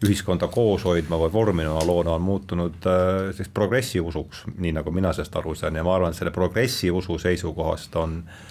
ühiskonda 0.01 0.47
koos 0.49 0.85
hoidma 0.87 1.19
või 1.21 1.33
vorminema 1.33 1.83
loona 1.85 2.15
on 2.15 2.23
muutunud 2.25 2.87
äh, 2.89 3.33
siis 3.37 3.51
progressiusuks, 3.53 4.45
nii 4.57 4.71
nagu 4.79 4.91
mina 4.95 5.11
sellest 5.13 5.35
aru 5.35 5.55
saan 5.55 5.77
ja 5.79 5.83
ma 5.87 5.95
arvan, 5.97 6.15
et 6.15 6.19
selle 6.19 6.33
progressiusu 6.35 7.19
seisukohast 7.21 7.95
on 8.01 8.23
äh, 8.23 8.47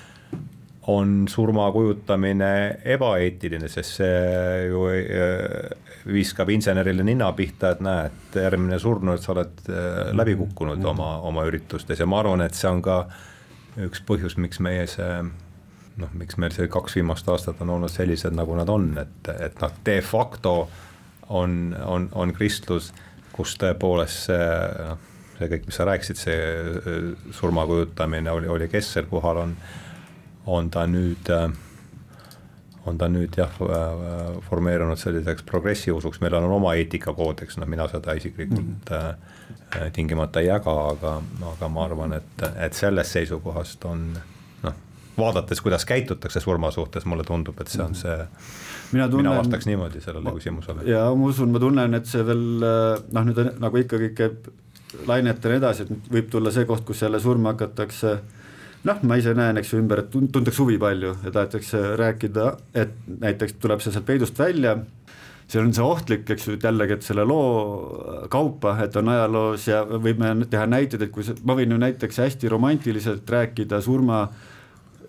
on 0.88 1.28
surma 1.28 1.66
kujutamine 1.72 2.80
ebaeetiline, 2.84 3.68
sest 3.68 3.98
see 4.00 4.68
ju 4.70 4.86
äh, 4.88 5.74
viskab 6.08 6.48
insenerile 6.54 7.04
nina 7.04 7.28
pihta, 7.36 7.74
et 7.74 7.82
näe, 7.84 8.06
et 8.08 8.38
järgmine 8.40 8.78
surnu, 8.80 9.14
et 9.14 9.24
sa 9.24 9.34
oled 9.34 9.60
äh, 9.68 10.00
läbi 10.16 10.38
kukkunud 10.40 10.84
oma, 10.92 11.18
oma 11.28 11.44
üritustes. 11.48 12.00
Ja 12.00 12.08
ma 12.08 12.22
arvan, 12.22 12.44
et 12.46 12.56
see 12.56 12.70
on 12.70 12.80
ka 12.84 13.02
üks 13.80 14.00
põhjus, 14.08 14.38
miks 14.40 14.60
meie 14.64 14.86
see 14.90 15.10
noh, 16.00 16.14
miks 16.16 16.38
meil 16.40 16.54
see 16.54 16.70
kaks 16.70 16.96
viimast 16.96 17.28
aastat 17.28 17.60
on 17.60 17.74
olnud 17.76 17.92
sellised, 17.92 18.32
nagu 18.36 18.56
nad 18.56 18.72
on, 18.72 18.88
et, 19.02 19.30
et 19.36 19.60
noh, 19.60 19.76
de 19.84 19.98
facto 20.00 20.54
on, 21.28 21.60
on, 21.84 22.08
on 22.16 22.32
kristlus, 22.34 22.90
kus 23.36 23.54
tõepoolest 23.60 24.30
see 24.30 24.48
noh, 24.88 25.06
see 25.36 25.52
kõik, 25.52 25.68
mis 25.68 25.76
sa 25.76 25.86
rääkisid, 25.88 26.20
see 26.20 26.40
äh, 26.40 26.98
surma 27.36 27.66
kujutamine 27.68 28.32
oli, 28.32 28.48
oli 28.48 28.72
kesksel 28.72 29.08
kohal, 29.12 29.44
on 29.44 29.54
on 30.46 30.70
ta 30.70 30.86
nüüd, 30.86 31.30
äh, 31.30 31.50
on 32.86 32.98
ta 32.98 33.08
nüüd 33.12 33.36
jah, 33.38 33.52
äh, 33.64 34.38
formeerunud 34.48 35.00
selliseks 35.00 35.44
progressiusuks, 35.48 36.20
meil 36.20 36.36
on 36.38 36.48
oma 36.50 36.74
eetikakoodeks, 36.80 37.58
no 37.60 37.68
mina 37.70 37.88
seda 37.92 38.16
isiklikult 38.18 38.94
mm 38.94 39.36
tingimata 39.94 40.40
ei 40.40 40.48
jaga, 40.48 40.72
aga, 40.90 41.10
aga 41.46 41.68
ma 41.70 41.84
arvan, 41.84 42.12
et, 42.16 42.40
et 42.58 42.74
sellest 42.74 43.14
seisukohast 43.14 43.84
on 43.86 44.00
noh, 44.64 44.80
vaadates, 45.14 45.60
kuidas 45.62 45.84
käitutakse 45.86 46.42
surma 46.42 46.72
suhtes, 46.74 47.06
mulle 47.06 47.22
tundub, 47.22 47.60
et 47.62 47.70
see 47.70 47.84
on 47.84 47.94
see 47.94 48.16
mina, 48.90 49.06
tunnen, 49.06 49.28
mina 49.28 49.36
vastaks 49.36 49.68
niimoodi 49.70 50.02
sellele 50.02 50.34
küsimusele. 50.34 50.88
ja 50.90 51.04
ma 51.14 51.30
usun, 51.30 51.54
ma 51.54 51.62
tunnen, 51.62 51.94
et 51.94 52.10
see 52.10 52.26
veel 52.26 52.42
noh, 52.58 53.28
nüüd 53.28 53.38
nagu 53.62 53.82
ikkagi 53.84 54.10
käib 54.18 54.50
lainetena 55.06 55.60
edasi, 55.60 55.86
et 55.86 56.12
võib 56.18 56.30
tulla 56.32 56.50
see 56.54 56.66
koht, 56.66 56.82
kus 56.88 57.04
jälle 57.06 57.22
surma 57.22 57.54
hakatakse. 57.54 58.16
äh, 58.18 58.39
noh, 58.88 59.02
ma 59.04 59.18
ise 59.20 59.34
näen, 59.36 59.60
eks 59.60 59.74
ju, 59.74 59.80
ümber, 59.82 60.04
et 60.04 60.12
tuntakse 60.12 60.62
huvi 60.62 60.78
palju 60.80 61.14
ja 61.24 61.32
tahetakse 61.34 61.82
rääkida, 62.00 62.46
et 62.82 62.94
näiteks 63.20 63.58
tuleb 63.60 63.82
see 63.84 63.92
sealt 63.94 64.08
peidust 64.08 64.38
välja, 64.40 64.76
see 65.50 65.60
on 65.60 65.72
see 65.76 65.84
ohtlik, 65.84 66.24
eks 66.30 66.48
ju, 66.48 66.56
et 66.56 66.64
jällegi, 66.64 66.96
et 66.96 67.06
selle 67.06 67.26
loo 67.28 68.26
kaupa, 68.32 68.76
et 68.84 68.96
on 68.96 69.12
ajaloos 69.12 69.66
ja 69.68 69.82
võime 69.90 70.32
teha 70.50 70.64
näiteid, 70.70 71.04
et 71.06 71.12
kui 71.14 71.26
see, 71.26 71.36
ma 71.44 71.58
võin 71.58 71.74
ju 71.74 71.80
näiteks 71.82 72.22
hästi 72.24 72.52
romantiliselt 72.52 73.36
rääkida 73.36 73.82
surma 73.84 74.24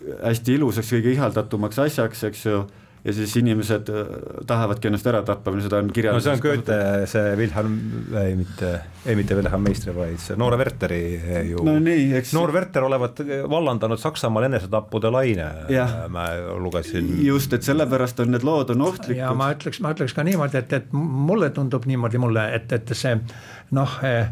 hästi 0.02 0.58
ilusaks, 0.58 0.96
kõige 0.96 1.16
ihaldatumaks 1.16 1.80
asjaks, 1.84 2.24
eks 2.32 2.46
ju 2.48 2.64
ja 3.04 3.14
siis 3.14 3.34
inimesed 3.40 3.90
äh, 3.90 4.10
tahavadki 4.48 4.90
ennast 4.90 5.08
ära 5.10 5.24
tappa 5.26 5.54
või 5.54 5.64
seda 5.66 5.80
on 5.82 5.90
kirjeldatud. 5.94 6.28
no 6.28 6.36
see 6.36 6.38
on 6.38 6.44
Goethe, 6.44 7.08
see 7.10 7.34
Wilhelm, 7.40 7.78
ei 8.22 8.36
mitte, 8.38 8.72
ei 9.10 9.18
mitte 9.18 9.38
Wilhelm 9.38 9.66
Meistri, 9.66 9.94
vaid 9.96 10.22
see 10.22 10.38
Noor 10.40 10.58
Werteri 10.62 11.02
ju 11.50 11.66
no,. 11.66 11.76
Eks... 12.20 12.36
Noor 12.38 12.54
Werter 12.54 12.86
olevat 12.86 13.24
vallandanud 13.50 14.02
Saksamaal 14.02 14.46
enesetappude 14.52 15.10
laine, 15.14 15.50
ma 16.14 16.28
lugesin. 16.62 17.10
just, 17.26 17.54
et 17.58 17.66
sellepärast 17.66 18.22
on 18.22 18.36
need 18.36 18.46
lood 18.46 18.76
on 18.76 18.86
ohtlikud. 18.92 19.18
ja 19.24 19.34
ma 19.38 19.50
ütleks, 19.56 19.82
ma 19.82 19.96
ütleks 19.96 20.14
ka 20.18 20.26
niimoodi, 20.28 20.62
et, 20.62 20.78
et 20.82 20.94
mulle 20.94 21.50
tundub 21.56 21.90
niimoodi 21.90 22.22
mulle, 22.22 22.48
et, 22.60 22.70
et 22.78 22.98
see 22.98 23.18
noh 23.76 23.98
eh, 24.06 24.26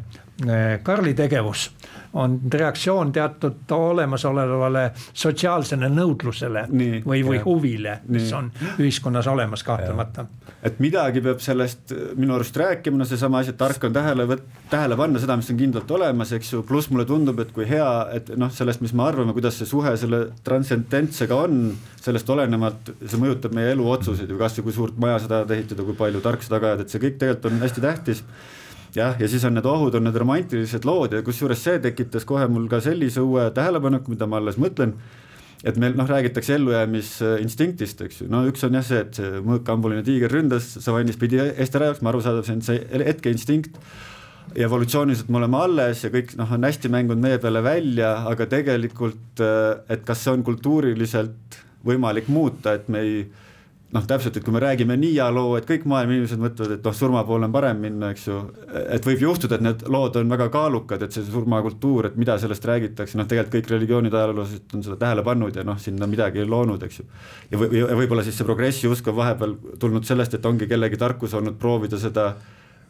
Karli 0.85 1.17
tegevus 1.17 1.69
on 2.13 2.39
reaktsioon 2.53 3.11
teatud 3.13 3.71
olemasolevale 3.71 4.91
sotsiaalsele 5.13 5.89
nõudlusele 5.93 6.65
nii, 6.69 7.01
või, 7.05 7.21
või 7.25 7.41
huvile, 7.43 7.99
mis 8.09 8.31
on 8.33 8.49
ühiskonnas 8.79 9.27
olemas 9.29 9.63
kahtlemata. 9.63 10.25
et 10.63 10.79
midagi 10.81 11.21
peab 11.21 11.39
sellest 11.43 11.93
minu 12.17 12.33
arust 12.35 12.57
rääkima, 12.57 12.97
no 12.97 13.05
seesama 13.05 13.43
asi, 13.43 13.53
et 13.53 13.59
tark 13.61 13.83
on 13.85 13.93
tähele 13.93 14.25
võt-, 14.29 14.45
tähele 14.71 14.97
panna 14.97 15.21
seda, 15.21 15.37
mis 15.37 15.49
on 15.53 15.61
kindlalt 15.61 15.91
olemas, 15.99 16.33
eks 16.33 16.53
ju, 16.53 16.63
pluss 16.67 16.89
mulle 16.89 17.05
tundub, 17.09 17.39
et 17.39 17.53
kui 17.53 17.67
hea, 17.69 17.89
et 18.17 18.33
noh, 18.37 18.51
sellest, 18.53 18.81
mis 18.81 18.93
me 18.97 19.05
arvame, 19.05 19.35
kuidas 19.37 19.61
see 19.61 19.69
suhe 19.69 19.93
selle 19.97 20.25
transcendentsega 20.43 21.37
on, 21.45 21.75
sellest 22.01 22.29
olenevalt 22.29 22.93
see 23.05 23.21
mõjutab 23.21 23.53
meie 23.55 23.75
eluotsuseid 23.75 24.29
ju 24.29 24.39
kasvõi 24.39 24.65
kui 24.65 24.75
suurt 24.75 24.97
maja 25.01 25.21
sa 25.21 25.35
tahad 25.35 25.51
ehitada, 25.53 25.85
kui 25.85 25.97
palju 25.99 26.23
tark 26.25 26.45
sa 26.45 26.57
taga 26.57 26.73
ajad, 26.73 26.85
et 26.85 26.95
see 26.95 27.03
kõik 27.05 27.21
tegelikult 27.21 27.51
on 27.51 27.61
hästi 27.67 27.85
tähtis 27.85 28.23
jah, 28.95 29.15
ja 29.19 29.29
siis 29.29 29.45
on 29.47 29.57
need 29.57 29.69
ohud, 29.69 29.95
on 29.97 30.07
need 30.07 30.19
romantilised 30.19 30.85
lood 30.87 31.15
ja 31.15 31.23
kusjuures 31.25 31.63
see 31.63 31.79
tekitas 31.83 32.27
kohe 32.29 32.47
mul 32.51 32.67
ka 32.71 32.81
sellise 32.83 33.23
uue 33.23 33.49
tähelepaneku, 33.55 34.13
mida 34.13 34.27
ma 34.29 34.39
alles 34.41 34.59
mõtlen. 34.61 34.95
et 35.59 35.75
meil 35.75 35.97
noh, 35.99 36.07
räägitakse 36.07 36.53
ellujäämisinstinktist, 36.55 38.01
eks 38.05 38.21
ju, 38.21 38.29
no 38.31 38.45
üks 38.47 38.63
on 38.63 38.77
jah 38.77 38.85
see, 38.85 39.01
et 39.03 39.17
see 39.19 39.41
mõõkambuline 39.43 40.05
tiiger 40.07 40.31
ründas, 40.31 40.69
savannis 40.79 41.19
pidi 41.19 41.41
eest 41.41 41.75
ära 41.75 41.89
jooksma, 41.89 42.13
arusaadav, 42.13 42.45
see 42.47 42.55
on 42.55 42.63
see 42.63 43.03
hetkeinstinkt 43.03 43.75
evolutsiooniliselt 44.55 45.29
me 45.29 45.37
oleme 45.41 45.59
alles 45.59 46.03
ja 46.03 46.09
kõik 46.13 46.31
noh, 46.39 46.49
on 46.55 46.63
hästi 46.65 46.89
mängunud 46.91 47.21
meie 47.21 47.41
peale 47.41 47.61
välja, 47.63 48.13
aga 48.29 48.47
tegelikult, 48.49 49.43
et 49.91 50.05
kas 50.07 50.23
see 50.23 50.33
on 50.33 50.45
kultuuriliselt 50.47 51.59
võimalik 51.85 52.31
muuta, 52.31 52.73
et 52.79 52.89
me 52.91 53.03
ei 53.05 53.19
noh, 53.95 54.05
täpselt, 54.05 54.37
et 54.37 54.45
kui 54.45 54.53
me 54.53 54.61
räägime 54.61 54.95
Niia 54.99 55.29
loo, 55.33 55.55
et 55.57 55.65
kõik 55.67 55.85
maailma 55.89 56.13
inimesed 56.13 56.41
mõtlevad, 56.41 56.75
et 56.75 56.85
noh, 56.85 56.93
surma 56.95 57.23
poole 57.25 57.47
on 57.47 57.53
parem 57.53 57.79
minna, 57.81 58.11
eks 58.13 58.27
ju. 58.27 58.37
et 58.93 59.05
võib 59.05 59.23
juhtuda, 59.25 59.57
et 59.57 59.65
need 59.65 59.85
lood 59.89 60.19
on 60.19 60.29
väga 60.29 60.49
kaalukad, 60.53 61.03
et 61.05 61.15
see 61.15 61.25
surmakultuur, 61.25 62.11
et 62.11 62.19
mida 62.21 62.37
sellest 62.41 62.65
räägitakse, 62.69 63.17
noh, 63.17 63.27
tegelikult 63.29 63.57
kõik 63.57 63.73
religioonid 63.73 64.13
ajaloolased 64.13 64.77
on 64.77 64.85
seda 64.85 64.99
tähele 65.01 65.25
pannud 65.25 65.57
ja 65.57 65.65
noh, 65.65 65.79
sinna 65.81 66.09
midagi 66.09 66.45
loonud, 66.45 66.85
eks 66.85 67.01
ju. 67.01 67.09
ja 67.49 67.61
või, 67.61 67.69
ja 67.81 67.97
võib-olla 67.97 68.25
siis 68.25 68.37
see 68.37 68.47
progressi 68.47 68.89
usk 68.91 69.09
on 69.09 69.17
vahepeal 69.23 69.57
tulnud 69.81 70.05
sellest, 70.05 70.37
et 70.37 70.45
ongi 70.45 70.69
kellegi 70.69 70.99
tarkus 71.01 71.33
olnud 71.39 71.57
proovida 71.61 71.97
seda 72.01 72.33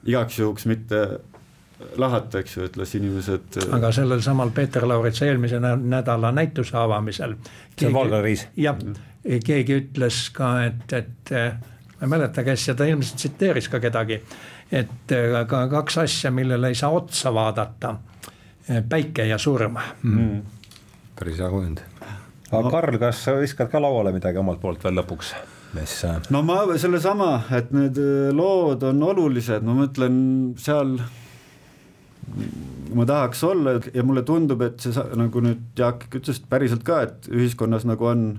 igaks 0.07 0.39
juhuks 0.39 0.67
mitte 0.67 1.05
lahata, 1.95 2.41
eks 2.43 2.57
ju, 2.57 2.65
et 2.67 2.75
las 2.75 2.91
inimesed. 2.99 3.61
aga 3.71 3.93
sellel 3.95 4.19
samal 4.23 4.51
Peeter 4.51 4.83
Lauritsa 4.87 5.29
eelmise 5.29 5.61
nädala 5.63 6.33
näituse 6.35 6.75
avamisel. 6.75 7.37
see 7.79 7.87
on 7.87 7.95
Valga 7.95 8.19
Riis. 8.21 8.49
jah 8.59 8.75
keegi 9.23 9.75
ütles 9.81 10.21
ka, 10.35 10.53
et, 10.67 10.93
et 10.93 11.33
ma 11.99 12.07
ei 12.07 12.13
mäleta, 12.15 12.43
kes 12.47 12.67
ja 12.69 12.75
ta 12.77 12.87
ilmselt 12.87 13.19
tsiteeris 13.19 13.67
ka 13.69 13.81
kedagi, 13.83 14.21
et 14.71 15.13
ka 15.49 15.65
kaks 15.71 15.97
asja, 16.05 16.31
millele 16.31 16.71
ei 16.71 16.77
saa 16.77 16.91
otsa 16.95 17.33
vaadata. 17.33 17.95
päike 18.89 19.25
ja 19.25 19.37
surm 19.37 19.77
mm.. 20.03 20.41
päris 21.19 21.39
hea 21.39 21.49
kujund. 21.49 21.79
aga 22.51 22.69
Karl, 22.69 22.97
kas 23.01 23.23
sa 23.23 23.33
viskad 23.39 23.71
ka 23.71 23.81
lauale 23.81 24.11
midagi 24.13 24.37
omalt 24.37 24.61
poolt 24.61 24.83
veel 24.83 24.99
lõpuks? 25.01 25.33
mis. 25.73 25.95
no 26.29 26.41
ma 26.43 26.61
sellesama, 26.77 27.31
et 27.51 27.71
need 27.71 27.97
lood 28.33 28.83
on 28.83 29.03
olulised, 29.03 29.65
ma 29.65 29.75
mõtlen 29.81 30.19
seal 30.57 30.99
ma 32.93 33.05
tahaks 33.05 33.43
olla 33.43 33.79
ja 33.93 34.03
mulle 34.03 34.23
tundub, 34.23 34.61
et 34.61 34.79
see 34.81 34.93
nagu 35.17 35.41
nüüd 35.43 35.65
Jaak 35.77 36.07
ütles 36.15 36.41
päriselt 36.49 36.85
ka, 36.87 37.01
et 37.07 37.29
ühiskonnas 37.31 37.85
nagu 37.89 38.05
on 38.09 38.29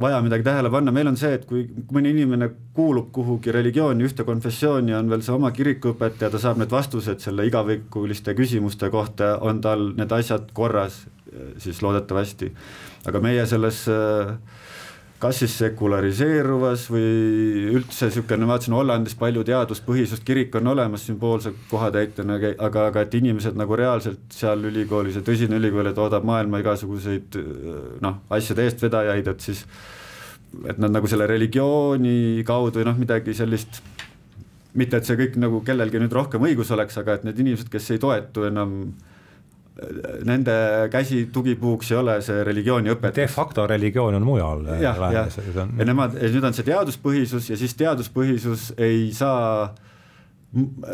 vaja 0.00 0.20
midagi 0.22 0.46
tähele 0.46 0.70
panna, 0.70 0.92
meil 0.94 1.10
on 1.10 1.16
see, 1.18 1.32
et 1.38 1.44
kui 1.48 1.64
mõni 1.94 2.12
inimene 2.14 2.50
kuulub 2.76 3.10
kuhugi 3.14 3.52
religiooni, 3.54 4.06
ühte 4.06 4.26
konfessiooni, 4.28 4.94
on 4.96 5.10
veel 5.10 5.24
see 5.26 5.34
oma 5.34 5.50
kirikuõpetaja, 5.54 6.30
ta 6.32 6.40
saab 6.42 6.60
need 6.62 6.72
vastused 6.72 7.22
selle 7.24 7.46
igavikuliste 7.48 8.34
küsimuste 8.38 8.90
kohta, 8.94 9.36
on 9.44 9.62
tal 9.64 9.90
need 9.98 10.14
asjad 10.14 10.52
korras, 10.56 11.04
siis 11.60 11.82
loodetavasti. 11.84 12.52
aga 13.08 13.20
meie 13.24 13.44
selles 13.46 13.84
kas 15.18 15.40
siis 15.42 15.54
sekulariseeruvas 15.58 16.84
või 16.92 17.06
üldse 17.74 18.06
niisugune, 18.06 18.46
ma 18.46 18.54
vaatasin 18.54 18.76
Hollandis 18.76 19.16
palju 19.18 19.42
teaduspõhisust, 19.48 20.22
kirik 20.26 20.54
on 20.60 20.70
olemas 20.74 21.08
sümboolse 21.08 21.52
kohatäitjana, 21.70 22.38
aga, 22.54 22.84
aga 22.92 23.02
et 23.02 23.16
inimesed 23.18 23.58
nagu 23.58 23.78
reaalselt 23.78 24.22
seal 24.34 24.62
ülikoolis 24.70 25.18
ja 25.18 25.24
tõsine 25.26 25.58
ülikool 25.58 25.90
ja 25.90 25.94
toodab 25.96 26.26
maailma 26.28 26.62
igasuguseid 26.62 27.38
noh, 28.04 28.20
asjade 28.30 28.68
eestvedajaid, 28.68 29.32
et 29.34 29.48
siis 29.48 29.64
et 30.70 30.78
nad 30.80 30.94
nagu 30.94 31.10
selle 31.10 31.26
religiooni 31.28 32.44
kaudu 32.46 32.86
noh, 32.86 32.96
midagi 32.96 33.34
sellist 33.36 33.82
mitte, 34.78 35.00
et 35.00 35.08
see 35.08 35.18
kõik 35.18 35.36
nagu 35.40 35.60
kellelgi 35.66 36.00
nüüd 36.00 36.14
rohkem 36.14 36.44
õigus 36.46 36.70
oleks, 36.74 36.96
aga 37.00 37.18
et 37.18 37.26
need 37.26 37.42
inimesed, 37.42 37.70
kes 37.72 37.90
ei 37.94 38.02
toetu 38.02 38.46
enam 38.48 38.78
nende 40.26 40.54
käsi 40.90 41.26
tugipuuks 41.32 41.92
ei 41.92 41.98
ole 42.00 42.16
see 42.24 42.44
religiooni 42.46 42.94
õpetus. 42.94 43.16
De 43.20 43.26
facto 43.30 43.66
religioon 43.70 44.18
on 44.18 44.26
mujal. 44.26 44.64
jah, 44.82 45.02
jah, 45.14 45.36
ja 45.54 45.86
nemad, 45.86 46.16
nüüd 46.18 46.48
on 46.48 46.56
see 46.56 46.66
teaduspõhisus 46.66 47.52
ja 47.52 47.58
siis 47.60 47.76
teaduspõhisus 47.78 48.72
ei 48.78 49.10
saa 49.14 49.68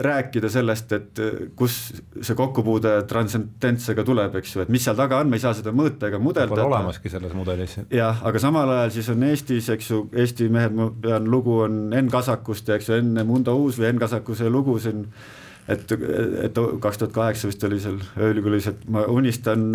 rääkida 0.03 0.49
sellest, 0.51 0.93
et 0.97 1.21
kus 1.57 1.77
see 2.19 2.35
kokkupuude 2.35 2.97
transcendentsega 3.07 4.03
tuleb, 4.07 4.35
eks 4.41 4.57
ju, 4.57 4.65
et 4.65 4.73
mis 4.73 4.83
seal 4.83 4.97
taga 4.99 5.21
on, 5.23 5.31
me 5.31 5.39
ei 5.39 5.45
saa 5.45 5.55
seda 5.55 5.71
mõõta 5.71 6.09
ega 6.11 6.19
mudeldada. 6.19 6.59
Pole 6.59 6.75
olemaski 6.75 7.13
selles 7.13 7.37
mudelis. 7.39 7.77
jah, 7.95 8.19
aga 8.27 8.43
samal 8.43 8.73
ajal 8.75 8.91
siis 8.97 9.13
on 9.15 9.23
Eestis, 9.29 9.71
eks 9.71 9.93
ju, 9.93 10.01
Eesti 10.11 10.49
mehed, 10.51 10.75
ma 10.75 10.89
pean 10.91 11.31
lugu 11.31 11.61
on 11.69 11.87
Enn 11.95 12.11
Kasakust 12.11 12.69
ja 12.69 12.81
eks 12.81 12.91
ju 12.91 12.99
enne 12.99 13.23
Mundo 13.29 13.55
Uus 13.61 13.79
või 13.79 13.93
Enn 13.93 14.03
Kasakuse 14.03 14.51
lugu 14.51 14.75
siin 14.83 15.07
et, 15.69 15.93
et 16.45 16.59
kaks 16.81 17.01
tuhat 17.01 17.15
kaheksa 17.15 17.49
vist 17.49 17.65
oli 17.65 17.81
seal 17.81 18.01
ülikoolis, 18.31 18.69
et 18.73 18.85
ma 18.91 19.05
unistan 19.09 19.71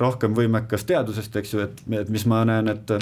rohkem 0.00 0.36
võimekast 0.36 0.88
teadusest, 0.88 1.36
eks 1.36 1.54
ju, 1.54 1.64
et, 1.66 1.82
et 2.00 2.12
mis 2.12 2.26
ma 2.30 2.44
näen, 2.48 2.72
et 2.72 2.96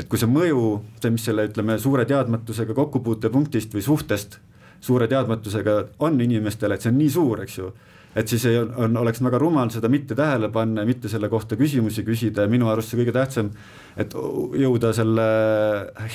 et 0.00 0.08
kui 0.08 0.16
see 0.16 0.30
mõju, 0.30 0.80
see, 1.02 1.12
mis 1.12 1.24
selle 1.28 1.44
ütleme, 1.50 1.76
suure 1.76 2.06
teadmatusega 2.08 2.72
kokkupuutepunktist 2.78 3.74
või 3.76 3.84
suhtest 3.84 4.38
suure 4.80 5.08
teadmatusega 5.10 5.76
on 6.06 6.16
inimestele, 6.24 6.74
et 6.74 6.84
see 6.84 6.92
on 6.92 7.00
nii 7.02 7.10
suur, 7.12 7.42
eks 7.44 7.58
ju 7.58 7.70
et 8.16 8.26
siis 8.26 8.42
ei, 8.48 8.56
on, 8.58 8.96
oleks 8.98 9.20
väga 9.22 9.38
rumal 9.38 9.68
seda 9.70 9.86
mitte 9.92 10.16
tähele 10.18 10.48
panna 10.50 10.82
ja 10.82 10.88
mitte 10.88 11.08
selle 11.08 11.28
kohta 11.30 11.54
küsimusi 11.54 12.02
küsida. 12.02 12.42
Ja 12.42 12.50
minu 12.50 12.66
arust 12.66 12.90
see 12.90 12.98
kõige 12.98 13.14
tähtsam, 13.14 13.52
et 14.00 14.16
jõuda 14.58 14.90
selle 14.96 15.26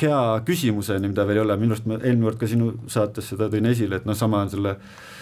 hea 0.01 0.21
küsimuseni, 0.47 1.07
mida 1.13 1.23
veel 1.23 1.39
ei 1.39 1.45
ole, 1.45 1.55
minu 1.61 1.71
arust 1.71 1.87
ma 1.87 2.01
eelmine 2.01 2.27
kord 2.27 2.41
ka 2.41 2.49
sinu 2.51 2.73
saates 2.91 3.31
seda 3.31 3.47
tõin 3.53 3.69
esile, 3.71 4.01
et 4.01 4.09
noh, 4.09 4.17
sama 4.17 4.43
on 4.43 4.51
selle 4.51 4.75
äh, 4.75 5.14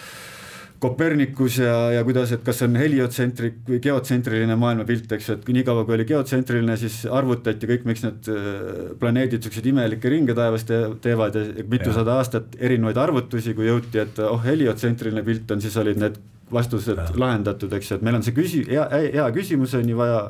Kopernikus 0.84 1.58
ja, 1.62 1.76
ja 1.96 2.02
kuidas, 2.04 2.34
et 2.36 2.42
kas 2.44 2.60
on 2.66 2.76
heliotsentrik 2.76 3.62
või 3.68 3.80
geotsentriline 3.84 4.58
maailmapilt, 4.60 5.12
eks 5.16 5.30
ju, 5.30 5.38
et 5.38 5.52
niikaua 5.56 5.86
kui 5.88 5.96
oli 5.96 6.06
geotsentriline, 6.10 6.76
siis 6.82 6.98
arvutati 7.08 7.70
kõik, 7.70 7.86
miks 7.88 8.04
need 8.04 8.30
äh, 8.34 8.92
planeedid 9.00 9.46
siukseid 9.48 9.70
imelikke 9.72 10.12
ringe 10.12 10.36
taevas 10.36 10.68
te, 10.68 10.82
teevad 11.04 11.40
ja 11.40 11.66
mitusada 11.72 12.18
aastat 12.20 12.58
erinevaid 12.60 13.00
arvutusi, 13.00 13.56
kui 13.56 13.70
jõuti, 13.70 14.02
et 14.04 14.20
oh, 14.28 14.42
heliotsentriline 14.44 15.24
pilt 15.24 15.56
on, 15.56 15.64
siis 15.64 15.80
olid 15.80 16.04
need 16.04 16.20
vastused 16.54 17.00
ja. 17.00 17.08
lahendatud, 17.16 17.72
eks 17.80 17.92
ju, 17.92 18.00
et 18.00 18.06
meil 18.06 18.20
on 18.20 18.26
see 18.26 18.36
küsi-, 18.36 18.68
hea, 18.68 18.86
hea 19.16 19.32
küsimuseni 19.36 19.96
vaja 19.98 20.24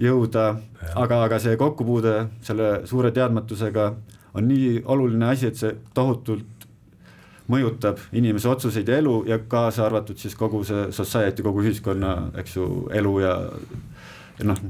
jõuda, 0.00 0.48
aga, 0.94 1.22
aga 1.28 1.40
see 1.42 1.56
kokkupuude 1.60 2.18
selle 2.44 2.72
suure 2.88 3.12
teadmatusega 3.16 3.90
on 4.36 4.48
nii 4.48 4.82
oluline 4.92 5.30
asi, 5.32 5.50
et 5.50 5.60
see 5.60 5.72
tohutult 5.96 6.55
mõjutab 7.52 8.00
inimese 8.16 8.48
otsuseid 8.50 8.88
ja 8.88 9.00
elu 9.02 9.16
ja 9.28 9.38
kaasa 9.48 9.86
arvatud 9.86 10.18
siis 10.18 10.34
kogu 10.38 10.62
see 10.66 10.88
society, 10.94 11.44
kogu 11.46 11.62
ühiskonna, 11.64 12.14
eks 12.42 12.56
ju, 12.56 12.68
elu 12.94 13.18
ja, 13.22 13.34
ja 14.38 14.48
noh, 14.52 14.62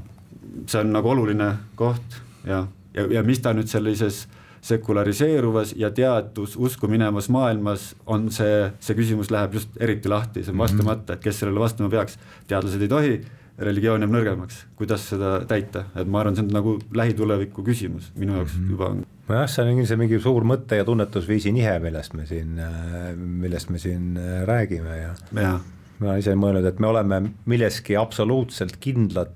see 0.67 0.81
on 0.83 0.93
nagu 0.95 1.13
oluline 1.13 1.53
koht 1.79 2.21
ja, 2.47 2.67
ja, 2.95 3.07
ja 3.19 3.25
mis 3.27 3.41
ta 3.45 3.55
nüüd 3.57 3.71
sellises 3.71 4.27
sekulariseeruvas 4.67 5.75
ja 5.79 5.91
teadususku 5.95 6.89
minevas 6.91 7.29
maailmas 7.31 7.93
on 8.07 8.31
see, 8.35 8.67
see 8.83 8.97
küsimus 8.99 9.31
läheb 9.31 9.55
just 9.61 9.77
eriti 9.81 10.11
lahti, 10.11 10.43
see 10.43 10.53
on 10.53 10.59
mhm. 10.59 10.65
vastamata, 10.65 11.17
et 11.17 11.25
kes 11.25 11.43
sellele 11.43 11.63
vastama 11.63 11.91
peaks, 11.93 12.19
teadlased 12.51 12.83
ei 12.83 12.91
tohi, 12.91 13.19
religioon 13.59 14.05
jääb 14.05 14.13
nõrgemaks, 14.13 14.65
kuidas 14.77 15.07
seda 15.11 15.39
täita, 15.49 15.87
et 15.97 16.09
ma 16.09 16.21
arvan, 16.21 16.37
see 16.37 16.45
on 16.45 16.53
nagu 16.53 16.77
lähituleviku 16.97 17.65
küsimus 17.67 18.11
minu 18.19 18.37
jaoks 18.37 18.59
mhm. 18.59 18.73
juba 18.75 18.91
on 18.93 19.05
nojah, 19.29 19.49
see 19.51 19.65
on 19.65 19.89
see 19.89 20.01
mingi 20.01 20.21
suur 20.23 20.45
mõtte 20.49 20.79
ja 20.79 20.85
tunnetusviisi 20.89 21.53
nihe, 21.57 21.79
millest 21.83 22.17
me 22.19 22.27
siin, 22.29 22.61
millest 23.17 23.73
me 23.73 23.81
siin 23.83 24.13
äh, 24.21 24.43
räägime 24.49 25.01
ja, 25.01 25.15
ja. 25.41 25.57
ma 25.99 26.13
olen 26.13 26.23
ise 26.23 26.37
mõelnud, 26.39 26.69
et 26.69 26.83
me 26.83 26.91
oleme 26.93 27.23
milleski 27.49 27.97
absoluutselt 28.01 28.77
kindlad 28.83 29.33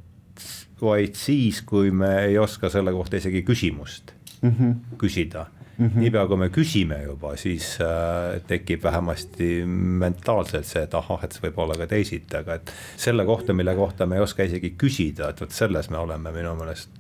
vaid 0.81 1.17
siis, 1.19 1.61
kui 1.67 1.91
me 1.93 2.13
ei 2.27 2.39
oska 2.41 2.71
selle 2.73 2.93
kohta 2.93 3.21
isegi 3.21 3.43
küsimust 3.47 4.15
mm 4.41 4.51
-hmm. 4.51 4.77
küsida 5.01 5.47
mm 5.81 5.87
-hmm. 5.87 6.05
niipea 6.05 6.27
kui 6.27 6.37
me 6.37 6.49
küsime 6.49 7.03
juba, 7.03 7.37
siis 7.37 7.79
äh, 7.81 8.41
tekib 8.47 8.83
vähemasti 8.85 9.65
mentaalselt 10.05 10.67
see, 10.67 10.83
et 10.83 10.95
ahah, 10.95 11.25
et 11.25 11.33
see 11.33 11.49
võib 11.49 11.59
olla 11.65 11.75
ka 11.75 11.87
teisiti, 11.87 12.37
aga 12.37 12.55
et 12.55 12.73
selle 12.97 13.25
kohta, 13.25 13.53
mille 13.53 13.75
kohta 13.75 14.07
me 14.07 14.17
ei 14.17 14.23
oska 14.23 14.43
isegi 14.43 14.75
küsida, 14.79 15.31
et 15.31 15.41
vot 15.41 15.51
selles 15.51 15.91
me 15.91 15.99
oleme 15.99 16.33
minu 16.33 16.55
meelest 16.55 16.91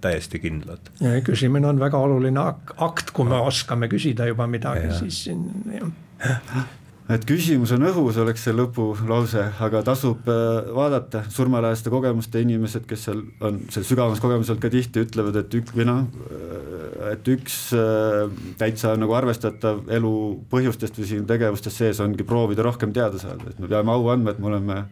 täiesti 0.00 0.38
kindlad. 0.38 0.90
küsimine 1.24 1.66
on 1.66 1.80
väga 1.80 1.98
oluline 1.98 2.40
akt, 2.76 3.10
kui 3.10 3.24
me 3.28 3.36
oskame 3.36 3.88
küsida 3.88 4.26
juba 4.26 4.46
midagi, 4.46 4.92
siis 4.98 5.24
siin 5.24 5.48
jah 5.72 6.66
et 7.14 7.24
küsimus 7.26 7.72
on 7.74 7.84
õhus, 7.88 8.18
oleks 8.22 8.44
see 8.46 8.54
lõpulause, 8.54 9.42
aga 9.64 9.82
tasub 9.86 10.28
äh, 10.30 10.70
vaadata 10.76 11.24
surmaläheste 11.32 11.92
kogemuste 11.92 12.42
inimesed, 12.44 12.86
kes 12.88 13.08
seal 13.08 13.24
on 13.46 13.60
seal 13.72 13.86
sügavamas 13.88 14.22
kogemuses 14.22 14.54
olnud 14.54 14.64
ka 14.64 14.72
tihti 14.72 15.04
ütlevad, 15.06 15.40
et 15.42 15.58
ük- 15.60 15.74
või 15.76 15.88
noh, 15.88 16.04
äh, 16.30 17.12
et 17.14 17.32
üks 17.34 17.58
äh, 17.76 18.24
täitsa 18.60 18.94
nagu 19.00 19.16
arvestatav 19.18 19.84
elu 19.90 20.14
põhjustest 20.52 21.00
või 21.00 21.10
siin 21.10 21.28
tegevustest 21.30 21.82
sees 21.82 22.00
ongi 22.04 22.26
proovida 22.26 22.66
rohkem 22.66 22.94
teada 22.96 23.20
saada, 23.22 23.50
et 23.50 23.62
me 23.62 23.70
peame 23.70 23.94
au 23.94 24.10
andma, 24.12 24.34
et 24.34 24.42
me 24.42 24.52
oleme 24.52 24.82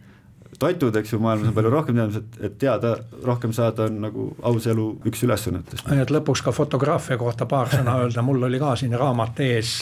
toitud, 0.59 0.97
eks 0.97 1.12
ju, 1.12 1.21
maailmas 1.23 1.51
on 1.51 1.55
palju 1.55 1.71
rohkem 1.73 1.99
teadmisi, 1.99 2.23
et, 2.25 2.41
et 2.49 2.57
teada, 2.59 2.95
rohkem 3.27 3.53
saada 3.55 3.87
on 3.87 4.01
nagu 4.07 4.25
aus 4.49 4.66
elu 4.71 4.89
üks 5.09 5.23
ülesannetest. 5.27 5.87
et 5.93 6.12
lõpuks 6.14 6.43
ka 6.45 6.55
fotograafia 6.57 7.19
kohta 7.21 7.47
paar 7.47 7.71
sõna 7.73 7.99
öelda, 8.03 8.25
mul 8.27 8.49
oli 8.49 8.61
ka 8.62 8.75
siin 8.81 8.97
raamat 8.99 9.45
ees, 9.45 9.77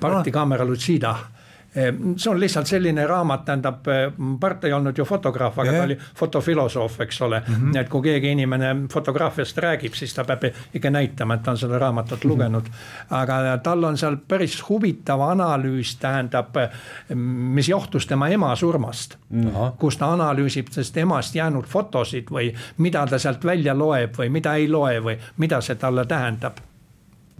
Parti 0.00 0.30
kaamera 0.30 0.64
Lucida 0.64 1.14
Ehm, 1.74 2.14
see 2.16 2.30
on 2.30 2.40
lihtsalt 2.40 2.66
selline 2.66 3.06
raamat, 3.06 3.44
tähendab, 3.44 3.84
Part 4.40 4.64
ei 4.64 4.72
olnud 4.72 4.98
ju 4.98 5.04
fotograaf, 5.06 5.58
aga 5.58 5.70
yeah. 5.70 5.78
ta 5.78 5.84
oli 5.86 5.96
fotofilosoof, 6.18 7.00
eks 7.00 7.20
ole 7.22 7.42
mm. 7.46 7.54
-hmm. 7.54 7.80
et 7.80 7.88
kui 7.88 8.02
keegi 8.02 8.30
inimene 8.30 8.76
fotograafiast 8.92 9.58
räägib, 9.58 9.94
siis 9.94 10.14
ta 10.14 10.24
peab 10.24 10.44
ikka 10.74 10.90
näitama, 10.90 11.34
et 11.34 11.42
ta 11.42 11.50
on 11.50 11.58
seda 11.58 11.78
raamatut 11.78 12.18
mhm. 12.18 12.28
lugenud. 12.28 12.66
aga 13.10 13.58
tal 13.62 13.84
on 13.84 13.98
seal 13.98 14.16
päris 14.28 14.68
huvitav 14.68 15.20
analüüs, 15.20 15.96
tähendab, 15.96 16.56
mis 17.54 17.68
johtus 17.68 18.06
tema 18.06 18.28
ema 18.28 18.56
surmast 18.56 19.16
mm. 19.28 19.44
-hmm. 19.44 19.72
kus 19.78 19.96
ta 19.96 20.12
analüüsib 20.12 20.66
sellest 20.70 20.96
emast 20.96 21.34
jäänud 21.34 21.64
fotosid 21.64 22.30
või 22.30 22.54
mida 22.78 23.06
ta 23.06 23.18
sealt 23.18 23.44
välja 23.44 23.78
loeb 23.78 24.18
või 24.18 24.28
mida 24.28 24.54
ei 24.54 24.68
loe 24.68 25.00
või 25.00 25.18
mida 25.36 25.60
see 25.60 25.74
talle 25.74 26.06
tähendab 26.06 26.58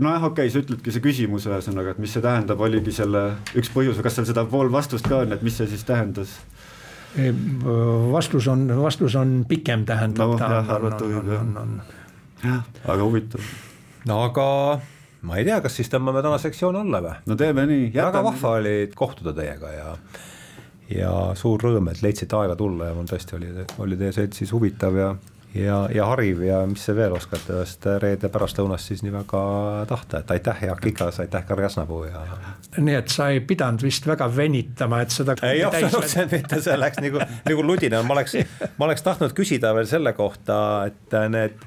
nojah, 0.00 0.24
okei 0.30 0.48
okay,, 0.48 0.52
sa 0.52 0.62
ütledki 0.64 0.94
see 0.94 1.04
küsimus 1.04 1.46
ühesõnaga, 1.48 1.94
et 1.94 2.02
mis 2.02 2.14
see 2.14 2.24
tähendab, 2.24 2.60
oligi 2.64 2.94
selle 2.94 3.24
üks 3.58 3.72
põhjus, 3.74 4.00
kas 4.04 4.18
seal 4.18 4.28
seda 4.30 4.46
pool 4.48 4.72
vastust 4.72 5.08
ka 5.08 5.22
on, 5.24 5.34
et 5.36 5.44
mis 5.46 5.56
see 5.60 5.68
siis 5.70 5.84
tähendas? 5.88 6.38
vastus 8.12 8.46
on, 8.46 8.68
vastus 8.78 9.16
on 9.18 9.40
pikem, 9.48 9.84
tähendab 9.86 10.36
no,. 10.36 10.38
jah, 10.38 10.68
arvata 10.76 11.08
võib 11.08 11.32
jah. 11.32 11.46
jah, 12.44 12.60
aga 12.86 13.02
huvitav. 13.02 13.52
no 14.06 14.20
aga 14.28 14.46
ma 15.26 15.40
ei 15.40 15.46
tea, 15.48 15.58
kas 15.64 15.80
siis 15.80 15.90
tõmbame 15.90 16.22
tänaseks 16.22 16.62
joone 16.62 16.84
alla 16.84 17.02
või? 17.04 17.16
no 17.26 17.38
teeme 17.40 17.66
nii. 17.66 17.90
väga 17.96 18.22
vahva 18.24 18.54
oli 18.60 18.74
kohtuda 18.94 19.34
teiega 19.36 19.72
ja, 19.74 19.88
ja 20.94 21.16
suur 21.38 21.66
rõõm, 21.66 21.90
et 21.90 22.02
leidsite 22.04 22.38
aega 22.38 22.56
tulla 22.58 22.92
ja 22.92 22.96
mul 22.96 23.10
tõesti 23.10 23.36
oli, 23.40 23.50
oli 23.82 23.98
teie 23.98 24.14
seltsis 24.14 24.54
huvitav 24.54 25.02
ja 25.02 25.10
ja, 25.54 25.88
ja 25.94 26.06
hariv 26.10 26.42
ja 26.44 26.60
mis 26.68 26.84
sa 26.86 26.94
veel 26.96 27.14
oskad 27.16 27.42
sellest 27.44 27.86
reede 28.02 28.30
pärastlõunast 28.32 28.90
siis 28.90 29.02
nii 29.04 29.14
väga 29.14 29.40
tahta, 29.90 30.20
et 30.22 30.30
aitäh, 30.36 30.62
Jaak 30.68 30.86
Ikas, 30.92 31.20
aitäh, 31.24 31.44
Kari 31.48 31.66
Jasnapuu 31.66 32.04
ja. 32.06 32.22
nii 32.78 32.98
et 33.00 33.10
sa 33.12 33.30
ei 33.34 33.42
pidanud 33.44 33.82
vist 33.84 34.06
väga 34.06 34.30
venitama, 34.36 35.02
et 35.04 35.14
seda. 35.14 35.36
ei, 35.48 35.64
absoluutselt 35.66 36.32
mitte, 36.36 36.60
see 36.62 36.78
läks 36.78 37.02
nagu, 37.02 37.24
nagu 37.48 37.66
ludina, 37.66 38.02
ma 38.06 38.18
oleks, 38.18 38.38
ma 38.76 38.88
oleks 38.88 39.06
tahtnud 39.06 39.34
küsida 39.36 39.74
veel 39.76 39.90
selle 39.90 40.14
kohta, 40.18 40.60
et 40.90 41.18
need 41.32 41.58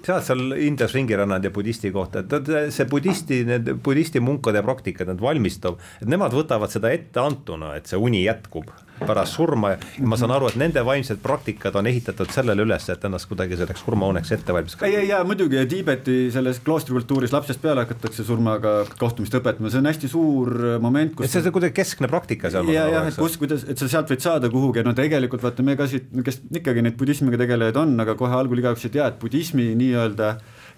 sa 0.00 0.16
oled 0.16 0.24
seal 0.24 0.54
Indias 0.64 0.94
ringi 0.96 1.16
rännanud 1.16 1.44
ja 1.44 1.52
budisti 1.52 1.90
kohta, 1.92 2.22
et 2.24 2.52
see 2.72 2.86
budisti, 2.88 3.42
need 3.48 3.74
budisti 3.84 4.22
munkade 4.24 4.62
praktikad, 4.64 5.10
need 5.12 5.20
valmistub, 5.20 5.80
et 6.00 6.08
nemad 6.08 6.32
võtavad 6.36 6.72
seda 6.72 6.92
etteantuna, 6.94 7.74
et 7.76 7.90
see 7.90 8.00
uni 8.00 8.24
jätkub 8.24 8.70
pärast 9.06 9.36
surma 9.38 9.72
ja 9.74 9.78
ma 10.06 10.18
saan 10.20 10.32
aru, 10.34 10.50
et 10.50 10.58
nende 10.60 10.82
vaimsed 10.86 11.20
praktikad 11.22 11.76
on 11.78 11.88
ehitatud 11.90 12.30
sellele 12.34 12.64
üles, 12.66 12.86
et 12.92 13.04
ennast 13.06 13.28
kuidagi 13.30 13.58
selleks 13.60 13.84
surmauneks 13.84 14.32
ette 14.36 14.54
valmistada. 14.54 14.88
ei, 14.88 14.96
ei 15.02 15.10
ja 15.10 15.22
muidugi 15.26 15.62
Tiibeti 15.70 16.18
selles 16.34 16.60
kloostrikultuuris 16.64 17.34
lapsest 17.34 17.62
peale 17.62 17.84
hakatakse 17.84 18.24
surmaga 18.26 18.74
kohtumist 19.00 19.36
õpetama, 19.38 19.72
see 19.72 19.82
on 19.82 19.90
hästi 19.90 20.10
suur 20.12 20.54
moment, 20.82 21.14
kus. 21.18 21.30
see 21.32 21.44
on 21.44 21.56
kuidagi 21.56 21.76
keskne 21.80 22.10
praktika 22.10 22.52
seal. 22.52 22.70
ja, 22.74 22.86
jah, 22.92 23.10
et 23.10 23.18
kus, 23.20 23.38
kuidas, 23.40 23.66
et 23.68 23.80
sa 23.80 23.90
sealt 23.90 24.10
võid 24.12 24.24
saada 24.24 24.52
kuhugi, 24.52 24.84
no 24.86 24.94
tegelikult 24.96 25.44
vaata, 25.44 25.66
me 25.66 25.76
ka 25.78 25.88
siit, 25.90 26.10
kes 26.26 26.42
ikkagi 26.62 26.84
neid 26.84 26.98
budismiga 27.00 27.40
tegelejaid 27.40 27.78
on, 27.80 27.94
aga 28.04 28.16
kohe 28.18 28.36
algul 28.36 28.62
igaüks 28.62 28.88
ei 28.88 28.96
tea, 28.98 29.10
et 29.12 29.20
budismi 29.22 29.70
nii-öelda 29.78 30.34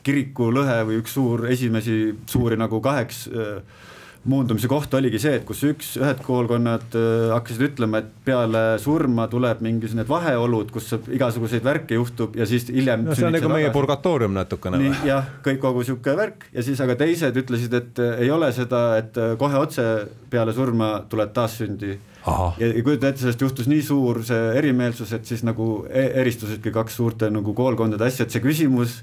kirikulõhe 0.06 0.82
või 0.88 1.00
üks 1.02 1.14
suur 1.16 1.46
esimesi 1.50 1.98
suuri 2.30 2.58
nagu 2.58 2.80
kaheks 2.82 3.26
äh, 3.30 3.90
muundumise 4.28 4.68
koht 4.70 4.92
oligi 4.94 5.18
see, 5.22 5.34
et 5.40 5.44
kus 5.46 5.62
üks, 5.66 5.94
ühed 5.98 6.20
koolkonnad 6.22 6.94
äh, 6.98 7.32
hakkasid 7.32 7.64
ütlema, 7.70 8.02
et 8.02 8.10
peale 8.26 8.62
surma 8.82 9.26
tuleb 9.30 9.62
mingisugused 9.64 9.98
need 9.98 10.10
vaheolud, 10.10 10.70
kus 10.74 10.92
igasuguseid 11.10 11.64
värke 11.66 11.98
juhtub 11.98 12.36
ja 12.38 12.46
siis 12.46 12.68
hiljem. 12.70 13.06
no 13.08 13.16
see 13.18 13.26
on 13.26 13.34
nagu 13.34 13.50
meie 13.50 13.72
purgatoorium 13.74 14.36
natukene 14.36 14.92
jah, 15.08 15.26
kõik 15.42 15.58
kogu 15.64 15.82
sihuke 15.86 16.14
värk 16.18 16.46
ja 16.54 16.62
siis 16.62 16.80
aga 16.84 16.96
teised 17.00 17.40
ütlesid, 17.42 17.74
et 17.74 18.02
äh, 18.02 18.22
ei 18.26 18.30
ole 18.34 18.52
seda, 18.54 18.84
et 19.00 19.18
äh, 19.18 19.34
kohe 19.40 19.58
otse 19.58 19.88
peale 20.30 20.54
surma 20.54 20.92
tuled 21.10 21.34
taassündi. 21.34 21.96
ja, 22.22 22.52
ja 22.62 22.84
kujuta 22.84 23.10
ette, 23.10 23.24
sellest 23.24 23.42
juhtus 23.42 23.70
nii 23.70 23.82
suur 23.82 24.22
see 24.26 24.52
erimeelsus, 24.60 25.16
et 25.18 25.26
siis 25.26 25.42
nagu 25.46 25.82
e-, 25.90 26.12
eristusidki 26.22 26.70
kaks 26.74 27.00
suurte 27.00 27.30
nagu 27.30 27.56
koolkondade 27.58 28.06
asja, 28.06 28.28
et 28.28 28.34
see 28.34 28.44
küsimus 28.44 29.00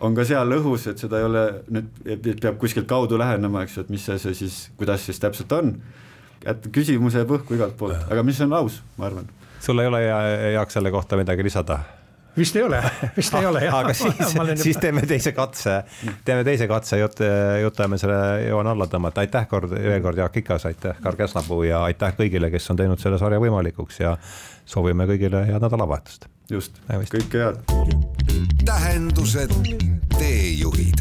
on 0.00 0.16
ka 0.16 0.24
seal 0.28 0.56
õhus, 0.56 0.86
et 0.90 1.00
seda 1.00 1.20
ei 1.20 1.28
ole 1.28 1.44
nüüd, 1.72 1.90
et 2.08 2.42
peab 2.42 2.58
kuskilt 2.60 2.88
kaudu 2.90 3.18
lähenema, 3.20 3.64
eks 3.66 3.78
ju, 3.78 3.86
et 3.86 3.92
mis 3.92 4.04
see, 4.08 4.18
see 4.22 4.36
siis, 4.44 4.58
kuidas 4.80 5.04
siis 5.06 5.20
täpselt 5.22 5.52
on. 5.56 5.76
et 6.40 6.68
küsimus 6.72 7.18
jääb 7.18 7.32
õhku 7.36 7.56
igalt 7.56 7.76
poolt, 7.76 8.08
aga 8.10 8.24
mis 8.24 8.40
on 8.40 8.52
aus, 8.56 8.80
ma 8.96 9.10
arvan. 9.10 9.28
sul 9.60 9.80
ei 9.82 9.90
ole, 9.90 10.04
Jaak, 10.54 10.70
selle 10.72 10.92
kohta 10.94 11.18
midagi 11.20 11.44
lisada? 11.44 11.80
vist 12.36 12.56
ei 12.56 12.62
ole, 12.62 12.80
vist 13.16 13.34
ei 13.34 13.46
ole 13.46 13.64
jah. 13.64 13.76
aga 13.82 13.94
siis, 13.96 14.32
siis 14.64 14.80
teeme 14.80 15.02
teise 15.08 15.34
katse, 15.36 15.80
teeme 16.24 16.44
teise 16.46 16.68
katse 16.70 17.00
jutt, 17.00 17.20
jutame 17.62 17.98
selle 18.00 18.20
joone 18.46 18.72
alla 18.72 18.88
tõmmata, 18.90 19.24
aitäh 19.24 19.48
kord, 19.50 19.74
veel 19.74 20.00
kord 20.04 20.22
Jaak 20.22 20.40
Ikas, 20.42 20.66
aitäh 20.70 21.02
Karl 21.02 21.18
Käsnapuu 21.18 21.62
ja 21.68 21.84
aitäh 21.90 22.16
kõigile, 22.16 22.52
kes 22.54 22.70
on 22.72 22.80
teinud 22.80 23.02
selle 23.02 23.20
sarja 23.20 23.42
võimalikuks 23.42 24.00
ja 24.04 24.16
soovime 24.64 25.08
kõigile 25.10 25.44
head 25.50 25.68
nädalavahetust. 25.68 26.30
just, 26.50 26.82
kõike 26.88 27.46
head. 27.46 28.19
Tähendused, 28.64 29.50
teejuhid 30.18 31.00